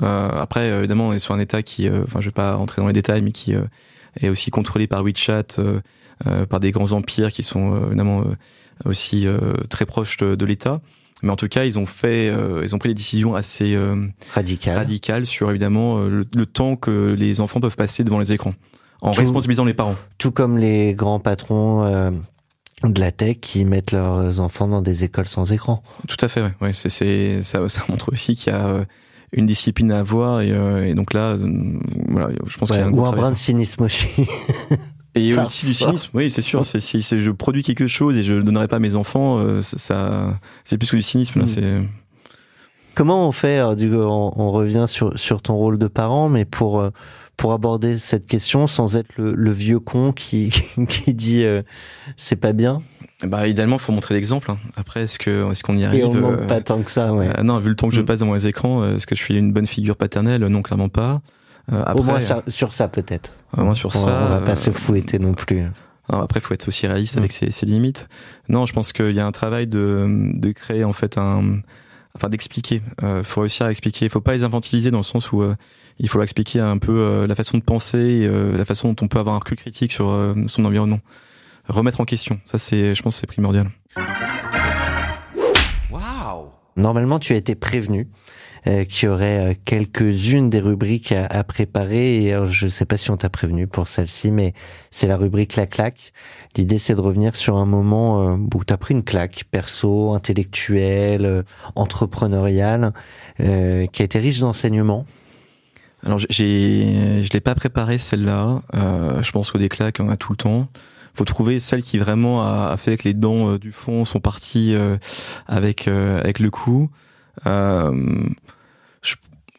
Euh, 0.00 0.28
après, 0.30 0.68
évidemment, 0.68 1.08
on 1.08 1.12
est 1.12 1.18
sur 1.18 1.34
un 1.34 1.40
État 1.40 1.62
qui, 1.62 1.88
enfin, 1.90 2.20
je 2.20 2.26
vais 2.26 2.32
pas 2.32 2.54
rentrer 2.54 2.80
dans 2.80 2.86
les 2.88 2.94
détails, 2.94 3.20
mais 3.20 3.32
qui 3.32 3.54
est 4.20 4.28
aussi 4.28 4.50
contrôlé 4.50 4.86
par 4.86 5.02
WeChat, 5.02 5.56
par 6.48 6.60
des 6.60 6.70
grands 6.70 6.92
empires 6.92 7.32
qui 7.32 7.42
sont 7.42 7.86
évidemment 7.86 8.24
aussi 8.84 9.26
très 9.70 9.86
proches 9.86 10.16
de, 10.18 10.34
de 10.34 10.44
l'État. 10.44 10.80
Mais 11.22 11.30
en 11.30 11.36
tout 11.36 11.48
cas, 11.48 11.64
ils 11.64 11.78
ont 11.78 11.86
fait, 11.86 12.26
ils 12.62 12.74
ont 12.74 12.78
pris 12.78 12.90
des 12.90 12.94
décisions 12.94 13.34
assez 13.34 13.78
radicales. 14.34 14.76
radicales 14.76 15.26
sur 15.26 15.50
évidemment 15.50 16.00
le, 16.00 16.46
temps 16.46 16.76
que 16.76 17.14
les 17.18 17.40
enfants 17.40 17.60
peuvent 17.60 17.76
passer 17.76 18.04
devant 18.04 18.18
les 18.18 18.32
écrans 18.32 18.54
en 19.02 19.12
responsabilisant 19.12 19.64
les 19.64 19.74
parents. 19.74 19.96
Tout 20.18 20.30
comme 20.30 20.56
les 20.56 20.94
grands 20.94 21.20
patrons 21.20 21.84
euh, 21.84 22.10
de 22.84 23.00
la 23.00 23.12
tech 23.12 23.38
qui 23.40 23.64
mettent 23.64 23.92
leurs 23.92 24.40
enfants 24.40 24.68
dans 24.68 24.80
des 24.80 25.04
écoles 25.04 25.28
sans 25.28 25.52
écran. 25.52 25.82
Tout 26.08 26.16
à 26.20 26.28
fait, 26.28 26.42
ouais. 26.42 26.52
ouais 26.60 26.72
c'est, 26.72 27.42
ça, 27.42 27.68
ça 27.68 27.82
montre 27.88 28.12
aussi 28.12 28.36
qu'il 28.36 28.52
y 28.52 28.56
a 28.56 28.66
euh, 28.66 28.84
une 29.32 29.46
discipline 29.46 29.90
à 29.92 30.00
avoir 30.00 30.40
et, 30.40 30.52
euh, 30.52 30.84
et 30.84 30.94
donc 30.94 31.14
là, 31.14 31.36
voilà, 32.08 32.30
je 32.46 32.58
pense 32.58 32.70
qu'il 32.70 32.78
y 32.78 32.82
a 32.82 32.86
un 32.86 32.92
ou 32.92 33.04
un 33.06 33.12
brin 33.12 33.30
de 33.30 33.36
cynisme 33.36 33.84
aussi. 33.84 34.26
Et 35.14 35.36
aussi 35.38 35.66
du 35.66 35.74
cynisme, 35.74 36.10
oui, 36.14 36.30
c'est 36.30 36.42
sûr. 36.42 36.64
C'est 36.64 36.80
si 36.80 37.00
je 37.00 37.30
produis 37.30 37.62
quelque 37.62 37.86
chose 37.86 38.16
et 38.16 38.24
je 38.24 38.34
le 38.34 38.42
donnerai 38.42 38.68
pas 38.68 38.76
à 38.76 38.80
mes 38.80 38.94
enfants, 38.94 39.60
ça, 39.60 40.38
c'est 40.64 40.78
plus 40.78 40.90
que 40.90 40.96
du 40.96 41.02
cynisme. 41.02 41.38
Là, 41.38 41.44
mm. 41.44 41.48
c'est. 41.48 41.82
Comment 42.94 43.26
on 43.26 43.32
fait 43.32 43.74
du 43.74 43.94
on, 43.94 44.38
on, 44.38 44.50
revient 44.50 44.84
sur 44.86 45.18
sur 45.18 45.40
ton 45.40 45.56
rôle 45.56 45.78
de 45.78 45.86
parent, 45.86 46.28
mais 46.28 46.44
pour 46.44 46.90
pour 47.36 47.52
aborder 47.52 47.98
cette 47.98 48.26
question 48.26 48.66
sans 48.66 48.96
être 48.96 49.08
le, 49.16 49.32
le 49.32 49.50
vieux 49.50 49.80
con 49.80 50.12
qui, 50.12 50.50
qui 50.88 51.14
dit 51.14 51.44
euh, 51.44 51.62
c'est 52.16 52.36
pas 52.36 52.52
bien 52.52 52.80
Bah 53.24 53.48
idéalement, 53.48 53.78
faut 53.78 53.92
montrer 53.92 54.14
l'exemple. 54.14 54.50
Hein. 54.50 54.58
Après, 54.76 55.02
est-ce 55.02 55.18
que 55.18 55.50
est-ce 55.50 55.62
qu'on 55.62 55.76
y 55.76 55.84
arrive 55.84 56.00
Et 56.00 56.04
on 56.04 56.32
euh, 56.32 56.46
pas 56.46 56.60
tant 56.60 56.82
que 56.82 56.90
ça, 56.90 57.12
ouais. 57.12 57.28
Euh, 57.38 57.42
non, 57.42 57.58
vu 57.58 57.70
le 57.70 57.76
temps 57.76 57.88
que 57.88 57.94
je 57.94 58.00
mm. 58.00 58.04
passe 58.04 58.18
dans 58.20 58.32
les 58.32 58.46
écrans, 58.46 58.94
est-ce 58.94 59.06
que 59.06 59.14
je 59.14 59.22
suis 59.22 59.36
une 59.36 59.52
bonne 59.52 59.66
figure 59.66 59.96
paternelle? 59.96 60.44
Non, 60.46 60.62
clairement 60.62 60.88
pas. 60.88 61.20
après, 61.70 62.00
Au 62.00 62.02
moins 62.02 62.20
sur 62.48 62.72
ça 62.72 62.88
peut-être. 62.88 63.32
Au 63.56 63.62
moins 63.62 63.74
sur 63.74 63.90
on 63.90 63.98
ça. 63.98 64.28
On 64.30 64.34
va 64.34 64.40
pas 64.40 64.56
se 64.56 64.70
fouetter 64.70 65.18
non 65.18 65.34
plus. 65.34 65.62
Non, 66.10 66.20
après, 66.20 66.40
faut 66.40 66.52
être 66.52 66.68
aussi 66.68 66.86
réaliste 66.86 67.16
avec 67.16 67.30
mm. 67.30 67.34
ses, 67.34 67.50
ses, 67.50 67.66
limites. 67.66 68.08
Non, 68.48 68.66
je 68.66 68.72
pense 68.72 68.92
qu'il 68.92 69.12
y 69.12 69.20
a 69.20 69.26
un 69.26 69.32
travail 69.32 69.66
de, 69.66 70.30
de 70.34 70.52
créer 70.52 70.84
en 70.84 70.92
fait 70.92 71.16
un, 71.16 71.60
enfin 72.14 72.28
d'expliquer. 72.28 72.82
Euh, 73.02 73.22
faut 73.22 73.40
réussir 73.40 73.66
à 73.66 73.70
expliquer. 73.70 74.06
Il 74.06 74.10
faut 74.10 74.20
pas 74.20 74.32
les 74.32 74.44
infantiliser 74.44 74.90
dans 74.90 74.98
le 74.98 75.04
sens 75.04 75.32
où 75.32 75.42
il 75.98 76.08
faut 76.08 76.22
expliquer 76.22 76.60
un 76.60 76.78
peu 76.78 76.92
euh, 76.92 77.26
la 77.26 77.34
façon 77.34 77.58
de 77.58 77.62
penser, 77.62 78.22
euh, 78.24 78.56
la 78.56 78.64
façon 78.64 78.92
dont 78.92 79.04
on 79.04 79.08
peut 79.08 79.18
avoir 79.18 79.34
un 79.36 79.38
recul 79.38 79.56
critique 79.56 79.92
sur 79.92 80.08
euh, 80.08 80.34
son 80.46 80.64
environnement. 80.64 81.00
Remettre 81.68 82.00
en 82.00 82.04
question, 82.04 82.40
ça 82.44 82.58
c'est, 82.58 82.94
je 82.94 83.02
pense, 83.02 83.16
c'est 83.16 83.26
primordial. 83.26 83.70
Normalement, 86.74 87.18
tu 87.18 87.34
as 87.34 87.36
été 87.36 87.54
prévenu 87.54 88.08
euh, 88.66 88.84
qu'il 88.84 89.06
y 89.06 89.12
aurait 89.12 89.58
quelques-unes 89.66 90.48
des 90.48 90.58
rubriques 90.58 91.12
à, 91.12 91.44
préparer. 91.44 92.24
Et 92.24 92.36
je 92.48 92.64
ne 92.64 92.70
sais 92.70 92.86
pas 92.86 92.96
si 92.96 93.10
on 93.10 93.18
t'a 93.18 93.28
prévenu 93.28 93.66
pour 93.66 93.86
celle-ci, 93.88 94.30
mais 94.30 94.54
c'est 94.90 95.06
la 95.06 95.18
rubrique 95.18 95.54
la 95.56 95.66
claque. 95.66 96.14
L'idée, 96.56 96.78
c'est 96.78 96.94
de 96.94 97.00
revenir 97.00 97.36
sur 97.36 97.58
un 97.58 97.66
moment 97.66 98.34
où 98.34 98.64
tu 98.64 98.72
as 98.72 98.78
pris 98.78 98.94
une 98.94 99.04
claque 99.04 99.44
perso, 99.50 100.14
intellectuelle, 100.14 101.44
entrepreneuriale, 101.74 102.94
qui 103.36 103.44
a 103.44 104.04
été 104.04 104.18
riche 104.18 104.40
d'enseignements. 104.40 105.04
Alors 106.04 106.18
j'ai, 106.18 107.22
je 107.22 107.32
l'ai 107.32 107.40
pas 107.40 107.54
préparé 107.54 107.98
celle-là. 107.98 108.62
Euh, 108.74 109.22
je 109.22 109.30
pense 109.32 109.50
qu'au 109.50 109.58
déclac, 109.58 109.98
on 110.00 110.08
a 110.08 110.16
tout 110.16 110.32
le 110.32 110.36
temps. 110.36 110.68
Faut 111.14 111.24
trouver 111.24 111.60
celle 111.60 111.82
qui 111.82 111.98
vraiment 111.98 112.42
a, 112.42 112.74
fait 112.78 112.96
que 112.96 113.04
les 113.04 113.12
dents 113.12 113.52
euh, 113.52 113.58
du 113.58 113.70
fond 113.70 114.06
sont 114.06 114.20
parties 114.20 114.74
euh, 114.74 114.96
avec 115.46 115.86
euh, 115.86 116.18
avec 116.20 116.38
le 116.38 116.50
coup. 116.50 116.90
Je, 117.44 119.14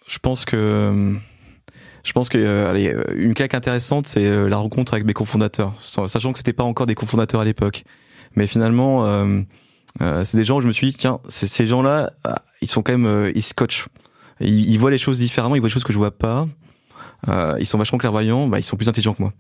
je, 0.08 0.20
pense 0.20 0.46
que 0.46 1.16
je 2.04 2.12
pense 2.12 2.30
que 2.30 2.66
allez, 2.66 2.96
une 3.16 3.36
claque 3.36 3.54
intéressante, 3.54 4.08
c'est 4.08 4.48
la 4.48 4.58
rencontre 4.58 4.94
avec 4.94 5.06
mes 5.06 5.14
cofondateurs, 5.14 5.74
sachant 5.80 6.32
que 6.32 6.40
c'était 6.40 6.54
pas 6.54 6.64
encore 6.64 6.88
des 6.88 6.96
cofondateurs 6.96 7.42
à 7.42 7.46
l'époque. 7.46 7.84
Mais 8.36 8.48
finalement, 8.48 9.26
c'est 10.00 10.38
des 10.38 10.44
gens 10.44 10.58
où 10.58 10.62
je 10.62 10.68
me 10.68 10.72
suis 10.72 10.90
dit 10.90 10.98
tiens, 10.98 11.20
ces 11.28 11.68
gens-là, 11.68 12.14
ils 12.62 12.68
sont 12.68 12.82
quand 12.82 12.98
même, 12.98 13.32
ils 13.36 13.44
scotchent 13.44 13.90
ils, 14.44 14.78
voient 14.78 14.92
les 14.92 14.98
choses 14.98 15.20
différemment, 15.20 15.56
ils 15.56 15.60
voient 15.60 15.70
des 15.70 15.74
choses 15.74 15.84
que 15.84 15.94
je 15.94 15.98
vois 15.98 16.18
pas. 16.18 16.48
Euh, 17.28 17.58
ils 17.60 17.66
sont 17.66 17.78
vachement 17.78 17.98
clairvoyants, 17.98 18.48
bah, 18.48 18.60
ils 18.60 18.64
sont 18.64 18.76
plus 18.76 18.90
intelligents 18.90 19.14
que 19.14 19.22
moi. 19.22 19.34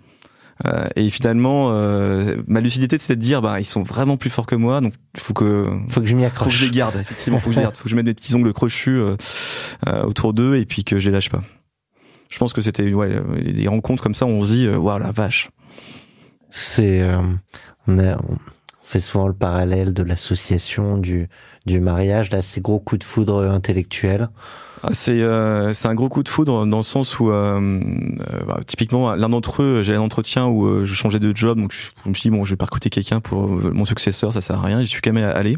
Euh, 0.65 0.87
et 0.95 1.09
finalement, 1.09 1.71
euh, 1.71 2.37
ma 2.47 2.61
lucidité, 2.61 2.97
c'est 2.99 3.15
de 3.15 3.21
dire, 3.21 3.41
bah, 3.41 3.59
ils 3.59 3.65
sont 3.65 3.83
vraiment 3.83 4.17
plus 4.17 4.29
forts 4.29 4.45
que 4.45 4.55
moi, 4.55 4.81
donc 4.81 4.93
il 5.15 5.19
faut 5.19 5.33
que, 5.33 5.69
faut 5.89 6.01
que 6.01 6.05
je 6.05 6.15
m'y 6.15 6.25
accroche. 6.25 6.45
Faut 6.45 6.49
que 6.51 6.55
je 6.55 6.65
les 6.65 6.71
garde, 6.71 6.95
effectivement, 6.95 7.39
faut 7.39 7.49
que 7.49 7.53
je 7.53 7.59
les 7.59 7.63
garde, 7.63 7.75
faut 7.75 7.83
que 7.83 7.89
je 7.89 7.95
mette 7.95 8.05
mes 8.05 8.13
petits 8.13 8.33
ongles 8.35 8.53
crochus 8.53 8.97
euh, 8.97 9.15
euh, 9.87 10.03
autour 10.03 10.33
d'eux 10.33 10.55
et 10.55 10.65
puis 10.65 10.83
que 10.83 10.99
je 10.99 11.09
les 11.09 11.13
lâche 11.13 11.29
pas. 11.29 11.43
Je 12.29 12.39
pense 12.39 12.53
que 12.53 12.61
c'était 12.61 12.91
ouais, 12.93 13.21
des 13.43 13.67
rencontres 13.67 14.01
comme 14.01 14.15
ça 14.15 14.25
où 14.25 14.29
on 14.29 14.43
se 14.43 14.53
dit, 14.53 14.67
waouh 14.67 14.97
la 14.97 15.11
vache. 15.11 15.51
C'est, 16.49 17.03
on, 17.87 17.99
a, 17.99 18.17
on 18.17 18.37
fait 18.81 18.99
souvent 18.99 19.27
le 19.27 19.33
parallèle 19.33 19.93
de 19.93 20.01
l'association 20.01 20.97
du 20.97 21.27
du 21.65 21.79
mariage, 21.79 22.31
là, 22.31 22.41
ces 22.41 22.59
gros 22.59 22.79
coups 22.79 22.99
de 22.99 23.03
foudre 23.03 23.43
intellectuels. 23.49 24.29
Ah, 24.83 24.89
c'est 24.91 25.21
euh, 25.21 25.73
c'est 25.73 25.87
un 25.87 25.95
gros 25.95 26.09
coup 26.09 26.23
de 26.23 26.29
foudre 26.29 26.65
dans 26.65 26.77
le 26.77 26.83
sens 26.83 27.17
où 27.19 27.31
euh, 27.31 27.57
euh 27.57 28.45
bah, 28.45 28.59
typiquement 28.67 29.15
l'un 29.15 29.29
d'entre 29.29 29.63
eux 29.63 29.81
j'ai 29.81 29.95
un 29.95 30.01
entretien 30.01 30.45
où 30.47 30.65
euh, 30.65 30.83
je 30.83 30.93
changeais 30.93 31.19
de 31.19 31.33
job 31.33 31.57
donc 31.57 31.71
je, 31.71 32.09
me 32.09 32.13
suis 32.13 32.29
dit 32.29 32.35
bon 32.35 32.43
je 32.43 32.49
vais 32.49 32.57
pas 32.57 32.65
recruter 32.65 32.89
quelqu'un 32.89 33.21
pour 33.21 33.47
mon 33.47 33.85
successeur 33.85 34.33
ça 34.33 34.41
sert 34.41 34.59
à 34.59 34.61
rien 34.61 34.81
je 34.81 34.87
suis 34.87 35.01
quand 35.01 35.13
même 35.13 35.23
allé 35.23 35.55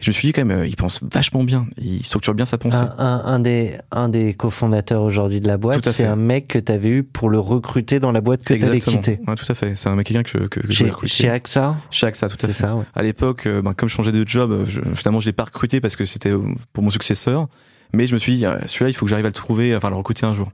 je 0.00 0.10
me 0.10 0.12
suis 0.12 0.28
dit 0.28 0.32
quand 0.32 0.44
même, 0.44 0.64
il 0.64 0.74
pense 0.74 1.00
vachement 1.04 1.44
bien, 1.44 1.66
il 1.80 2.04
structure 2.04 2.34
bien 2.34 2.44
sa 2.44 2.58
pensée. 2.58 2.78
Un, 2.98 3.22
un, 3.24 3.38
des 3.38 3.78
un 3.92 4.08
des 4.08 4.34
cofondateurs 4.34 5.02
aujourd'hui 5.02 5.40
de 5.40 5.46
la 5.46 5.56
boîte, 5.56 5.88
c'est 5.88 6.04
un 6.04 6.16
mec 6.16 6.48
que 6.48 6.58
tu 6.58 6.72
avais 6.72 6.88
eu 6.88 7.02
pour 7.04 7.30
le 7.30 7.38
recruter 7.38 8.00
dans 8.00 8.10
la 8.10 8.20
boîte 8.20 8.42
que 8.42 8.54
tu 8.54 8.64
avais 8.64 8.80
quitté. 8.80 9.20
Ouais, 9.26 9.36
tout 9.36 9.46
à 9.48 9.54
fait. 9.54 9.76
C'est 9.76 9.88
un 9.88 9.94
mec 9.94 10.08
quelqu'un 10.08 10.24
que, 10.24 10.46
que, 10.48 10.60
que 10.60 10.72
chez, 10.72 10.90
chez 11.04 11.30
AXA. 11.30 11.76
Chez 11.90 12.08
AXA, 12.08 12.28
tout 12.28 12.36
à 12.42 12.46
fait. 12.48 12.52
Ça, 12.52 12.74
ouais. 12.74 12.84
À 12.92 13.02
l'époque, 13.04 13.46
ben, 13.46 13.72
comme 13.72 13.88
je 13.88 13.94
changeais 13.94 14.10
de 14.10 14.26
job, 14.26 14.64
je, 14.66 14.80
finalement 14.94 15.20
je 15.20 15.26
l'ai 15.26 15.32
pas 15.32 15.44
recruté 15.44 15.80
parce 15.80 15.94
que 15.94 16.04
c'était 16.04 16.32
pour 16.72 16.82
mon 16.82 16.90
successeur. 16.90 17.46
Mais 17.94 18.06
je 18.06 18.14
me 18.14 18.18
suis 18.18 18.36
dit, 18.36 18.46
euh, 18.46 18.58
celui-là, 18.66 18.90
il 18.90 18.94
faut 18.94 19.06
que 19.06 19.10
j'arrive 19.10 19.26
à 19.26 19.28
le 19.28 19.34
trouver, 19.34 19.74
enfin 19.74 19.90
le 19.90 19.96
recruter 19.96 20.26
un 20.26 20.34
jour. 20.34 20.50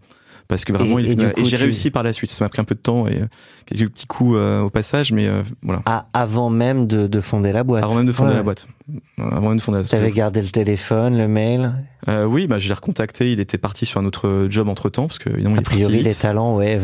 Parce 0.49 0.65
que 0.65 0.73
vraiment, 0.73 0.99
et, 0.99 1.03
il 1.03 1.23
et, 1.23 1.45
j'ai 1.45 1.57
réussi 1.57 1.93
par 1.93 2.03
la 2.03 2.13
suite. 2.13 2.33
Ça 2.33 2.45
m'a 2.45 2.49
pris 2.49 2.61
un 2.61 2.65
peu 2.65 2.75
de 2.75 2.81
temps 2.81 3.07
et 3.07 3.21
euh, 3.21 3.27
quelques 3.67 3.89
petits 3.93 4.09
coups 4.09 4.35
euh, 4.37 4.61
au 4.63 4.69
passage, 4.69 5.13
mais 5.13 5.31
voilà. 5.63 5.81
Ah, 5.87 6.09
avant 6.13 6.51
même 6.51 6.89
de, 6.89 7.07
de, 7.07 7.21
fonder 7.21 7.53
la 7.53 7.63
boîte. 7.63 7.85
Avant 7.85 7.95
même 7.95 8.07
de 8.07 8.11
fonder 8.11 8.35
la 8.35 8.43
boîte. 8.43 8.67
Avant 9.17 9.51
même 9.51 9.59
de 9.59 9.63
fonder. 9.63 9.85
T'avais 9.85 10.11
gardé 10.11 10.43
le 10.43 10.49
téléphone, 10.49 11.17
le 11.17 11.29
mail. 11.29 11.73
Euh, 12.09 12.25
oui, 12.25 12.49
bah 12.49 12.59
je 12.59 12.67
l'ai 12.67 12.75
recontacté. 12.75 13.31
Il 13.31 13.39
était 13.39 13.59
parti 13.59 13.87
sur 13.87 14.01
un 14.01 14.05
autre 14.07 14.49
job 14.51 14.69
entre 14.69 14.89
temps 14.89 15.07
parce 15.07 15.21
que 15.21 15.31
évidemment, 15.31 15.57
a 15.57 15.63
priori, 15.63 16.03
les 16.03 16.15
talents, 16.15 16.57
ouais. 16.57 16.81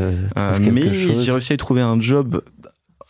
mais 0.60 0.88
j'ai 0.92 1.32
réussi 1.32 1.52
à 1.52 1.56
trouver 1.56 1.80
un 1.80 2.00
job, 2.00 2.42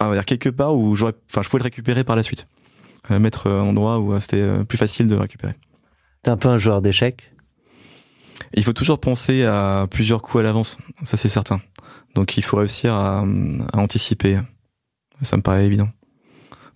à 0.01 0.11
dire 0.11 0.25
quelque 0.25 0.49
part 0.49 0.75
où 0.75 0.97
j'aurais, 0.97 1.12
enfin, 1.31 1.43
je 1.43 1.51
pouvais 1.51 1.61
le 1.61 1.64
récupérer 1.64 2.03
par 2.03 2.16
la 2.16 2.23
suite, 2.23 2.49
mettre 3.11 3.51
un 3.51 3.61
endroit 3.61 3.99
où 3.99 4.18
c'était 4.20 4.64
plus 4.66 4.79
facile 4.79 5.07
de 5.07 5.16
le 5.16 5.20
récupérer. 5.20 5.53
T'es 6.23 6.31
un 6.31 6.39
peu 6.39 6.49
un 6.49 6.59
joueur 6.59 6.81
d'échecs. 6.81 7.31
Il 8.55 8.64
faut 8.64 8.72
toujours 8.72 8.99
penser 9.01 9.45
à 9.45 9.87
plusieurs 9.91 10.22
coups 10.22 10.41
à 10.41 10.45
l'avance, 10.45 10.78
ça 11.03 11.16
c'est 11.16 11.28
certain. 11.28 11.61
Donc 12.14 12.37
il 12.37 12.43
faut 12.45 12.57
réussir 12.57 12.95
à, 12.95 13.20
à, 13.20 13.78
anticiper. 13.78 14.39
Ça 15.22 15.37
me 15.37 15.43
paraît 15.43 15.66
évident. 15.66 15.89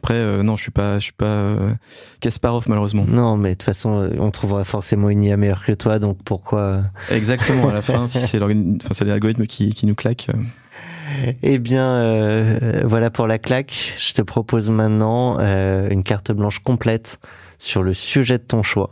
Après, 0.02 0.14
euh, 0.14 0.42
non, 0.42 0.56
je 0.56 0.62
suis 0.62 0.70
pas, 0.70 0.98
je 0.98 1.04
suis 1.04 1.12
pas 1.12 1.26
euh, 1.26 1.74
Kasparov 2.20 2.64
malheureusement. 2.68 3.04
Non, 3.06 3.36
mais 3.36 3.50
de 3.50 3.54
toute 3.54 3.64
façon, 3.64 4.00
euh, 4.00 4.10
on 4.18 4.30
trouvera 4.30 4.64
forcément 4.64 5.10
une 5.10 5.22
IA 5.22 5.36
meilleure 5.36 5.62
que 5.64 5.72
toi, 5.72 5.98
donc 5.98 6.16
pourquoi 6.24 6.84
Exactement. 7.10 7.68
À 7.68 7.74
la 7.74 7.82
fin, 7.82 8.06
si 8.08 8.18
c'est 8.20 8.38
l'organi- 8.38 8.78
enfin, 8.82 8.94
c'est 8.94 9.04
l'algorithme 9.04 9.44
qui, 9.46 9.74
qui 9.74 9.84
nous 9.84 9.94
claque. 9.94 10.28
euh, 10.34 11.32
Eh 11.42 11.58
bien, 11.58 11.84
euh, 11.96 12.80
voilà 12.84 13.10
pour 13.10 13.26
la 13.26 13.38
claque. 13.38 13.94
Je 13.98 14.14
te 14.14 14.22
propose 14.22 14.70
maintenant 14.70 15.36
euh, 15.38 15.88
une 15.90 16.02
carte 16.02 16.32
blanche 16.32 16.60
complète 16.60 17.20
sur 17.58 17.82
le 17.82 17.92
sujet 17.92 18.38
de 18.38 18.44
ton 18.44 18.62
choix. 18.62 18.88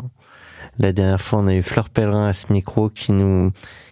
La 0.79 0.93
dernière 0.93 1.21
fois, 1.21 1.41
on 1.41 1.47
a 1.49 1.55
eu 1.55 1.63
Fleur 1.63 1.89
Pellerin 1.89 2.27
à 2.29 2.33
ce 2.33 2.53
micro 2.53 2.89
qui 2.89 3.13
nous 3.13 3.51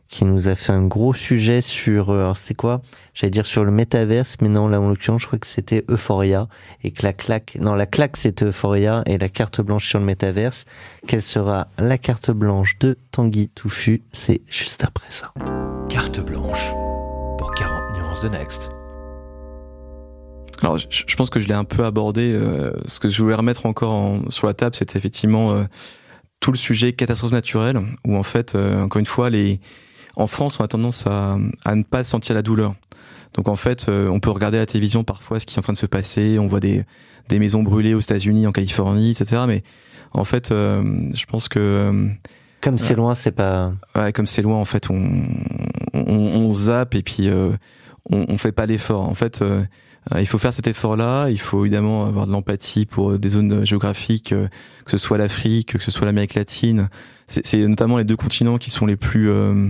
qui 0.08 0.24
nous 0.24 0.46
a 0.46 0.54
fait 0.54 0.70
un 0.72 0.86
gros 0.86 1.14
sujet 1.14 1.60
sur 1.60 2.10
euh, 2.10 2.20
alors 2.20 2.36
c'était 2.36 2.54
quoi? 2.54 2.80
J'allais 3.12 3.32
dire 3.32 3.44
sur 3.44 3.64
le 3.64 3.72
métaverse, 3.72 4.36
mais 4.40 4.48
non 4.48 4.68
là 4.68 4.80
en 4.80 4.88
l'occurrence, 4.90 5.22
je 5.22 5.26
crois 5.26 5.38
que 5.40 5.48
c'était 5.48 5.84
Euphoria 5.90 6.46
et 6.84 6.92
que 6.92 7.02
la 7.02 7.12
claque 7.12 7.58
non 7.60 7.74
la 7.74 7.86
claque 7.86 8.16
c'était 8.16 8.44
Euphoria 8.44 9.02
et 9.06 9.18
la 9.18 9.28
carte 9.28 9.60
blanche 9.60 9.88
sur 9.88 9.98
le 9.98 10.04
métaverse. 10.04 10.64
Quelle 11.08 11.22
sera 11.22 11.66
la 11.78 11.98
carte 11.98 12.30
blanche 12.30 12.78
de 12.78 12.96
Tanguy 13.10 13.48
Touffu? 13.48 14.02
C'est 14.12 14.42
juste 14.48 14.84
après 14.84 15.10
ça. 15.10 15.32
Carte 15.88 16.20
blanche 16.20 16.70
pour 17.36 17.52
40 17.54 17.96
nuances 17.98 18.22
de 18.22 18.28
Next. 18.28 18.70
Alors, 20.62 20.78
je, 20.78 20.86
je 20.88 21.16
pense 21.16 21.30
que 21.30 21.40
je 21.40 21.48
l'ai 21.48 21.54
un 21.54 21.64
peu 21.64 21.84
abordé. 21.84 22.32
euh, 22.32 22.72
ce 22.86 23.00
que 23.00 23.08
je 23.08 23.22
voulais 23.22 23.34
remettre 23.34 23.66
encore 23.66 23.92
en- 23.92 24.30
sur 24.30 24.46
la 24.46 24.54
table, 24.54 24.74
c'était 24.76 24.98
effectivement 24.98 25.50
euh, 25.52 25.64
tout 26.40 26.52
le 26.52 26.58
sujet 26.58 26.92
catastrophe 26.92 27.32
naturelle, 27.32 27.80
où 28.04 28.16
en 28.16 28.22
fait, 28.22 28.54
euh, 28.54 28.82
encore 28.82 29.00
une 29.00 29.06
fois, 29.06 29.30
les 29.30 29.60
en 30.16 30.26
France, 30.26 30.58
on 30.60 30.64
a 30.64 30.68
tendance 30.68 31.06
à, 31.06 31.36
à 31.64 31.74
ne 31.74 31.82
pas 31.82 32.02
sentir 32.02 32.34
la 32.34 32.42
douleur. 32.42 32.74
Donc 33.34 33.48
en 33.48 33.56
fait, 33.56 33.88
euh, 33.88 34.08
on 34.08 34.18
peut 34.18 34.30
regarder 34.30 34.56
à 34.56 34.60
la 34.60 34.66
télévision 34.66 35.04
parfois 35.04 35.38
ce 35.40 35.44
qui 35.46 35.56
est 35.56 35.58
en 35.58 35.62
train 35.62 35.74
de 35.74 35.78
se 35.78 35.86
passer. 35.86 36.38
On 36.38 36.48
voit 36.48 36.60
des 36.60 36.84
des 37.28 37.38
maisons 37.38 37.62
brûlées 37.62 37.94
aux 37.94 38.00
États-Unis, 38.00 38.46
en 38.46 38.52
Californie, 38.52 39.10
etc. 39.10 39.42
Mais 39.46 39.62
en 40.12 40.24
fait, 40.24 40.52
euh, 40.52 40.82
je 41.14 41.24
pense 41.26 41.48
que 41.48 41.58
euh, 41.58 42.08
Comme 42.60 42.78
c'est 42.78 42.94
loin, 42.94 43.14
c'est 43.14 43.32
pas 43.32 43.72
Ouais, 43.94 44.12
comme 44.12 44.26
c'est 44.26 44.42
loin, 44.42 44.56
en 44.58 44.64
fait, 44.64 44.90
on, 44.90 45.24
on, 45.92 46.06
on 46.06 46.54
zappe 46.54 46.94
et 46.94 47.02
puis 47.02 47.28
euh, 47.28 47.52
on, 48.10 48.26
on 48.28 48.38
fait 48.38 48.52
pas 48.52 48.66
l'effort. 48.66 49.08
En 49.08 49.14
fait, 49.14 49.42
euh, 49.42 49.64
euh, 50.14 50.20
il 50.20 50.26
faut 50.26 50.38
faire 50.38 50.52
cet 50.52 50.66
effort-là. 50.66 51.28
Il 51.30 51.40
faut 51.40 51.64
évidemment 51.64 52.06
avoir 52.06 52.26
de 52.26 52.32
l'empathie 52.32 52.86
pour 52.86 53.12
euh, 53.12 53.18
des 53.18 53.30
zones 53.30 53.64
géographiques, 53.64 54.32
euh, 54.32 54.48
que 54.84 54.90
ce 54.90 54.96
soit 54.96 55.18
l'Afrique, 55.18 55.74
que 55.74 55.82
ce 55.82 55.90
soit 55.90 56.06
l'Amérique 56.06 56.34
latine. 56.34 56.88
C'est 57.26 57.66
notamment 57.66 57.98
les 57.98 58.04
deux 58.04 58.16
continents 58.16 58.56
qui 58.56 58.70
sont 58.70 58.86
les 58.86 58.94
plus, 58.94 59.30
euh, 59.30 59.68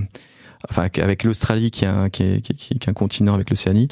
enfin, 0.69 0.89
avec 0.99 1.25
l'Australie 1.25 1.71
qui 1.71 1.87
qui, 2.13 2.23
est, 2.23 2.41
qui, 2.43 2.53
est, 2.53 2.57
qui 2.57 2.75
est 2.75 2.89
un 2.89 2.93
continent 2.93 3.35
avec 3.35 3.49
l'Océanie. 3.51 3.89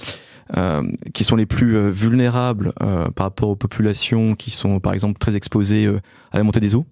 Qui 1.15 1.25
sont 1.25 1.37
les 1.37 1.47
plus 1.47 1.91
vulnérables 1.91 2.75
par 3.15 3.25
rapport 3.25 3.49
aux 3.49 3.57
populations 3.57 4.35
qui 4.35 4.51
sont 4.51 4.79
par 4.79 4.93
exemple 4.93 5.19
très 5.19 5.35
exposées 5.35 5.89
à 6.33 6.37
la 6.37 6.45
montée 6.45 6.61
des 6.61 6.75
eaux 6.75 6.85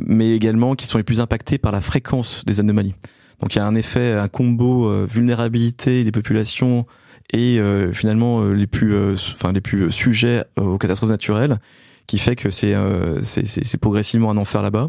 mais 0.00 0.34
également 0.34 0.74
qui 0.74 0.88
sont 0.88 0.98
les 0.98 1.04
plus 1.04 1.20
impactés 1.20 1.58
par 1.58 1.70
la 1.70 1.80
fréquence 1.80 2.44
des 2.44 2.58
anomalies. 2.58 2.94
Donc 3.40 3.54
il 3.54 3.58
y 3.58 3.60
a 3.60 3.66
un 3.66 3.74
effet, 3.74 4.12
un 4.14 4.28
combo 4.28 4.88
euh, 4.88 5.06
vulnérabilité 5.08 6.02
des 6.04 6.10
populations 6.12 6.86
et 7.32 7.58
euh, 7.58 7.92
finalement 7.92 8.40
euh, 8.40 8.52
les 8.52 8.66
plus, 8.66 8.94
enfin 9.34 9.52
les 9.52 9.60
plus 9.60 9.90
sujets 9.92 10.44
aux 10.56 10.78
catastrophes 10.78 11.10
naturelles, 11.10 11.58
qui 12.06 12.18
fait 12.18 12.36
que 12.36 12.50
c'est 12.50 12.74
c'est 13.22 13.76
progressivement 13.80 14.30
un 14.30 14.36
enfer 14.36 14.62
là-bas. 14.62 14.88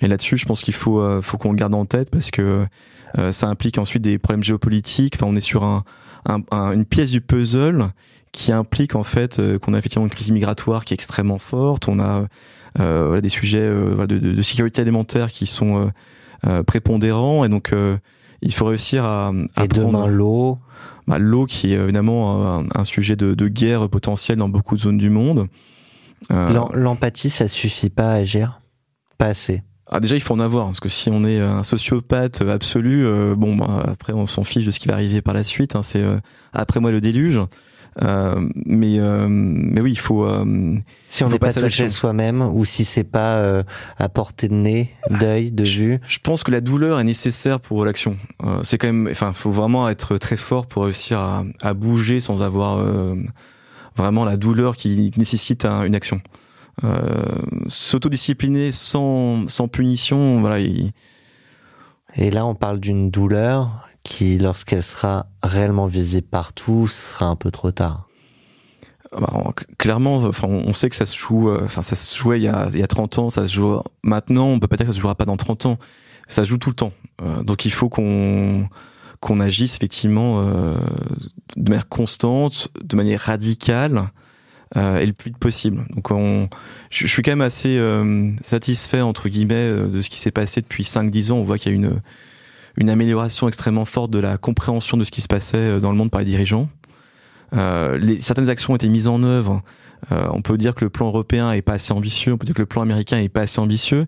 Et 0.00 0.08
là-dessus, 0.08 0.36
je 0.38 0.46
pense 0.46 0.62
qu'il 0.62 0.74
faut 0.74 1.20
faut 1.22 1.38
qu'on 1.38 1.50
le 1.50 1.56
garde 1.56 1.74
en 1.74 1.84
tête 1.86 2.08
parce 2.10 2.30
que 2.30 2.66
ça 3.30 3.46
implique 3.48 3.78
ensuite 3.78 4.02
des 4.02 4.18
problèmes 4.18 4.42
géopolitiques. 4.42 5.16
Enfin, 5.16 5.26
on 5.30 5.36
est 5.36 5.40
sur 5.40 5.64
un, 5.64 5.84
un- 6.26 6.40
un- 6.50 6.72
une 6.72 6.84
pièce 6.86 7.10
du 7.10 7.20
puzzle 7.20 7.88
qui 8.32 8.52
implique 8.52 8.94
en 8.94 9.02
fait 9.02 9.38
euh, 9.38 9.58
qu'on 9.58 9.74
a 9.74 9.78
effectivement 9.78 10.06
une 10.06 10.10
crise 10.10 10.30
migratoire 10.30 10.84
qui 10.86 10.94
est 10.94 10.96
extrêmement 10.96 11.38
forte. 11.38 11.88
On 11.88 11.98
a 12.00 12.26
des 13.20 13.28
sujets 13.28 13.68
de 14.08 14.42
sécurité 14.42 14.80
alimentaire 14.80 15.30
qui 15.30 15.44
sont 15.44 15.90
euh, 16.46 16.62
prépondérants 16.62 17.44
et 17.44 17.48
donc 17.48 17.72
euh, 17.72 17.96
il 18.40 18.52
faut 18.52 18.64
réussir 18.66 19.04
à, 19.04 19.32
à 19.56 19.64
et 19.64 19.68
demain 19.68 19.90
prendre 19.90 20.08
l'eau. 20.08 20.58
bah, 21.06 21.18
l'eau 21.18 21.46
qui 21.46 21.72
est 21.72 21.76
évidemment 21.78 22.58
un, 22.60 22.66
un 22.74 22.84
sujet 22.84 23.14
de, 23.16 23.34
de 23.34 23.48
guerre 23.48 23.88
potentielle 23.88 24.38
dans 24.38 24.48
beaucoup 24.48 24.74
de 24.76 24.80
zones 24.80 24.98
du 24.98 25.10
monde. 25.10 25.46
Euh, 26.30 26.52
L'em- 26.52 26.68
L'empathie, 26.74 27.30
ça 27.30 27.48
suffit 27.48 27.90
pas 27.90 28.10
à 28.12 28.14
agir? 28.14 28.60
Pas 29.18 29.26
assez. 29.26 29.62
ah, 29.90 30.00
déjà, 30.00 30.14
il 30.16 30.20
faut 30.20 30.34
en 30.34 30.40
avoir 30.40 30.66
parce 30.66 30.80
que 30.80 30.88
si 30.88 31.10
on 31.10 31.24
est 31.24 31.40
un 31.40 31.62
sociopathe 31.62 32.42
absolu, 32.42 33.04
euh, 33.04 33.34
bon, 33.36 33.56
bah, 33.56 33.84
après 33.88 34.12
on 34.12 34.26
s'en 34.26 34.42
fiche 34.44 34.64
de 34.66 34.70
ce 34.70 34.80
qui 34.80 34.88
va 34.88 34.94
arriver 34.94 35.20
par 35.22 35.34
la 35.34 35.42
suite. 35.44 35.76
Hein, 35.76 35.82
c'est 35.82 36.02
euh, 36.02 36.18
après 36.52 36.80
moi 36.80 36.90
le 36.90 37.00
déluge. 37.00 37.40
Euh, 38.00 38.48
mais 38.64 38.98
euh, 38.98 39.26
mais 39.28 39.82
oui, 39.82 39.92
il 39.92 39.98
faut. 39.98 40.24
euh, 40.24 40.78
Si 41.10 41.22
on 41.24 41.28
n'est 41.28 41.38
pas 41.38 41.52
touché 41.52 41.90
soi-même 41.90 42.40
ou 42.40 42.64
si 42.64 42.86
c'est 42.86 43.04
pas 43.04 43.36
euh, 43.36 43.62
à 43.98 44.08
portée 44.08 44.48
de 44.48 44.54
nez, 44.54 44.90
d'œil, 45.20 45.52
de 45.52 45.62
vue. 45.64 46.00
Je 46.08 46.18
pense 46.18 46.42
que 46.42 46.50
la 46.50 46.62
douleur 46.62 46.98
est 47.00 47.04
nécessaire 47.04 47.60
pour 47.60 47.84
l'action. 47.84 48.16
Euh, 48.44 48.60
c'est 48.62 48.78
quand 48.78 48.86
même, 48.86 49.08
enfin, 49.10 49.32
faut 49.34 49.50
vraiment 49.50 49.90
être 49.90 50.16
très 50.16 50.36
fort 50.36 50.66
pour 50.66 50.84
réussir 50.84 51.18
à, 51.20 51.44
à 51.60 51.74
bouger 51.74 52.18
sans 52.18 52.40
avoir 52.40 52.78
euh, 52.78 53.14
vraiment 53.94 54.24
la 54.24 54.38
douleur 54.38 54.76
qui 54.76 55.10
nécessite 55.18 55.66
un- 55.66 55.84
une 55.84 55.94
action. 55.94 56.22
Euh, 56.84 57.26
S'autodiscipliner 57.68 58.72
sans, 58.72 59.46
sans 59.48 59.68
punition, 59.68 60.40
voilà. 60.40 60.58
il- 60.60 60.92
Et 62.16 62.30
là, 62.30 62.46
on 62.46 62.54
parle 62.54 62.80
d'une 62.80 63.10
douleur 63.10 63.88
qui, 64.02 64.38
lorsqu'elle 64.38 64.82
sera 64.82 65.26
réellement 65.42 65.86
visible 65.86 66.26
partout, 66.26 66.88
sera 66.88 67.26
un 67.26 67.36
peu 67.36 67.50
trop 67.50 67.70
tard. 67.70 68.08
bah, 69.12 69.52
clairement, 69.78 70.16
enfin, 70.16 70.48
on 70.48 70.72
sait 70.72 70.88
que 70.88 70.96
ça 70.96 71.06
se 71.06 71.16
joue, 71.16 71.50
euh, 71.50 71.62
enfin, 71.64 71.82
ça 71.82 71.94
se 71.96 72.16
jouait 72.16 72.38
il 72.38 72.44
y 72.44 72.48
a, 72.48 72.68
il 72.72 72.80
y 72.80 72.82
a 72.82 72.86
30 72.86 73.18
ans, 73.18 73.30
ça 73.30 73.46
se 73.46 73.54
joue 73.54 73.80
maintenant. 74.02 74.46
On 74.46 74.58
peut 74.58 74.68
pas 74.68 74.76
dire 74.76 74.86
que 74.86 74.92
ça 74.92 74.96
se 74.96 75.00
jouera 75.00 75.14
pas 75.14 75.24
dans 75.24 75.36
30 75.36 75.66
ans. 75.66 75.78
Ça 76.28 76.44
se 76.44 76.48
joue 76.48 76.58
tout 76.58 76.70
le 76.70 76.76
temps. 76.76 76.92
Euh, 77.22 77.42
donc, 77.42 77.64
il 77.64 77.72
faut 77.72 77.88
qu'on 77.88 78.68
qu'on 79.20 79.38
agisse 79.38 79.76
effectivement 79.76 80.40
euh, 80.40 80.76
de 81.56 81.70
manière 81.70 81.88
constante, 81.88 82.72
de 82.82 82.96
manière 82.96 83.20
radicale 83.20 84.10
et 84.74 85.04
le 85.04 85.12
plus 85.12 85.28
vite 85.28 85.38
possible. 85.38 85.84
Donc, 85.94 86.10
on, 86.10 86.48
je, 86.88 87.06
je 87.06 87.12
suis 87.12 87.22
quand 87.22 87.32
même 87.32 87.42
assez 87.42 87.78
satisfait 88.40 89.02
entre 89.02 89.28
guillemets 89.28 89.68
de 89.68 90.00
ce 90.00 90.08
qui 90.08 90.18
s'est 90.18 90.30
passé 90.30 90.62
depuis 90.62 90.82
5-10 90.82 91.30
ans. 91.30 91.36
On 91.36 91.44
voit 91.44 91.58
qu'il 91.58 91.72
y 91.72 91.74
a 91.74 91.76
une 91.76 92.00
une 92.76 92.90
amélioration 92.90 93.48
extrêmement 93.48 93.84
forte 93.84 94.10
de 94.10 94.18
la 94.18 94.38
compréhension 94.38 94.96
de 94.96 95.04
ce 95.04 95.10
qui 95.10 95.20
se 95.20 95.28
passait 95.28 95.56
euh, 95.56 95.80
dans 95.80 95.90
le 95.90 95.96
monde 95.96 96.10
par 96.10 96.20
les 96.20 96.26
dirigeants. 96.26 96.68
Euh, 97.52 97.98
les, 97.98 98.20
certaines 98.20 98.48
actions 98.48 98.72
ont 98.72 98.76
été 98.76 98.88
mises 98.88 99.08
en 99.08 99.22
œuvre. 99.22 99.62
Euh, 100.10 100.28
on 100.32 100.42
peut 100.42 100.56
dire 100.56 100.74
que 100.74 100.84
le 100.84 100.90
plan 100.90 101.08
européen 101.08 101.52
est 101.52 101.62
pas 101.62 101.74
assez 101.74 101.92
ambitieux. 101.92 102.32
On 102.32 102.38
peut 102.38 102.46
dire 102.46 102.54
que 102.54 102.62
le 102.62 102.66
plan 102.66 102.82
américain 102.82 103.18
est 103.18 103.28
pas 103.28 103.42
assez 103.42 103.60
ambitieux. 103.60 104.06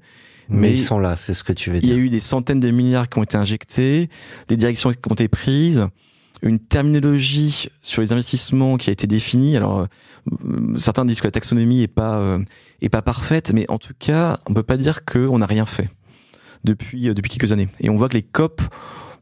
Mais, 0.49 0.69
Mais 0.69 0.71
ils 0.73 0.81
sont 0.81 0.99
là, 0.99 1.17
c'est 1.17 1.33
ce 1.33 1.43
que 1.45 1.53
tu 1.53 1.71
veux 1.71 1.79
Il 1.79 1.87
y 1.87 1.93
a 1.93 1.95
dire. 1.95 2.05
eu 2.05 2.09
des 2.11 2.21
centaines 2.21 2.61
de 2.61 2.71
milliards 2.71 3.09
qui 3.09 3.19
ont 3.19 3.23
été 3.23 3.37
injectés, 3.37 4.11
des 4.49 4.57
directions 4.57 4.93
qui 4.93 4.99
ont 5.11 5.15
été 5.15 5.29
prises, 5.29 5.87
une 6.43 6.59
terminologie 6.59 7.69
sur 7.81 8.03
les 8.03 8.12
investissements 8.12 8.77
qui 8.77 8.91
a 8.91 8.93
été 8.93 9.07
définie. 9.07 9.57
Alors 9.57 9.81
euh, 9.81 10.77
certains 10.77 11.07
disent 11.07 11.21
que 11.21 11.27
la 11.27 11.31
taxonomie 11.31 11.83
est 11.83 11.89
pas 11.89 12.19
euh, 12.19 12.39
est 12.83 12.91
pas 12.91 13.01
parfaite, 13.01 13.53
mais 13.55 13.65
en 13.71 13.79
tout 13.79 13.95
cas, 13.99 14.39
on 14.47 14.53
peut 14.53 14.62
pas 14.62 14.77
dire 14.77 15.07
qu'on 15.07 15.39
n'a 15.39 15.47
rien 15.47 15.65
fait 15.65 15.89
depuis 16.65 17.09
euh, 17.09 17.15
depuis 17.15 17.31
quelques 17.31 17.53
années. 17.53 17.69
Et 17.81 17.91
on 17.91 17.97
voit 17.97 18.09
que 18.09 18.15
les 18.15 18.23
COP, 18.23 18.61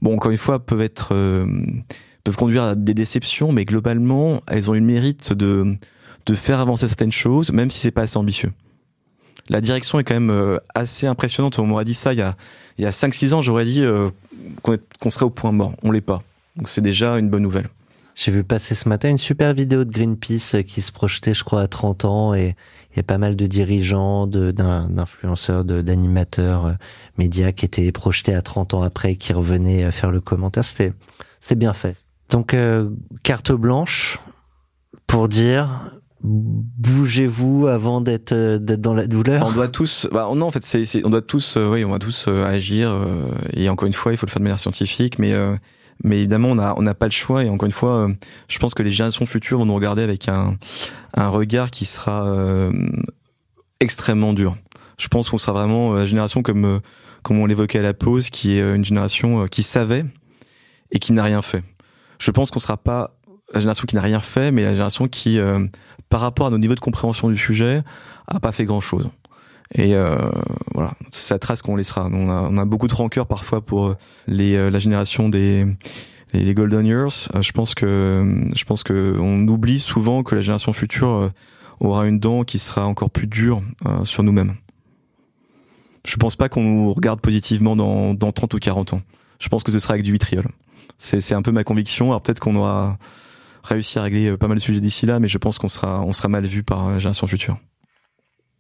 bon 0.01 0.15
encore 0.15 0.31
une 0.31 0.39
fois, 0.39 0.65
peuvent 0.65 0.81
être 0.81 1.15
euh, 1.15 1.47
peuvent 2.25 2.37
conduire 2.37 2.63
à 2.63 2.75
des 2.75 2.95
déceptions, 2.95 3.53
mais 3.53 3.65
globalement, 3.65 4.43
elles 4.49 4.71
ont 4.71 4.75
eu 4.75 4.81
le 4.81 4.87
mérite 4.87 5.33
de 5.33 5.77
de 6.27 6.35
faire 6.35 6.61
avancer 6.61 6.87
certaines 6.87 7.13
choses, 7.13 7.51
même 7.53 7.71
si 7.71 7.81
c'est 7.81 7.91
pas 7.91 8.03
assez 8.03 8.17
ambitieux. 8.17 8.53
La 9.49 9.61
direction 9.61 9.99
est 9.99 10.05
quand 10.05 10.15
même 10.15 10.31
euh, 10.31 10.59
assez 10.75 11.07
impressionnante. 11.07 11.59
On 11.59 11.67
m'aurait 11.67 11.85
dit 11.85 11.95
ça 11.95 12.13
il 12.13 12.19
y 12.19 12.23
a 12.23 12.37
a 12.81 12.91
5-6 12.91 13.35
ans, 13.35 13.43
j'aurais 13.43 13.65
dit 13.65 13.85
qu'on 14.63 15.11
serait 15.11 15.25
au 15.25 15.31
point 15.31 15.53
mort. 15.53 15.75
On 15.83 15.91
l'est 15.91 16.01
pas. 16.01 16.23
Donc 16.57 16.69
c'est 16.69 16.81
déjà 16.81 17.19
une 17.19 17.29
bonne 17.29 17.43
nouvelle. 17.43 17.69
J'ai 18.15 18.31
vu 18.31 18.45
passer 18.45 18.75
ce 18.75 18.89
matin 18.89 19.09
une 19.09 19.19
super 19.19 19.55
vidéo 19.55 19.85
de 19.85 19.91
Greenpeace 19.91 20.57
euh, 20.57 20.63
qui 20.63 20.83
se 20.83 20.93
projetait, 20.93 21.33
je 21.35 21.45
crois, 21.45 21.63
à 21.63 21.67
30 21.69 22.05
ans 22.05 22.35
et 22.35 22.57
il 22.93 22.97
y 22.99 23.01
a 23.01 23.03
pas 23.03 23.17
mal 23.19 23.37
de 23.37 23.47
dirigeants, 23.47 24.27
d'influenceurs, 24.27 25.65
de- 25.65 25.81
d'animateurs 25.81 26.67
euh, 26.67 26.73
médias 27.17 27.53
qui 27.53 27.65
étaient 27.65 27.91
projetés 27.91 28.35
à 28.35 28.43
30 28.43 28.75
ans 28.75 28.83
après 28.83 29.13
et 29.13 29.17
qui 29.17 29.33
revenaient 29.33 29.85
euh, 29.85 29.91
faire 29.91 30.11
le 30.11 30.21
commentaire. 30.21 30.65
C'était, 30.65 30.93
c'est 31.41 31.55
bien 31.55 31.73
fait. 31.73 31.97
Donc, 32.31 32.57
carte 33.23 33.53
blanche 33.53 34.19
pour 35.07 35.29
dire, 35.29 35.91
bougez-vous 36.23 37.67
avant 37.67 38.01
d'être, 38.01 38.33
d'être 38.57 38.81
dans 38.81 38.95
la 38.95 39.07
douleur. 39.07 39.47
On 39.47 39.53
doit 39.53 39.69
tous, 39.69 40.09
bah 40.11 40.31
non 40.35 40.47
en 40.47 40.51
fait 40.51 40.63
c'est, 40.65 41.05
on 41.05 41.11
doit 41.11 41.21
tous, 41.21 41.59
oui 41.61 41.85
on 41.85 41.91
doit 41.91 41.99
tous 41.99 42.29
agir 42.29 42.97
et 43.53 43.69
encore 43.69 43.87
une 43.87 43.93
fois 43.93 44.13
il 44.13 44.17
faut 44.17 44.25
le 44.25 44.31
faire 44.31 44.41
de 44.41 44.45
manière 44.45 44.59
scientifique, 44.59 45.19
mais 45.19 45.35
mais 46.03 46.19
évidemment 46.19 46.49
on 46.49 46.59
a 46.59 46.75
on 46.77 46.83
n'a 46.83 46.95
pas 46.95 47.07
le 47.07 47.13
choix 47.13 47.45
et 47.45 47.49
encore 47.49 47.67
une 47.67 47.73
fois 47.73 47.91
euh, 47.91 48.15
je 48.49 48.59
pense 48.59 48.75
que 48.75 48.83
les 48.83 48.91
générations 48.91 49.27
futures 49.27 49.59
vont 49.59 49.67
nous 49.67 49.75
regarder 49.75 50.03
avec 50.03 50.29
un 50.29 50.57
un 51.15 51.29
regard 51.29 51.71
qui 51.71 51.85
sera 51.85 52.27
euh, 52.29 52.73
extrêmement 53.81 54.33
dur. 54.33 54.57
Je 54.99 55.09
pense 55.09 55.31
qu'on 55.31 55.39
sera 55.39 55.53
vraiment 55.53 55.95
euh, 55.95 55.99
la 55.99 56.07
génération 56.07 56.43
comme 56.43 56.65
euh, 56.65 56.81
comme 57.23 57.39
on 57.39 57.47
l'évoquait 57.47 57.79
à 57.79 57.83
la 57.83 57.95
pause, 57.95 58.31
qui 58.31 58.59
est 58.59 58.75
une 58.75 58.85
génération 58.85 59.47
qui 59.47 59.63
savait 59.63 60.05
et 60.91 60.99
qui 60.99 61.13
n'a 61.13 61.23
rien 61.23 61.41
fait. 61.41 61.63
Je 62.19 62.33
pense 62.33 62.51
qu'on 62.51 62.59
sera 62.59 62.77
pas 62.77 63.17
la 63.53 63.61
génération 63.61 63.85
qui 63.87 63.95
n'a 63.95 64.01
rien 64.01 64.21
fait, 64.21 64.51
mais 64.51 64.63
la 64.63 64.73
génération 64.73 65.09
qui, 65.09 65.39
euh, 65.39 65.67
par 66.09 66.21
rapport 66.21 66.47
à 66.47 66.51
nos 66.51 66.59
niveaux 66.59 66.75
de 66.75 66.81
compréhension 66.81 67.29
du 67.31 67.37
sujet, 67.37 67.83
a 68.27 68.41
pas 68.41 68.53
fait 68.53 68.65
grand 68.65 68.81
chose. 68.81 69.09
Et 69.75 69.95
euh, 69.95 70.31
voilà, 70.75 70.93
c'est 71.11 71.33
la 71.35 71.39
trace 71.39 71.63
qu'on 71.63 71.77
laissera. 71.77 72.09
On 72.13 72.29
a, 72.29 72.49
on 72.51 72.59
a 72.59 72.65
beaucoup 72.65 72.89
de 72.89 72.95
rancœur 72.95 73.27
parfois 73.27 73.61
pour 73.63 73.95
les, 74.27 74.55
euh, 74.55 74.71
la 74.71 74.79
génération 74.79 75.29
des 75.29 75.67
les, 76.33 76.55
Golden 76.55 76.87
Years. 76.87 77.29
Euh, 77.35 77.43
je 77.43 77.53
pense 77.53 77.75
que 77.75 78.49
je 78.55 78.65
pense 78.65 78.83
que 78.83 79.17
on 79.19 79.47
oublie 79.49 79.81
souvent 79.81 80.23
que 80.23 80.35
la 80.35 80.41
génération 80.41 80.73
future 80.73 81.09
euh, 81.09 81.31
aura 81.81 82.07
une 82.07 82.19
dent 82.19 82.45
qui 82.45 82.59
sera 82.59 82.87
encore 82.87 83.11
plus 83.11 83.27
dure 83.27 83.63
euh, 83.87 84.05
sur 84.05 84.23
nous-mêmes. 84.23 84.57
Je 86.07 86.17
pense 86.17 86.37
pas 86.37 86.49
qu'on 86.49 86.63
nous 86.63 86.93
regarde 86.93 87.21
positivement 87.21 87.77
dans, 87.77 88.15
dans 88.15 88.33
30 88.33 88.55
ou 88.55 88.59
40 88.59 88.95
ans. 88.95 89.03
Je 89.39 89.49
pense 89.49 89.63
que 89.63 89.71
ce 89.71 89.79
sera 89.79 89.95
avec 89.95 90.05
du 90.05 90.13
vitriol. 90.13 90.45
C'est 90.99 91.35
un 91.35 91.43
peu 91.43 91.51
ma 91.51 91.65
conviction. 91.65 92.11
Alors 92.11 92.23
peut-être 92.23 92.39
qu'on 92.39 92.55
aura 92.55 92.97
réussi 93.65 93.99
à 93.99 94.03
régler 94.03 94.31
euh, 94.31 94.37
pas 94.37 94.49
mal 94.49 94.57
de 94.59 94.63
sujets 94.63 94.81
d'ici 94.81 95.07
là, 95.07 95.21
mais 95.21 95.29
je 95.29 95.39
pense 95.39 95.59
qu'on 95.59 95.69
sera 95.69 96.03
on 96.03 96.13
sera 96.13 96.29
mal 96.29 96.45
vu 96.45 96.63
par 96.63 96.91
la 96.91 96.99
génération 96.99 97.27
future. 97.27 97.57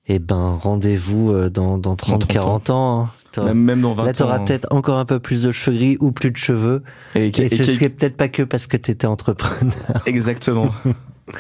Eh 0.08 0.18
ben, 0.18 0.58
rendez-vous 0.60 1.30
euh, 1.30 1.48
dans, 1.50 1.78
dans 1.78 1.96
30, 1.96 2.26
30 2.28 2.30
ans. 2.36 2.40
40 2.40 2.70
ans. 2.70 3.00
hein. 3.04 3.10
Même, 3.44 3.58
même 3.62 3.80
dans 3.80 3.94
20 3.94 4.04
Là, 4.04 4.12
t'auras 4.12 4.38
peut-être 4.40 4.66
encore 4.70 4.98
un 4.98 5.06
peu 5.06 5.18
plus 5.18 5.42
de 5.44 5.52
cheveux 5.52 5.76
gris 5.76 5.96
ou 6.00 6.12
plus 6.12 6.30
de 6.32 6.36
cheveux. 6.36 6.82
Et, 7.14 7.28
Et, 7.28 7.44
et- 7.44 7.56
ce 7.56 7.64
serait 7.64 7.88
peut-être 7.88 8.16
pas 8.16 8.28
que 8.28 8.42
parce 8.42 8.66
que 8.66 8.76
t'étais 8.76 9.06
entrepreneur. 9.06 10.02
exactement. 10.06 10.70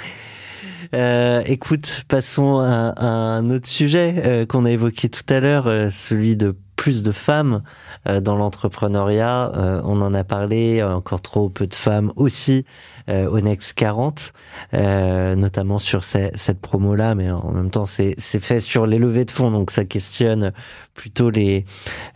Euh, 0.94 1.42
écoute, 1.46 2.04
passons 2.08 2.58
à, 2.58 2.92
à 2.96 3.06
un 3.06 3.48
autre 3.50 3.66
sujet 3.66 4.14
euh, 4.26 4.44
qu'on 4.44 4.66
a 4.66 4.70
évoqué 4.70 5.08
tout 5.08 5.22
à 5.30 5.40
l'heure, 5.40 5.66
euh, 5.66 5.88
celui 5.90 6.36
de 6.36 6.54
plus 6.82 7.04
de 7.04 7.12
femmes 7.12 7.62
euh, 8.08 8.20
dans 8.20 8.34
l'entrepreneuriat. 8.34 9.52
Euh, 9.54 9.80
on 9.84 10.00
en 10.00 10.14
a 10.14 10.24
parlé, 10.24 10.82
encore 10.82 11.20
trop 11.20 11.48
peu 11.48 11.68
de 11.68 11.74
femmes 11.76 12.12
aussi 12.16 12.64
euh, 13.08 13.28
au 13.30 13.40
Next 13.40 13.74
40, 13.74 14.32
euh, 14.74 15.36
notamment 15.36 15.78
sur 15.78 16.02
ces- 16.02 16.32
cette 16.34 16.60
promo-là, 16.60 17.14
mais 17.14 17.30
en 17.30 17.52
même 17.52 17.70
temps 17.70 17.86
c'est 17.86 18.16
fait 18.18 18.58
sur 18.58 18.84
les 18.86 18.98
levées 18.98 19.24
de 19.24 19.30
fonds, 19.30 19.52
donc 19.52 19.70
ça 19.70 19.84
questionne 19.84 20.52
plutôt 20.92 21.30
les 21.30 21.64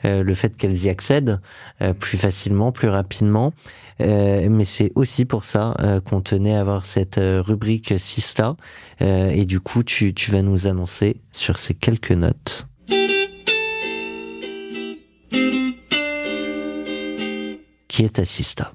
euh, 0.04 0.24
le 0.24 0.34
fait 0.34 0.56
qu'elles 0.56 0.84
y 0.84 0.88
accèdent 0.88 1.38
euh, 1.80 1.92
plus 1.92 2.18
facilement, 2.18 2.72
plus 2.72 2.88
rapidement. 2.88 3.52
Euh, 4.00 4.48
mais 4.50 4.64
c'est 4.64 4.90
aussi 4.96 5.24
pour 5.26 5.44
ça 5.44 5.74
euh, 5.80 6.00
qu'on 6.00 6.20
tenait 6.22 6.56
à 6.56 6.60
avoir 6.60 6.84
cette 6.86 7.18
euh, 7.18 7.40
rubrique 7.40 7.94
Sista. 7.98 8.56
Euh, 9.00 9.30
et 9.30 9.44
du 9.44 9.60
coup, 9.60 9.84
tu, 9.84 10.12
tu 10.12 10.32
vas 10.32 10.42
nous 10.42 10.66
annoncer 10.66 11.20
sur 11.30 11.58
ces 11.60 11.74
quelques 11.74 12.10
notes. 12.10 12.66
Qui 17.96 18.04
est 18.04 18.10
ta 18.10 18.26
Sista 18.26 18.72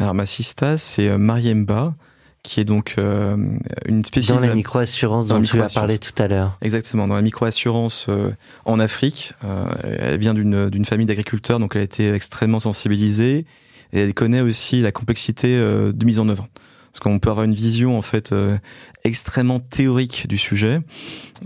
Alors 0.00 0.14
ma 0.14 0.24
sista, 0.24 0.78
c'est 0.78 1.06
euh, 1.06 1.18
Mariemba, 1.18 1.94
qui 2.42 2.58
est 2.58 2.64
donc 2.64 2.94
euh, 2.96 3.36
une 3.84 4.02
spécialiste 4.02 4.40
Dans 4.40 4.40
de 4.40 4.46
la 4.46 4.54
micro-assurance 4.54 5.28
dont 5.28 5.40
la 5.40 5.44
tu 5.44 5.60
as 5.60 5.68
parlé 5.68 5.98
tout 5.98 6.14
à 6.16 6.26
l'heure. 6.26 6.56
Exactement, 6.62 7.06
dans 7.06 7.14
la 7.14 7.20
micro-assurance 7.20 8.06
euh, 8.08 8.30
en 8.64 8.80
Afrique. 8.80 9.34
Euh, 9.44 9.66
elle 9.82 10.18
vient 10.18 10.32
d'une 10.32 10.70
d'une 10.70 10.86
famille 10.86 11.04
d'agriculteurs, 11.04 11.58
donc 11.58 11.76
elle 11.76 11.82
a 11.82 11.84
été 11.84 12.14
extrêmement 12.14 12.60
sensibilisée 12.60 13.44
et 13.92 14.00
elle 14.00 14.14
connaît 14.14 14.40
aussi 14.40 14.80
la 14.80 14.90
complexité 14.90 15.54
euh, 15.54 15.92
de 15.92 16.06
mise 16.06 16.18
en 16.18 16.30
œuvre. 16.30 16.48
Parce 16.92 17.00
qu'on 17.00 17.18
peut 17.18 17.28
avoir 17.28 17.44
une 17.44 17.52
vision 17.52 17.98
en 17.98 18.02
fait 18.02 18.32
euh, 18.32 18.56
extrêmement 19.04 19.60
théorique 19.60 20.28
du 20.28 20.38
sujet. 20.38 20.80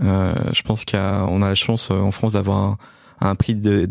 Euh, 0.01 0.33
je 0.53 0.61
pense 0.61 0.85
qu'on 0.85 0.97
a, 0.97 1.45
a 1.45 1.49
la 1.49 1.55
chance 1.55 1.89
euh, 1.91 1.95
en 1.95 2.11
France 2.11 2.33
d'avoir 2.33 2.57
un, 2.57 2.77
un 3.19 3.35
prix 3.35 3.55
de, 3.55 3.85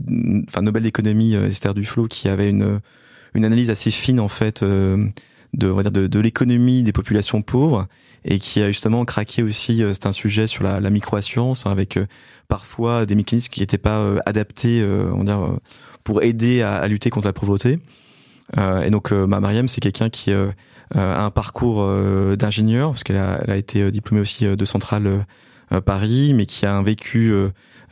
enfin 0.48 0.62
Nobel 0.62 0.84
d'économie, 0.84 1.34
Esther 1.34 1.74
Duflo, 1.74 2.08
qui 2.08 2.30
avait 2.30 2.48
une 2.48 2.80
une 3.36 3.44
analyse 3.44 3.70
assez 3.70 3.90
fine 3.90 4.20
en 4.20 4.28
fait 4.28 4.62
euh, 4.62 5.06
de 5.54 6.20
l'économie 6.20 6.82
des 6.82 6.92
populations 6.92 7.42
pauvres 7.42 7.86
et 8.26 8.38
qui 8.38 8.60
a 8.60 8.66
justement 8.68 9.04
craqué 9.04 9.42
aussi 9.42 9.82
euh, 9.82 9.92
c'est 9.92 10.06
un 10.06 10.12
sujet 10.12 10.46
sur 10.46 10.64
la, 10.64 10.80
la 10.80 10.90
micro-assurance 10.90 11.64
hein, 11.64 11.70
avec 11.70 11.96
euh, 11.96 12.06
parfois 12.48 13.06
des 13.06 13.14
mécanismes 13.14 13.50
qui 13.50 13.60
n'étaient 13.60 13.78
pas 13.78 14.14
adaptés 14.26 14.84
on 14.84 15.18
va 15.18 15.24
dire 15.24 15.58
pour 16.04 16.22
aider 16.22 16.62
à, 16.62 16.86
lutter 16.86 17.10
contre 17.10 17.26
la 17.26 17.32
pauvreté. 17.32 17.80
Et 18.56 18.90
donc 18.90 19.12
euh, 19.12 19.26
bah, 19.26 19.40
Mariam 19.40 19.66
c'est 19.66 19.80
quelqu'un 19.80 20.10
qui 20.10 20.32
a 20.32 20.52
un 20.94 21.30
parcours 21.32 21.84
d'ingénieur 22.36 22.90
parce 22.90 23.02
qu'elle 23.02 23.16
a, 23.16 23.56
été 23.56 23.90
diplômée 23.90 24.20
aussi 24.20 24.44
de 24.44 24.64
Centrale 24.64 25.26
Paris 25.84 26.32
mais 26.34 26.46
qui 26.46 26.64
a 26.64 26.76
un 26.76 26.84
vécu 26.84 27.34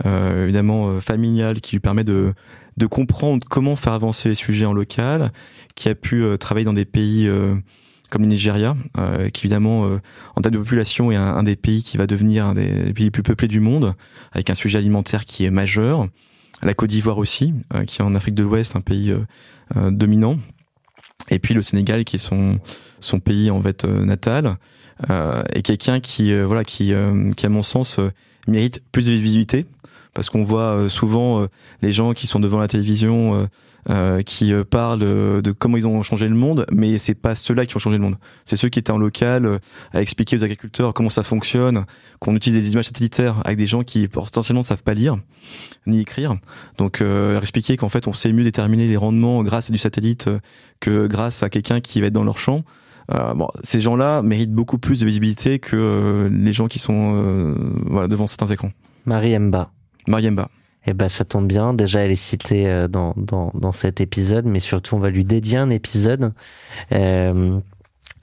évidemment 0.05 1.01
familial 1.01 1.61
qui 1.61 1.73
lui 1.75 1.81
permet 1.81 2.05
de 2.05 2.33
de 2.77 2.87
comprendre 2.87 3.47
comment 3.49 3.77
faire 3.77 3.93
avancer 3.93 4.29
les 4.29 4.35
sujets 4.35 4.67
en 4.67 4.73
local, 4.73 5.33
qui 5.75 5.89
a 5.89 5.95
pu 5.95 6.23
euh, 6.23 6.37
travailler 6.37 6.65
dans 6.65 6.73
des 6.73 6.85
pays 6.85 7.27
euh, 7.27 7.55
comme 8.15 8.23
le 8.23 8.29
Nigeria, 8.29 8.77
euh, 8.97 9.29
qui 9.31 9.47
évidemment, 9.47 9.87
euh, 9.87 9.99
en 10.37 10.41
termes 10.41 10.55
de 10.55 10.59
population, 10.61 11.11
est 11.11 11.17
un, 11.17 11.43
des 11.43 11.57
pays 11.57 11.83
qui 11.83 11.97
va 11.97 12.07
devenir 12.07 12.47
un 12.47 12.55
des 12.55 12.93
pays 12.93 13.07
les 13.07 13.11
plus 13.11 13.25
peuplés 13.25 13.49
du 13.49 13.59
monde, 13.59 13.95
avec 14.31 14.51
un 14.51 14.55
sujet 14.55 14.79
alimentaire 14.79 15.25
qui 15.25 15.45
est 15.45 15.51
majeur. 15.51 16.07
La 16.63 16.75
Côte 16.75 16.91
d'Ivoire 16.91 17.19
aussi, 17.19 17.55
euh, 17.75 17.85
qui 17.85 18.01
est 18.01 18.05
en 18.05 18.15
Afrique 18.15 18.37
de 18.37 18.45
l'Ouest, 18.45 18.77
un 18.77 18.81
pays 18.81 19.13
euh, 19.77 19.91
dominant. 19.91 20.37
Et 21.29 21.41
puis 21.41 21.55
le 21.55 21.63
Sénégal, 21.63 22.05
qui 22.05 22.17
est 22.17 22.21
son 22.21 22.61
son 23.01 23.19
pays 23.19 23.51
en 23.51 23.61
fait 23.63 23.85
natal, 23.85 24.59
et 25.55 25.63
quelqu'un 25.63 26.01
qui 26.01 26.39
voilà 26.43 26.65
qui 26.65 26.93
qui 27.37 27.47
à 27.47 27.49
mon 27.49 27.63
sens 27.63 27.99
mérite 28.47 28.83
plus 28.93 29.07
de 29.07 29.13
visibilité 29.13 29.67
parce 30.15 30.31
qu'on 30.31 30.45
voit 30.45 30.77
euh, 30.77 30.89
souvent 30.89 31.43
euh, 31.43 31.47
les 31.83 31.93
gens 31.93 32.15
qui 32.15 32.27
sont 32.27 32.41
devant 32.41 32.59
la 32.59 32.69
télévision 32.69 33.49
euh, 33.91 34.23
qui 34.23 34.53
parlent 34.71 35.01
de 35.01 35.53
comment 35.53 35.77
ils 35.77 35.87
ont 35.87 36.03
changé 36.03 36.27
le 36.29 36.35
monde, 36.35 36.65
mais 36.73 36.97
c'est 36.99 37.15
pas 37.15 37.35
ceux-là 37.35 37.67
qui 37.67 37.77
ont 37.77 37.79
changé 37.81 37.99
le 37.99 38.03
monde. 38.03 38.17
C'est 38.47 38.57
ceux 38.57 38.71
qui 38.71 38.79
étaient 38.79 38.93
en 38.93 38.99
local 38.99 39.61
à 39.93 40.01
expliquer 40.01 40.37
aux 40.37 40.45
agriculteurs 40.45 40.95
comment 40.95 41.11
ça 41.11 41.23
fonctionne, 41.23 41.85
qu'on 42.19 42.35
utilise 42.35 42.63
des 42.63 42.73
images 42.73 42.87
satellitaires 42.87 43.43
avec 43.45 43.59
des 43.59 43.67
gens 43.67 43.83
qui 43.83 44.09
potentiellement 44.09 44.61
ne 44.61 44.65
savent 44.65 44.83
pas 44.83 44.95
lire 44.95 45.19
ni 45.87 46.01
écrire. 46.01 46.35
Donc 46.79 47.03
euh, 47.03 47.33
leur 47.33 47.43
expliquer 47.43 47.77
qu'en 47.77 47.91
fait 47.91 48.07
on 48.07 48.15
sait 48.15 48.33
mieux 48.33 48.45
déterminer 48.45 48.89
les 48.89 48.97
rendements 48.97 49.43
grâce 49.43 49.69
à 49.69 49.73
du 49.73 49.79
satellite 49.79 50.31
que 50.81 51.07
grâce 51.07 51.43
à 51.43 51.51
quelqu'un 51.51 51.81
qui 51.81 52.01
va 52.01 52.07
être 52.07 52.13
dans 52.15 52.25
leur 52.25 52.39
champ. 52.39 52.65
Euh, 53.13 53.35
bon, 53.35 53.49
ces 53.63 53.81
gens-là 53.81 54.23
méritent 54.23 54.53
beaucoup 54.53 54.79
plus 54.79 55.01
de 55.01 55.07
visibilité 55.07 55.59
que 55.59 55.77
euh, 55.77 56.29
les 56.31 56.53
gens 56.53 56.69
qui 56.69 56.79
sont 56.79 57.15
euh, 57.17 57.55
voilà, 57.87 58.09
devant 58.09 58.27
certains 58.27 58.47
écrans. 58.47 58.71
Marie 59.05 59.39
Mba. 59.39 59.71
Mariemba. 60.07 60.49
Eh 60.87 60.93
ben, 60.93 61.09
ça 61.09 61.25
tombe 61.25 61.47
bien. 61.49 61.73
Déjà, 61.73 62.01
elle 62.01 62.11
est 62.11 62.17
citée 62.17 62.69
euh, 62.69 62.89
dans, 62.89 63.15
dans, 63.17 63.51
dans 63.55 63.73
cet 63.73 64.01
épisode, 64.01 64.45
mais 64.45 64.61
surtout, 64.61 64.97
on 64.97 64.99
va 64.99 65.11
lui 65.11 65.25
dédier 65.25 65.59
un 65.59 65.71
épisode. 65.71 66.33
Euh, 66.93 67.59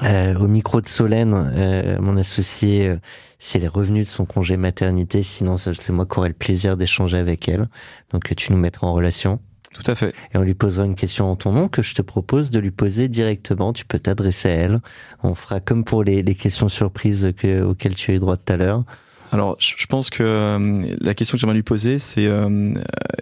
euh, 0.03 0.35
au 0.35 0.47
micro 0.47 0.81
de 0.81 0.87
Solène, 0.87 1.33
euh, 1.55 1.97
mon 1.99 2.17
associé, 2.17 2.87
euh, 2.87 2.95
si 3.39 3.57
elle 3.57 3.63
est 3.63 3.67
revenue 3.67 4.01
de 4.01 4.07
son 4.07 4.25
congé 4.25 4.57
maternité, 4.57 5.21
sinon 5.21 5.57
c'est 5.57 5.89
moi 5.91 6.05
qui 6.05 6.17
aurai 6.17 6.29
le 6.29 6.35
plaisir 6.35 6.75
d'échanger 6.75 7.17
avec 7.17 7.47
elle. 7.47 7.67
Donc, 8.11 8.33
tu 8.35 8.51
nous 8.51 8.57
mettras 8.57 8.87
en 8.87 8.93
relation 8.93 9.39
Tout 9.73 9.83
à 9.85 9.93
fait. 9.93 10.13
et 10.33 10.37
on 10.37 10.41
lui 10.41 10.55
posera 10.55 10.85
une 10.85 10.95
question 10.95 11.29
en 11.31 11.35
ton 11.35 11.51
nom 11.51 11.67
que 11.67 11.83
je 11.83 11.93
te 11.93 12.01
propose 12.01 12.49
de 12.49 12.59
lui 12.59 12.71
poser 12.71 13.09
directement. 13.09 13.73
Tu 13.73 13.85
peux 13.85 13.99
t'adresser 13.99 14.49
à 14.49 14.53
elle. 14.53 14.81
On 15.21 15.35
fera 15.35 15.59
comme 15.59 15.83
pour 15.83 16.03
les, 16.03 16.23
les 16.23 16.35
questions 16.35 16.69
surprises 16.69 17.31
que, 17.37 17.61
auxquelles 17.61 17.95
tu 17.95 18.11
as 18.11 18.15
eu 18.15 18.19
droit 18.19 18.37
tout 18.37 18.53
à 18.53 18.57
l'heure. 18.57 18.83
Alors, 19.31 19.55
je 19.59 19.85
pense 19.85 20.09
que 20.09 20.23
euh, 20.23 20.93
la 20.99 21.13
question 21.13 21.35
que 21.35 21.39
j'aimerais 21.39 21.55
lui 21.55 21.63
poser, 21.63 21.99
c'est 21.99 22.27
euh, 22.27 22.73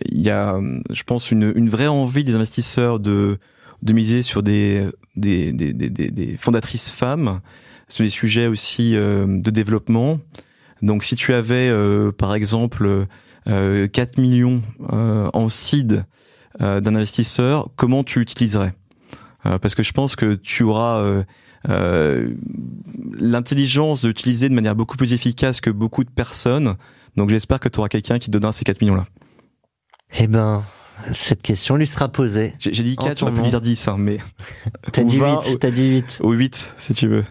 il 0.05 0.21
y 0.21 0.31
a, 0.31 0.59
je 0.89 1.03
pense, 1.03 1.31
une, 1.31 1.69
vraie 1.69 1.87
envie 1.87 2.23
des 2.23 2.35
investisseurs 2.35 2.99
de 2.99 3.37
de 3.81 3.93
miser 3.93 4.23
sur 4.23 4.43
des 4.43 4.87
des, 5.15 5.53
des, 5.53 6.35
fondatrices 6.37 6.89
femmes, 6.89 7.41
sur 7.87 8.03
des 8.03 8.09
sujets 8.09 8.47
aussi 8.47 8.95
euh, 8.95 9.25
de 9.27 9.51
développement. 9.51 10.19
Donc, 10.81 11.03
si 11.03 11.15
tu 11.15 11.33
avais, 11.33 11.69
euh, 11.69 12.11
par 12.11 12.35
exemple, 12.35 13.07
euh, 13.47 13.87
4 13.87 14.17
millions 14.17 14.61
en 14.89 15.49
seed 15.49 16.05
d'un 16.59 16.95
investisseur, 16.95 17.69
comment 17.75 18.03
tu 18.03 18.19
l'utiliserais? 18.19 18.73
Parce 19.43 19.75
que 19.75 19.83
je 19.83 19.93
pense 19.93 20.17
que 20.17 20.35
tu 20.35 20.63
auras 20.63 21.23
l'intelligence 23.17 24.01
de 24.01 24.07
l'utiliser 24.07 24.49
de 24.49 24.53
manière 24.53 24.75
beaucoup 24.75 24.97
plus 24.97 25.13
efficace 25.13 25.61
que 25.61 25.69
beaucoup 25.69 26.03
de 26.03 26.09
personnes. 26.09 26.75
Donc 27.15 27.29
j'espère 27.29 27.59
que 27.59 27.69
tu 27.69 27.79
auras 27.79 27.89
quelqu'un 27.89 28.19
qui 28.19 28.27
te 28.27 28.31
donnera 28.31 28.51
ces 28.51 28.63
4 28.63 28.81
millions-là. 28.81 29.05
Eh 30.19 30.27
ben, 30.27 30.63
cette 31.13 31.41
question 31.41 31.75
lui 31.75 31.87
sera 31.87 32.09
posée. 32.09 32.53
J'ai 32.59 32.71
dit 32.83 32.95
En 32.99 33.05
4, 33.05 33.17
ton 33.19 33.27
j'aurais 33.27 33.41
pu 33.43 33.49
dire 33.49 33.61
10, 33.61 33.87
hein, 33.87 33.95
mais 33.99 34.17
T'as 34.91 35.01
Ou 35.03 35.05
dit 35.05 35.17
vingt, 35.17 35.41
8, 35.45 35.51
ou- 35.51 35.57
t'as 35.57 35.71
dit 35.71 35.87
8. 35.89 36.19
au 36.21 36.31
8, 36.33 36.73
si 36.77 36.93
tu 36.93 37.07
veux. 37.07 37.23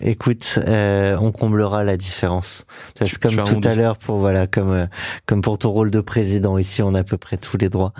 Écoute, 0.00 0.58
euh, 0.66 1.16
on 1.20 1.30
comblera 1.30 1.84
la 1.84 1.96
différence. 1.96 2.66
Comme 3.22 3.36
tout 3.44 3.60
à 3.62 3.74
l'heure 3.74 3.96
pour 3.96 4.18
voilà, 4.18 4.46
comme 4.46 4.72
euh, 4.72 4.86
comme 5.24 5.40
pour 5.40 5.56
ton 5.56 5.70
rôle 5.70 5.90
de 5.90 6.00
président 6.00 6.58
ici, 6.58 6.82
on 6.82 6.94
a 6.94 7.00
à 7.00 7.04
peu 7.04 7.16
près 7.16 7.36
tous 7.36 7.56
les 7.56 7.68
droits. 7.68 7.92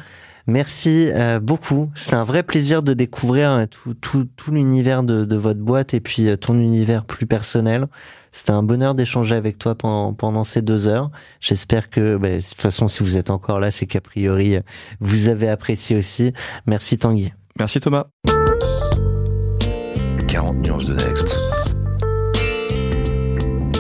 Merci 0.47 1.11
euh, 1.15 1.41
beaucoup. 1.41 1.91
C'est 1.95 2.15
un 2.15 2.25
vrai 2.25 2.43
plaisir 2.43 2.83
de 2.83 2.93
découvrir 2.93 3.51
euh, 3.51 3.67
tout, 3.67 3.95
tout, 3.95 4.29
tout 4.37 4.53
l'univers 4.53 5.03
de, 5.03 5.25
de, 5.25 5.37
votre 5.37 5.61
boîte 5.61 5.95
et 5.95 6.01
puis 6.01 6.29
euh, 6.29 6.37
ton 6.37 6.55
univers 6.59 7.05
plus 7.05 7.27
personnel. 7.27 7.87
C'était 8.31 8.51
un 8.51 8.63
bonheur 8.63 8.95
d'échanger 8.95 9.37
avec 9.37 9.59
toi 9.59 9.75
pendant, 9.75 10.13
pendant 10.13 10.45
ces 10.45 10.61
deux 10.61 10.87
heures. 10.87 11.11
J'espère 11.41 11.89
que, 11.89 12.17
bah, 12.17 12.29
de 12.31 12.41
toute 12.41 12.61
façon, 12.61 12.89
si 12.89 13.03
vous 13.03 13.17
êtes 13.17 13.31
encore 13.31 13.59
là, 13.59 13.71
c'est 13.71 13.87
qu'a 13.87 14.01
priori, 14.01 14.59
vous 15.01 15.29
avez 15.29 15.49
apprécié 15.49 15.97
aussi. 15.97 16.33
Merci 16.67 16.99
Tanguy. 16.99 17.33
Merci 17.59 17.81
Thomas. 17.81 18.07
40 20.29 20.57
nuances 20.59 20.87
de 20.87 20.95
Next. 20.95 21.37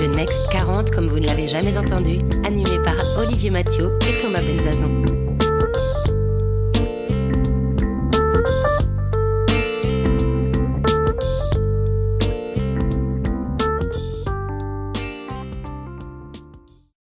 Le 0.01 0.07
Next 0.15 0.51
40, 0.53 0.91
comme 0.93 1.09
vous 1.09 1.19
ne 1.19 1.27
l'avez 1.27 1.49
jamais 1.49 1.77
entendu, 1.77 2.19
animé 2.45 2.79
par 2.85 2.95
Olivier 3.19 3.51
Mathieu 3.51 3.99
et 4.09 4.23
Thomas 4.23 4.41
Benzazon. 4.41 5.24